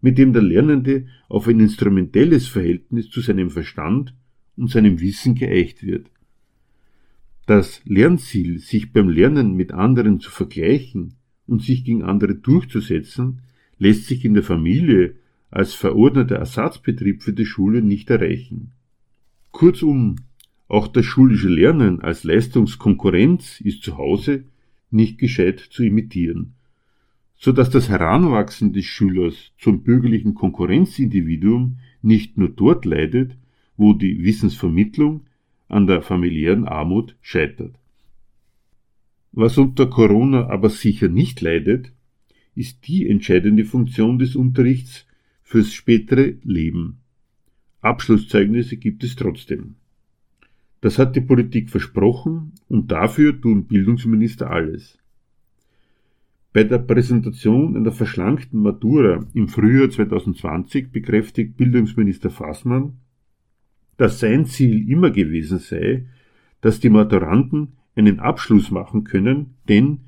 mit 0.00 0.16
dem 0.16 0.32
der 0.32 0.42
Lernende 0.42 1.06
auf 1.28 1.48
ein 1.48 1.58
instrumentelles 1.58 2.46
Verhältnis 2.46 3.10
zu 3.10 3.20
seinem 3.20 3.50
Verstand 3.50 4.14
und 4.56 4.70
seinem 4.70 5.00
Wissen 5.00 5.34
geeicht 5.34 5.82
wird. 5.82 6.06
Das 7.46 7.80
Lernziel, 7.84 8.58
sich 8.58 8.92
beim 8.92 9.08
Lernen 9.08 9.56
mit 9.56 9.72
anderen 9.72 10.20
zu 10.20 10.30
vergleichen 10.30 11.14
und 11.46 11.62
sich 11.62 11.84
gegen 11.84 12.02
andere 12.02 12.34
durchzusetzen, 12.34 13.40
lässt 13.78 14.04
sich 14.04 14.24
in 14.24 14.34
der 14.34 14.42
Familie 14.42 15.14
als 15.50 15.74
verordneter 15.74 16.36
Ersatzbetrieb 16.36 17.22
für 17.22 17.32
die 17.32 17.46
Schule 17.46 17.82
nicht 17.82 18.10
erreichen. 18.10 18.72
Kurzum, 19.50 20.16
auch 20.68 20.86
das 20.86 21.06
schulische 21.06 21.48
Lernen 21.48 22.00
als 22.00 22.24
Leistungskonkurrenz 22.24 23.60
ist 23.60 23.82
zu 23.82 23.96
Hause 23.96 24.44
nicht 24.90 25.18
gescheit 25.18 25.58
zu 25.58 25.82
imitieren, 25.82 26.54
so 27.36 27.52
dass 27.52 27.70
das 27.70 27.88
Heranwachsen 27.88 28.72
des 28.72 28.84
Schülers 28.84 29.52
zum 29.58 29.82
bürgerlichen 29.82 30.34
Konkurrenzindividuum 30.34 31.78
nicht 32.02 32.36
nur 32.36 32.50
dort 32.50 32.84
leidet, 32.84 33.36
wo 33.76 33.94
die 33.94 34.22
Wissensvermittlung 34.22 35.26
an 35.68 35.86
der 35.86 36.02
familiären 36.02 36.66
Armut 36.66 37.16
scheitert. 37.22 37.74
Was 39.32 39.56
unter 39.58 39.86
Corona 39.86 40.48
aber 40.48 40.70
sicher 40.70 41.08
nicht 41.08 41.40
leidet, 41.40 41.92
ist 42.54 42.88
die 42.88 43.08
entscheidende 43.08 43.64
Funktion 43.64 44.18
des 44.18 44.36
Unterrichts 44.36 45.06
fürs 45.42 45.72
spätere 45.72 46.34
Leben. 46.42 46.98
Abschlusszeugnisse 47.80 48.76
gibt 48.76 49.04
es 49.04 49.14
trotzdem. 49.14 49.76
Das 50.80 50.98
hat 50.98 51.16
die 51.16 51.20
Politik 51.20 51.70
versprochen 51.70 52.52
und 52.68 52.90
dafür 52.92 53.40
tun 53.40 53.64
Bildungsminister 53.64 54.50
alles. 54.50 54.98
Bei 56.52 56.64
der 56.64 56.78
Präsentation 56.78 57.76
einer 57.76 57.92
verschlankten 57.92 58.62
Matura 58.62 59.26
im 59.34 59.48
Frühjahr 59.48 59.90
2020 59.90 60.90
bekräftigt 60.90 61.56
Bildungsminister 61.56 62.30
Fassmann, 62.30 62.98
dass 63.96 64.20
sein 64.20 64.46
Ziel 64.46 64.88
immer 64.88 65.10
gewesen 65.10 65.58
sei, 65.58 66.06
dass 66.60 66.80
die 66.80 66.90
Maturanden 66.90 67.76
einen 67.94 68.20
Abschluss 68.20 68.70
machen 68.70 69.04
können, 69.04 69.54
denn, 69.68 70.00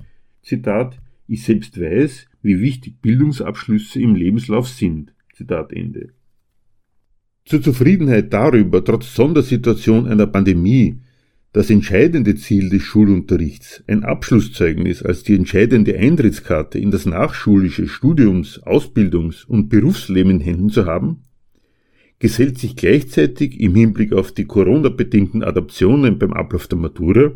Zitat, 0.42 1.00
ich 1.26 1.44
selbst 1.44 1.80
weiß, 1.80 2.28
wie 2.42 2.60
wichtig 2.60 3.00
Bildungsabschlüsse 3.02 4.00
im 4.00 4.14
Lebenslauf 4.14 4.68
sind. 4.68 5.12
Zitat 5.34 5.72
Ende. 5.72 6.12
Zur 7.50 7.60
Zufriedenheit 7.60 8.32
darüber, 8.32 8.84
trotz 8.84 9.12
Sondersituation 9.12 10.06
einer 10.06 10.28
Pandemie, 10.28 11.00
das 11.52 11.68
entscheidende 11.68 12.36
Ziel 12.36 12.68
des 12.68 12.82
Schulunterrichts, 12.82 13.82
ein 13.88 14.04
Abschlusszeugnis 14.04 15.02
als 15.02 15.24
die 15.24 15.34
entscheidende 15.34 15.98
Eintrittskarte 15.98 16.78
in 16.78 16.92
das 16.92 17.06
nachschulische 17.06 17.88
Studiums-, 17.88 18.62
Ausbildungs- 18.62 19.44
und 19.48 19.68
Berufsleben 19.68 20.30
in 20.30 20.40
Händen 20.40 20.70
zu 20.70 20.86
haben, 20.86 21.24
gesellt 22.20 22.56
sich 22.58 22.76
gleichzeitig 22.76 23.58
im 23.58 23.74
Hinblick 23.74 24.12
auf 24.12 24.30
die 24.30 24.44
Corona-bedingten 24.44 25.42
Adaptionen 25.42 26.20
beim 26.20 26.32
Ablauf 26.32 26.68
der 26.68 26.78
Matura, 26.78 27.32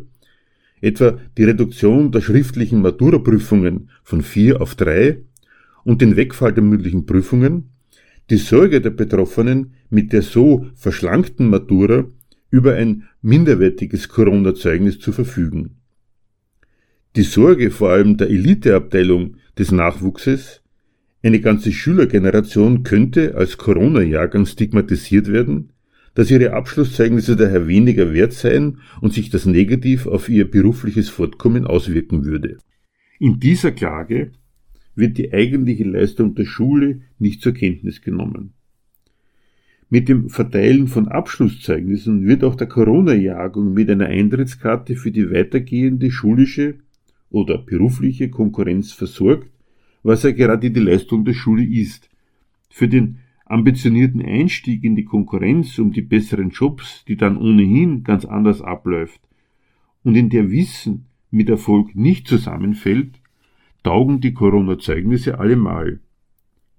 etwa 0.79 1.19
die 1.37 1.43
Reduktion 1.43 2.13
der 2.13 2.21
schriftlichen 2.21 2.81
Maturaprüfungen 2.81 3.89
von 4.01 4.21
vier 4.21 4.61
auf 4.61 4.75
drei 4.75 5.23
und 5.83 6.01
den 6.01 6.15
Wegfall 6.15 6.53
der 6.53 6.63
mündlichen 6.63 7.05
Prüfungen, 7.05 7.74
die 8.29 8.37
Sorge 8.37 8.81
der 8.81 8.89
Betroffenen, 8.89 9.73
mit 9.89 10.13
der 10.13 10.21
so 10.21 10.67
verschlankten 10.75 11.49
Matura 11.49 12.05
über 12.49 12.75
ein 12.75 13.03
minderwertiges 13.21 14.09
Corona-Zeugnis 14.09 14.99
zu 14.99 15.11
verfügen. 15.11 15.77
Die 17.15 17.23
Sorge 17.23 17.71
vor 17.71 17.91
allem 17.91 18.17
der 18.17 18.29
Eliteabteilung 18.29 19.37
des 19.57 19.71
Nachwuchses, 19.71 20.61
eine 21.23 21.39
ganze 21.39 21.71
Schülergeneration 21.71 22.83
könnte 22.83 23.35
als 23.35 23.57
Corona-Jahrgang 23.57 24.45
stigmatisiert 24.45 25.31
werden, 25.31 25.71
dass 26.13 26.31
ihre 26.31 26.53
Abschlusszeugnisse 26.53 27.35
daher 27.35 27.67
weniger 27.67 28.13
wert 28.13 28.33
seien 28.33 28.79
und 29.01 29.13
sich 29.13 29.29
das 29.29 29.45
negativ 29.45 30.07
auf 30.07 30.29
ihr 30.29 30.49
berufliches 30.49 31.09
Fortkommen 31.09 31.65
auswirken 31.65 32.25
würde. 32.25 32.57
In 33.19 33.39
dieser 33.39 33.71
Klage 33.71 34.31
wird 34.95 35.17
die 35.17 35.33
eigentliche 35.33 35.83
Leistung 35.83 36.35
der 36.35 36.45
Schule 36.45 37.01
nicht 37.19 37.41
zur 37.41 37.53
Kenntnis 37.53 38.01
genommen. 38.01 38.53
Mit 39.89 40.09
dem 40.09 40.29
Verteilen 40.29 40.87
von 40.87 41.07
Abschlusszeugnissen 41.07 42.25
wird 42.25 42.43
auch 42.43 42.55
der 42.55 42.67
Corona-Jahrgang 42.67 43.73
mit 43.73 43.89
einer 43.89 44.07
Eintrittskarte 44.07 44.95
für 44.95 45.11
die 45.11 45.29
weitergehende 45.31 46.09
schulische 46.09 46.75
oder 47.29 47.57
berufliche 47.59 48.29
Konkurrenz 48.29 48.91
versorgt, 48.93 49.49
was 50.01 50.23
ja 50.23 50.31
gerade 50.31 50.71
die 50.71 50.79
Leistung 50.79 51.23
der 51.23 51.33
Schule 51.33 51.63
ist. 51.63 52.09
Für 52.69 52.87
den 52.87 53.19
ambitionierten 53.45 54.21
Einstieg 54.21 54.83
in 54.83 54.95
die 54.95 55.05
Konkurrenz 55.05 55.77
um 55.77 55.91
die 55.91 56.01
besseren 56.01 56.49
Jobs, 56.49 57.05
die 57.07 57.15
dann 57.15 57.37
ohnehin 57.37 58.03
ganz 58.03 58.25
anders 58.25 58.61
abläuft 58.61 59.21
und 60.03 60.15
in 60.15 60.29
der 60.29 60.49
Wissen 60.49 61.05
mit 61.29 61.49
Erfolg 61.49 61.95
nicht 61.95 62.27
zusammenfällt, 62.27 63.19
taugen 63.85 64.19
die 64.19 64.33
Corona-Zeugnisse 64.33 65.37
allemal. 65.37 65.99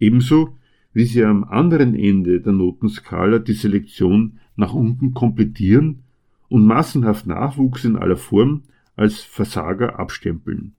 Ebenso 0.00 0.57
wie 0.92 1.04
sie 1.04 1.22
am 1.22 1.44
anderen 1.44 1.94
Ende 1.94 2.40
der 2.40 2.52
Notenskala 2.52 3.38
die 3.38 3.52
Selektion 3.52 4.40
nach 4.57 4.74
unten 4.74 5.14
komplettieren 5.14 6.02
und 6.48 6.66
massenhaft 6.66 7.28
Nachwuchs 7.28 7.84
in 7.84 7.94
aller 7.94 8.16
Form 8.16 8.64
als 8.96 9.20
Versager 9.20 10.00
abstempeln. 10.00 10.74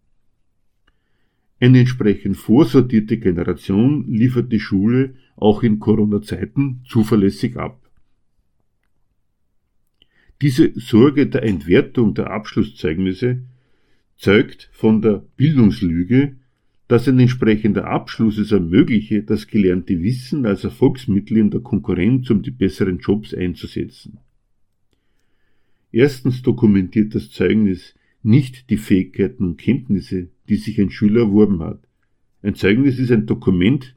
Eine 1.61 1.80
entsprechend 1.80 2.36
vorsortierte 2.36 3.17
Generation 3.17 4.05
liefert 4.11 4.51
die 4.51 4.59
Schule 4.59 5.15
auch 5.38 5.63
in 5.63 5.80
Corona-Zeiten 5.80 6.82
zuverlässig 6.86 7.55
ab. 7.55 7.80
Diese 10.41 10.78
Sorge 10.78 11.28
der 11.28 11.43
Entwertung 11.43 12.15
der 12.15 12.32
Abschlusszeugnisse 12.32 13.43
zeugt 14.18 14.70
von 14.74 15.01
der 15.01 15.24
Bildungslüge, 15.38 16.36
dass 16.88 17.07
ein 17.07 17.20
entsprechender 17.20 17.88
Abschluss 17.88 18.38
es 18.38 18.51
ermögliche, 18.51 19.24
das 19.24 19.47
gelernte 19.47 20.01
Wissen 20.01 20.45
als 20.45 20.63
Erfolgsmittel 20.63 21.38
in 21.38 21.51
der 21.51 21.61
Konkurrenz 21.61 22.30
um 22.30 22.41
die 22.41 22.51
besseren 22.51 22.99
Jobs 22.99 23.34
einzusetzen. 23.34 24.20
Erstens 25.91 26.41
dokumentiert 26.41 27.15
das 27.15 27.32
Zeugnis 27.32 27.95
nicht 28.24 28.70
die 28.70 28.78
Fähigkeiten 28.78 29.43
und 29.43 29.57
Kenntnisse, 29.57 30.30
die 30.49 30.55
sich 30.55 30.80
ein 30.80 30.89
Schüler 30.89 31.22
erworben 31.22 31.61
hat. 31.61 31.82
Ein 32.41 32.55
Zeugnis 32.55 32.99
ist 32.99 33.11
ein 33.11 33.26
Dokument 33.26 33.95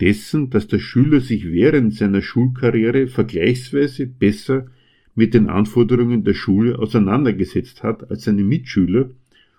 dessen, 0.00 0.50
dass 0.50 0.66
der 0.66 0.78
Schüler 0.78 1.20
sich 1.20 1.46
während 1.46 1.94
seiner 1.94 2.22
Schulkarriere 2.22 3.06
vergleichsweise 3.06 4.06
besser 4.06 4.66
mit 5.14 5.34
den 5.34 5.48
Anforderungen 5.48 6.24
der 6.24 6.34
Schule 6.34 6.78
auseinandergesetzt 6.78 7.82
hat 7.82 8.10
als 8.10 8.24
seine 8.24 8.42
Mitschüler 8.42 9.10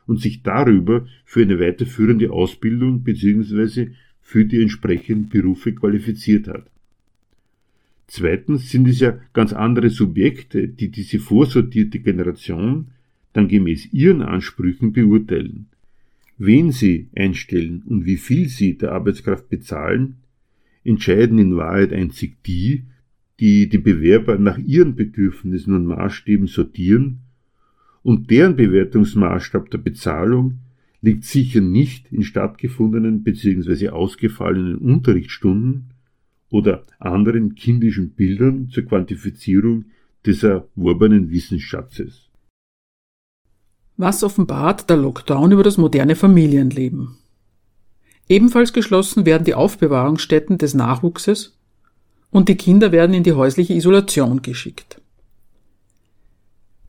und 0.08 0.22
sich 0.22 0.44
darüber 0.44 1.08
für 1.26 1.42
eine 1.42 1.60
weiterführende 1.60 2.32
Ausbildung 2.32 3.04
bzw. 3.04 3.90
für 4.22 4.46
die 4.46 4.62
entsprechenden 4.62 5.30
Berufe 5.30 5.74
qualifiziert 5.74 6.48
hat. 6.48 6.70
Zweitens 8.08 8.70
sind 8.70 8.88
es 8.88 9.00
ja 9.00 9.18
ganz 9.34 9.52
andere 9.52 9.90
Subjekte, 9.90 10.68
die 10.68 10.90
diese 10.90 11.20
vorsortierte 11.20 12.00
Generation 12.00 12.88
dann 13.34 13.48
gemäß 13.48 13.92
ihren 13.92 14.22
Ansprüchen 14.22 14.94
beurteilen. 14.94 15.68
Wen 16.38 16.72
sie 16.72 17.08
einstellen 17.16 17.82
und 17.86 18.06
wie 18.06 18.18
viel 18.18 18.48
sie 18.48 18.78
der 18.78 18.92
Arbeitskraft 18.92 19.50
bezahlen, 19.50 20.18
entscheiden 20.84 21.40
in 21.40 21.56
Wahrheit 21.56 21.94
einzig 21.94 22.36
die, 22.46 22.84
die 23.40 23.68
die 23.68 23.80
Bewerber 23.80 24.38
nach 24.38 24.58
ihren 24.58 24.96
Bedürfnissen 24.96 25.74
und 25.74 25.86
Maßstäben 25.86 26.48
sortieren 26.48 27.22
und 28.06 28.30
deren 28.30 28.56
Bewertungsmaßstab 28.56 29.72
der 29.72 29.80
Bezahlung 29.80 30.60
liegt 31.02 31.26
sicher 31.26 31.60
nicht 31.60 32.12
in 32.12 32.22
stattgefundenen 32.22 33.24
bzw. 33.24 33.90
ausgefallenen 33.90 34.78
Unterrichtsstunden 34.78 35.90
oder 36.52 36.86
anderen 37.00 37.56
kindischen 37.56 38.12
Bildern 38.12 38.70
zur 38.70 38.84
Quantifizierung 38.84 39.86
des 40.24 40.44
erworbenen 40.44 41.32
Wissensschatzes. 41.32 42.30
Was 43.98 44.24
offenbart 44.24 44.88
der 44.88 44.98
Lockdown 44.98 45.52
über 45.52 45.64
das 45.64 45.78
moderne 45.78 46.16
Familienleben? 46.16 47.18
Ebenfalls 48.30 48.72
geschlossen 48.72 49.26
werden 49.26 49.46
die 49.46 49.56
Aufbewahrungsstätten 49.56 50.60
des 50.60 50.76
Nachwuchses 50.76 51.58
und 52.30 52.50
die 52.50 52.56
Kinder 52.56 52.92
werden 52.92 53.16
in 53.16 53.24
die 53.24 53.34
häusliche 53.34 53.74
Isolation 53.74 54.44
geschickt. 54.44 55.02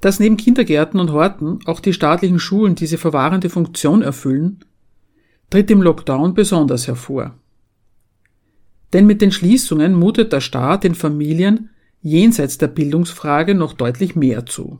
Dass 0.07 0.21
neben 0.21 0.37
Kindergärten 0.37 1.01
und 1.01 1.11
Horten 1.11 1.59
auch 1.65 1.81
die 1.81 1.93
staatlichen 1.93 2.39
Schulen 2.39 2.77
diese 2.77 2.97
verwahrende 2.97 3.51
Funktion 3.51 4.03
erfüllen, 4.03 4.61
tritt 5.51 5.69
im 5.69 5.83
Lockdown 5.83 6.33
besonders 6.33 6.87
hervor. 6.87 7.35
Denn 8.93 9.05
mit 9.07 9.21
den 9.21 9.33
Schließungen 9.33 9.95
mutet 9.95 10.33
der 10.33 10.41
Staat 10.41 10.85
den 10.85 10.95
Familien 10.95 11.71
jenseits 12.03 12.57
der 12.57 12.69
Bildungsfrage 12.69 13.57
noch 13.57 13.73
deutlich 13.73 14.15
mehr 14.15 14.47
zu. 14.47 14.79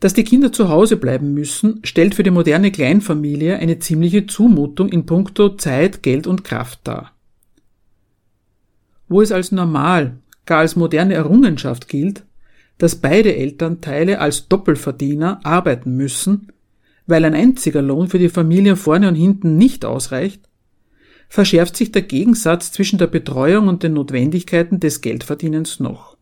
Dass 0.00 0.14
die 0.14 0.24
Kinder 0.24 0.50
zu 0.50 0.68
Hause 0.68 0.96
bleiben 0.96 1.32
müssen, 1.32 1.78
stellt 1.84 2.16
für 2.16 2.24
die 2.24 2.32
moderne 2.32 2.72
Kleinfamilie 2.72 3.56
eine 3.56 3.78
ziemliche 3.78 4.26
Zumutung 4.26 4.88
in 4.88 5.06
puncto 5.06 5.50
Zeit, 5.50 6.02
Geld 6.02 6.26
und 6.26 6.42
Kraft 6.42 6.80
dar. 6.82 7.12
Wo 9.06 9.22
es 9.22 9.30
als 9.30 9.52
normal, 9.52 10.18
gar 10.44 10.58
als 10.58 10.74
moderne 10.74 11.14
Errungenschaft 11.14 11.86
gilt, 11.86 12.24
dass 12.82 12.96
beide 12.96 13.36
Elternteile 13.36 14.18
als 14.18 14.48
Doppelverdiener 14.48 15.38
arbeiten 15.44 15.96
müssen, 15.96 16.48
weil 17.06 17.24
ein 17.24 17.32
einziger 17.32 17.80
Lohn 17.80 18.08
für 18.08 18.18
die 18.18 18.28
Familie 18.28 18.74
vorne 18.74 19.06
und 19.06 19.14
hinten 19.14 19.56
nicht 19.56 19.84
ausreicht, 19.84 20.48
verschärft 21.28 21.76
sich 21.76 21.92
der 21.92 22.02
Gegensatz 22.02 22.72
zwischen 22.72 22.98
der 22.98 23.06
Betreuung 23.06 23.68
und 23.68 23.84
den 23.84 23.92
Notwendigkeiten 23.92 24.80
des 24.80 25.00
Geldverdienens 25.00 25.78
noch. 25.78 26.16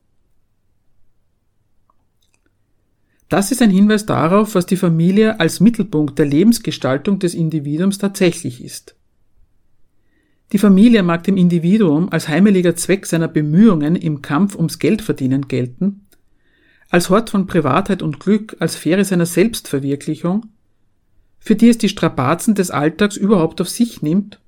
Das 3.31 3.53
ist 3.53 3.63
ein 3.63 3.71
Hinweis 3.71 4.05
darauf, 4.05 4.55
was 4.55 4.67
die 4.67 4.77
Familie 4.77 5.41
als 5.41 5.61
Mittelpunkt 5.61 6.19
der 6.19 6.27
Lebensgestaltung 6.27 7.21
des 7.21 7.33
Individuums 7.33 7.97
tatsächlich 7.97 8.63
ist. 8.63 8.97
Die 10.53 10.59
Familie 10.59 11.03
mag 11.05 11.25
dem 11.25 11.39
Individuum 11.39 12.13
als 12.13 12.29
heimeliger 12.29 12.77
Zweck 12.77 13.07
seiner 13.07 13.29
Bemühungen 13.29 13.97
im 13.97 14.21
Kampf 14.21 14.57
ums 14.57 14.79
Geldverdienen 14.79 15.49
gelten, 15.49 16.03
als 16.91 17.09
Hort 17.09 17.31
von 17.31 17.47
Privatheit 17.47 18.03
und 18.03 18.21
Glück, 18.21 18.57
als 18.59 18.75
Sphäre 18.75 19.05
seiner 19.05 19.27
Selbstverwirklichung, 19.27 20.47
für 21.39 21.57
die 21.57 21.69
es 21.69 21.79
die 21.79 21.89
Strapazen 21.89 22.55
des 22.55 22.71
Alltags 22.71 23.17
überhaupt 23.17 23.61
auf 23.61 23.69
sich 23.69 24.03
nimmt 24.03 24.41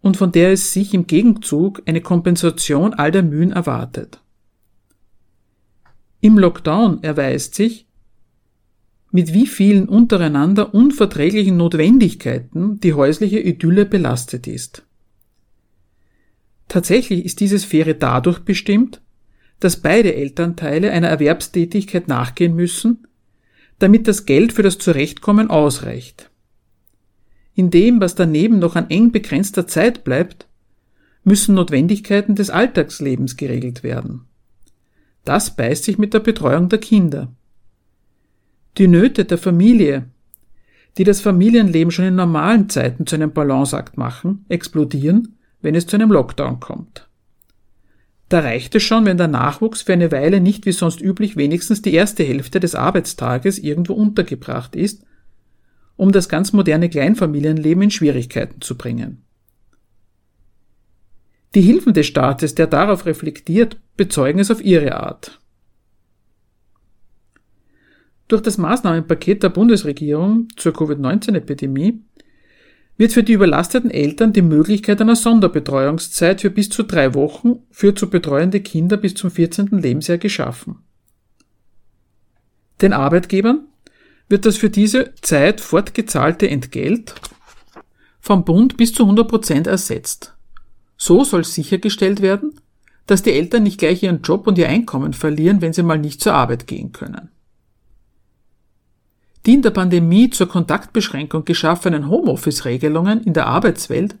und 0.00 0.16
von 0.16 0.32
der 0.32 0.52
es 0.52 0.72
sich 0.72 0.94
im 0.94 1.06
Gegenzug 1.06 1.82
eine 1.86 2.00
Kompensation 2.00 2.94
all 2.94 3.10
der 3.10 3.24
Mühen 3.24 3.52
erwartet. 3.52 4.20
Im 6.20 6.38
Lockdown 6.38 7.02
erweist 7.02 7.54
sich, 7.54 7.86
mit 9.10 9.32
wie 9.32 9.46
vielen 9.46 9.88
untereinander 9.88 10.74
unverträglichen 10.74 11.56
Notwendigkeiten 11.56 12.78
die 12.80 12.94
häusliche 12.94 13.40
Idylle 13.40 13.84
belastet 13.84 14.46
ist. 14.46 14.84
Tatsächlich 16.68 17.24
ist 17.24 17.40
diese 17.40 17.58
Sphäre 17.58 17.94
dadurch 17.94 18.40
bestimmt, 18.40 19.00
dass 19.60 19.78
beide 19.78 20.14
Elternteile 20.14 20.92
einer 20.92 21.08
Erwerbstätigkeit 21.08 22.08
nachgehen 22.08 22.54
müssen, 22.54 23.06
damit 23.78 24.08
das 24.08 24.26
Geld 24.26 24.52
für 24.52 24.62
das 24.62 24.78
Zurechtkommen 24.78 25.50
ausreicht. 25.50 26.30
In 27.54 27.70
dem, 27.70 28.00
was 28.00 28.14
daneben 28.14 28.58
noch 28.58 28.76
an 28.76 28.88
eng 28.90 29.10
begrenzter 29.10 29.66
Zeit 29.66 30.04
bleibt, 30.04 30.46
müssen 31.24 31.54
Notwendigkeiten 31.54 32.36
des 32.36 32.50
Alltagslebens 32.50 33.36
geregelt 33.36 33.82
werden. 33.82 34.22
Das 35.24 35.56
beißt 35.56 35.84
sich 35.84 35.98
mit 35.98 36.14
der 36.14 36.20
Betreuung 36.20 36.68
der 36.68 36.78
Kinder. 36.78 37.32
Die 38.78 38.88
Nöte 38.88 39.24
der 39.24 39.38
Familie, 39.38 40.06
die 40.96 41.04
das 41.04 41.20
Familienleben 41.20 41.90
schon 41.90 42.06
in 42.06 42.14
normalen 42.14 42.68
Zeiten 42.68 43.06
zu 43.06 43.16
einem 43.16 43.32
Balanceakt 43.32 43.98
machen, 43.98 44.44
explodieren, 44.48 45.36
wenn 45.60 45.74
es 45.74 45.86
zu 45.86 45.96
einem 45.96 46.10
Lockdown 46.10 46.60
kommt. 46.60 47.07
Da 48.28 48.40
reicht 48.40 48.74
es 48.74 48.82
schon, 48.82 49.06
wenn 49.06 49.16
der 49.16 49.28
Nachwuchs 49.28 49.82
für 49.82 49.94
eine 49.94 50.12
Weile 50.12 50.40
nicht 50.40 50.66
wie 50.66 50.72
sonst 50.72 51.00
üblich 51.00 51.36
wenigstens 51.36 51.80
die 51.80 51.94
erste 51.94 52.24
Hälfte 52.24 52.60
des 52.60 52.74
Arbeitstages 52.74 53.58
irgendwo 53.58 53.94
untergebracht 53.94 54.76
ist, 54.76 55.02
um 55.96 56.12
das 56.12 56.28
ganz 56.28 56.52
moderne 56.52 56.90
Kleinfamilienleben 56.90 57.84
in 57.84 57.90
Schwierigkeiten 57.90 58.60
zu 58.60 58.76
bringen. 58.76 59.22
Die 61.54 61.62
Hilfen 61.62 61.94
des 61.94 62.06
Staates, 62.06 62.54
der 62.54 62.66
darauf 62.66 63.06
reflektiert, 63.06 63.78
bezeugen 63.96 64.38
es 64.38 64.50
auf 64.50 64.62
ihre 64.62 64.96
Art. 64.96 65.40
Durch 68.28 68.42
das 68.42 68.58
Maßnahmenpaket 68.58 69.42
der 69.42 69.48
Bundesregierung 69.48 70.48
zur 70.56 70.74
Covid-19-Epidemie 70.74 72.02
wird 72.98 73.12
für 73.12 73.22
die 73.22 73.32
überlasteten 73.32 73.90
Eltern 73.90 74.32
die 74.32 74.42
Möglichkeit 74.42 75.00
einer 75.00 75.16
Sonderbetreuungszeit 75.16 76.40
für 76.40 76.50
bis 76.50 76.68
zu 76.68 76.82
drei 76.82 77.14
Wochen 77.14 77.60
für 77.70 77.94
zu 77.94 78.10
betreuende 78.10 78.60
Kinder 78.60 78.96
bis 78.96 79.14
zum 79.14 79.30
14. 79.30 79.68
Lebensjahr 79.68 80.18
geschaffen. 80.18 80.80
Den 82.82 82.92
Arbeitgebern 82.92 83.66
wird 84.28 84.44
das 84.44 84.56
für 84.56 84.68
diese 84.68 85.14
Zeit 85.22 85.60
fortgezahlte 85.60 86.50
Entgelt 86.50 87.14
vom 88.20 88.44
Bund 88.44 88.76
bis 88.76 88.92
zu 88.92 89.04
100 89.04 89.28
Prozent 89.28 89.66
ersetzt. 89.68 90.36
So 90.96 91.22
soll 91.22 91.44
sichergestellt 91.44 92.20
werden, 92.20 92.60
dass 93.06 93.22
die 93.22 93.32
Eltern 93.32 93.62
nicht 93.62 93.78
gleich 93.78 94.02
ihren 94.02 94.22
Job 94.22 94.46
und 94.46 94.58
ihr 94.58 94.68
Einkommen 94.68 95.12
verlieren, 95.12 95.62
wenn 95.62 95.72
sie 95.72 95.84
mal 95.84 95.98
nicht 95.98 96.20
zur 96.20 96.34
Arbeit 96.34 96.66
gehen 96.66 96.92
können. 96.92 97.30
Die 99.48 99.54
in 99.54 99.62
der 99.62 99.70
Pandemie 99.70 100.28
zur 100.28 100.46
Kontaktbeschränkung 100.46 101.46
geschaffenen 101.46 102.10
Homeoffice-Regelungen 102.10 103.22
in 103.22 103.32
der 103.32 103.46
Arbeitswelt 103.46 104.14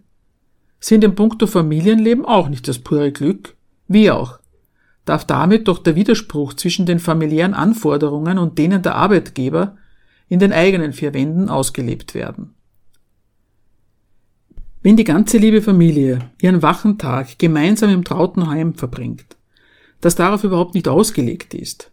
sind 0.80 1.04
im 1.04 1.16
Punkto 1.16 1.46
Familienleben 1.46 2.24
auch 2.24 2.48
nicht 2.48 2.66
das 2.66 2.78
pure 2.78 3.12
Glück, 3.12 3.54
wie 3.88 4.10
auch 4.10 4.38
darf 5.04 5.26
damit 5.26 5.68
doch 5.68 5.80
der 5.80 5.96
Widerspruch 5.96 6.54
zwischen 6.54 6.86
den 6.86 6.98
familiären 6.98 7.52
Anforderungen 7.52 8.38
und 8.38 8.56
denen 8.56 8.80
der 8.80 8.94
Arbeitgeber 8.94 9.76
in 10.30 10.38
den 10.38 10.50
eigenen 10.50 10.94
vier 10.94 11.12
Wänden 11.12 11.50
ausgelebt 11.50 12.14
werden. 12.14 12.54
Wenn 14.82 14.96
die 14.96 15.04
ganze 15.04 15.36
liebe 15.36 15.60
Familie 15.60 16.20
ihren 16.40 16.62
wachen 16.62 16.96
Tag 16.96 17.38
gemeinsam 17.38 17.90
im 17.90 18.02
trauten 18.02 18.48
Heim 18.48 18.72
verbringt, 18.72 19.36
das 20.00 20.14
darauf 20.14 20.42
überhaupt 20.42 20.74
nicht 20.74 20.88
ausgelegt 20.88 21.52
ist, 21.52 21.92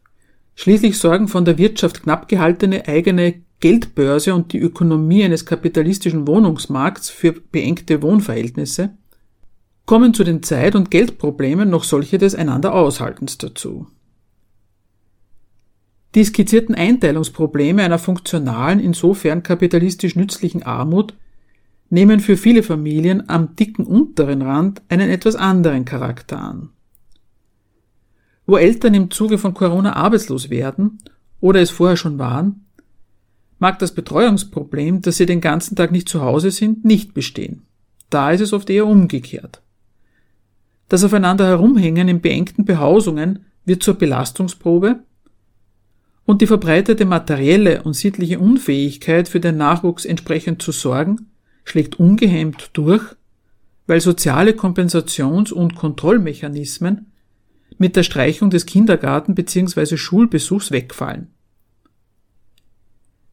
Schließlich 0.55 0.97
sorgen 0.97 1.27
von 1.27 1.43
der 1.45 1.57
Wirtschaft 1.57 2.03
knapp 2.03 2.29
gehaltene 2.29 2.87
eigene 2.87 3.41
Geldbörse 3.59 4.33
und 4.33 4.53
die 4.53 4.59
Ökonomie 4.59 5.23
eines 5.23 5.45
kapitalistischen 5.45 6.27
Wohnungsmarkts 6.27 7.09
für 7.09 7.33
beengte 7.33 8.01
Wohnverhältnisse, 8.01 8.97
kommen 9.85 10.13
zu 10.13 10.23
den 10.23 10.43
Zeit- 10.43 10.75
und 10.75 10.91
Geldproblemen 10.91 11.69
noch 11.69 11.83
solche 11.83 12.17
des 12.17 12.35
einander 12.35 12.73
Aushaltens 12.73 13.37
dazu. 13.37 13.87
Die 16.15 16.23
skizzierten 16.23 16.75
Einteilungsprobleme 16.75 17.83
einer 17.83 17.99
funktionalen, 17.99 18.79
insofern 18.79 19.43
kapitalistisch 19.43 20.15
nützlichen 20.15 20.63
Armut 20.63 21.13
nehmen 21.89 22.21
für 22.21 22.37
viele 22.37 22.63
Familien 22.63 23.29
am 23.29 23.55
dicken 23.55 23.85
unteren 23.85 24.41
Rand 24.41 24.81
einen 24.87 25.09
etwas 25.09 25.35
anderen 25.35 25.83
Charakter 25.83 26.39
an 26.39 26.69
wo 28.45 28.57
Eltern 28.57 28.93
im 28.93 29.11
Zuge 29.11 29.37
von 29.37 29.53
Corona 29.53 29.95
arbeitslos 29.95 30.49
werden 30.49 30.99
oder 31.39 31.61
es 31.61 31.71
vorher 31.71 31.97
schon 31.97 32.19
waren, 32.19 32.65
mag 33.59 33.79
das 33.79 33.93
Betreuungsproblem, 33.93 35.01
dass 35.01 35.17
sie 35.17 35.25
den 35.25 35.41
ganzen 35.41 35.75
Tag 35.75 35.91
nicht 35.91 36.09
zu 36.09 36.21
Hause 36.21 36.51
sind, 36.51 36.85
nicht 36.85 37.13
bestehen. 37.13 37.63
Da 38.09 38.31
ist 38.31 38.41
es 38.41 38.53
oft 38.53 38.69
eher 38.69 38.85
umgekehrt. 38.85 39.61
Das 40.89 41.03
Aufeinander 41.03 41.47
herumhängen 41.47 42.07
in 42.07 42.21
beengten 42.21 42.65
Behausungen 42.65 43.45
wird 43.65 43.81
zur 43.81 43.95
Belastungsprobe 43.95 44.99
und 46.25 46.41
die 46.41 46.47
verbreitete 46.47 47.05
materielle 47.05 47.83
und 47.83 47.93
sittliche 47.93 48.39
Unfähigkeit 48.39 49.27
für 49.27 49.39
den 49.39 49.57
Nachwuchs 49.57 50.05
entsprechend 50.05 50.61
zu 50.61 50.71
sorgen, 50.71 51.27
schlägt 51.63 51.99
ungehemmt 51.99 52.69
durch, 52.73 53.03
weil 53.87 54.01
soziale 54.01 54.51
Kompensations- 54.51 55.51
und 55.51 55.75
Kontrollmechanismen 55.75 57.11
mit 57.77 57.95
der 57.95 58.03
Streichung 58.03 58.49
des 58.49 58.65
Kindergarten- 58.65 59.35
bzw. 59.35 59.97
Schulbesuchs 59.97 60.71
wegfallen. 60.71 61.27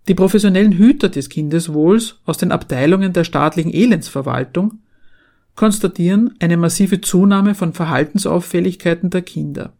Die 0.09 0.15
professionellen 0.15 0.73
Hüter 0.73 1.09
des 1.09 1.29
Kindeswohls 1.29 2.21
aus 2.25 2.39
den 2.39 2.51
Abteilungen 2.51 3.13
der 3.13 3.25
staatlichen 3.25 3.73
Elendsverwaltung 3.73 4.81
konstatieren 5.55 6.35
eine 6.41 6.57
massive 6.57 7.01
Zunahme 7.01 7.55
von 7.55 7.73
Verhaltensauffälligkeiten 7.73 9.11
der 9.11 9.23
Kinder. 9.23 9.75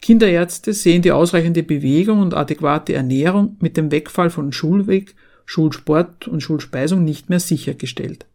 Kinderärzte 0.00 0.72
sehen 0.72 1.02
die 1.02 1.12
ausreichende 1.12 1.62
Bewegung 1.62 2.20
und 2.20 2.34
adäquate 2.34 2.94
Ernährung 2.94 3.56
mit 3.60 3.76
dem 3.76 3.90
Wegfall 3.90 4.30
von 4.30 4.52
Schulweg, 4.52 5.14
Schulsport 5.44 6.28
und 6.28 6.42
Schulspeisung 6.42 7.04
nicht 7.04 7.28
mehr 7.28 7.40
sichergestellt. 7.40 8.26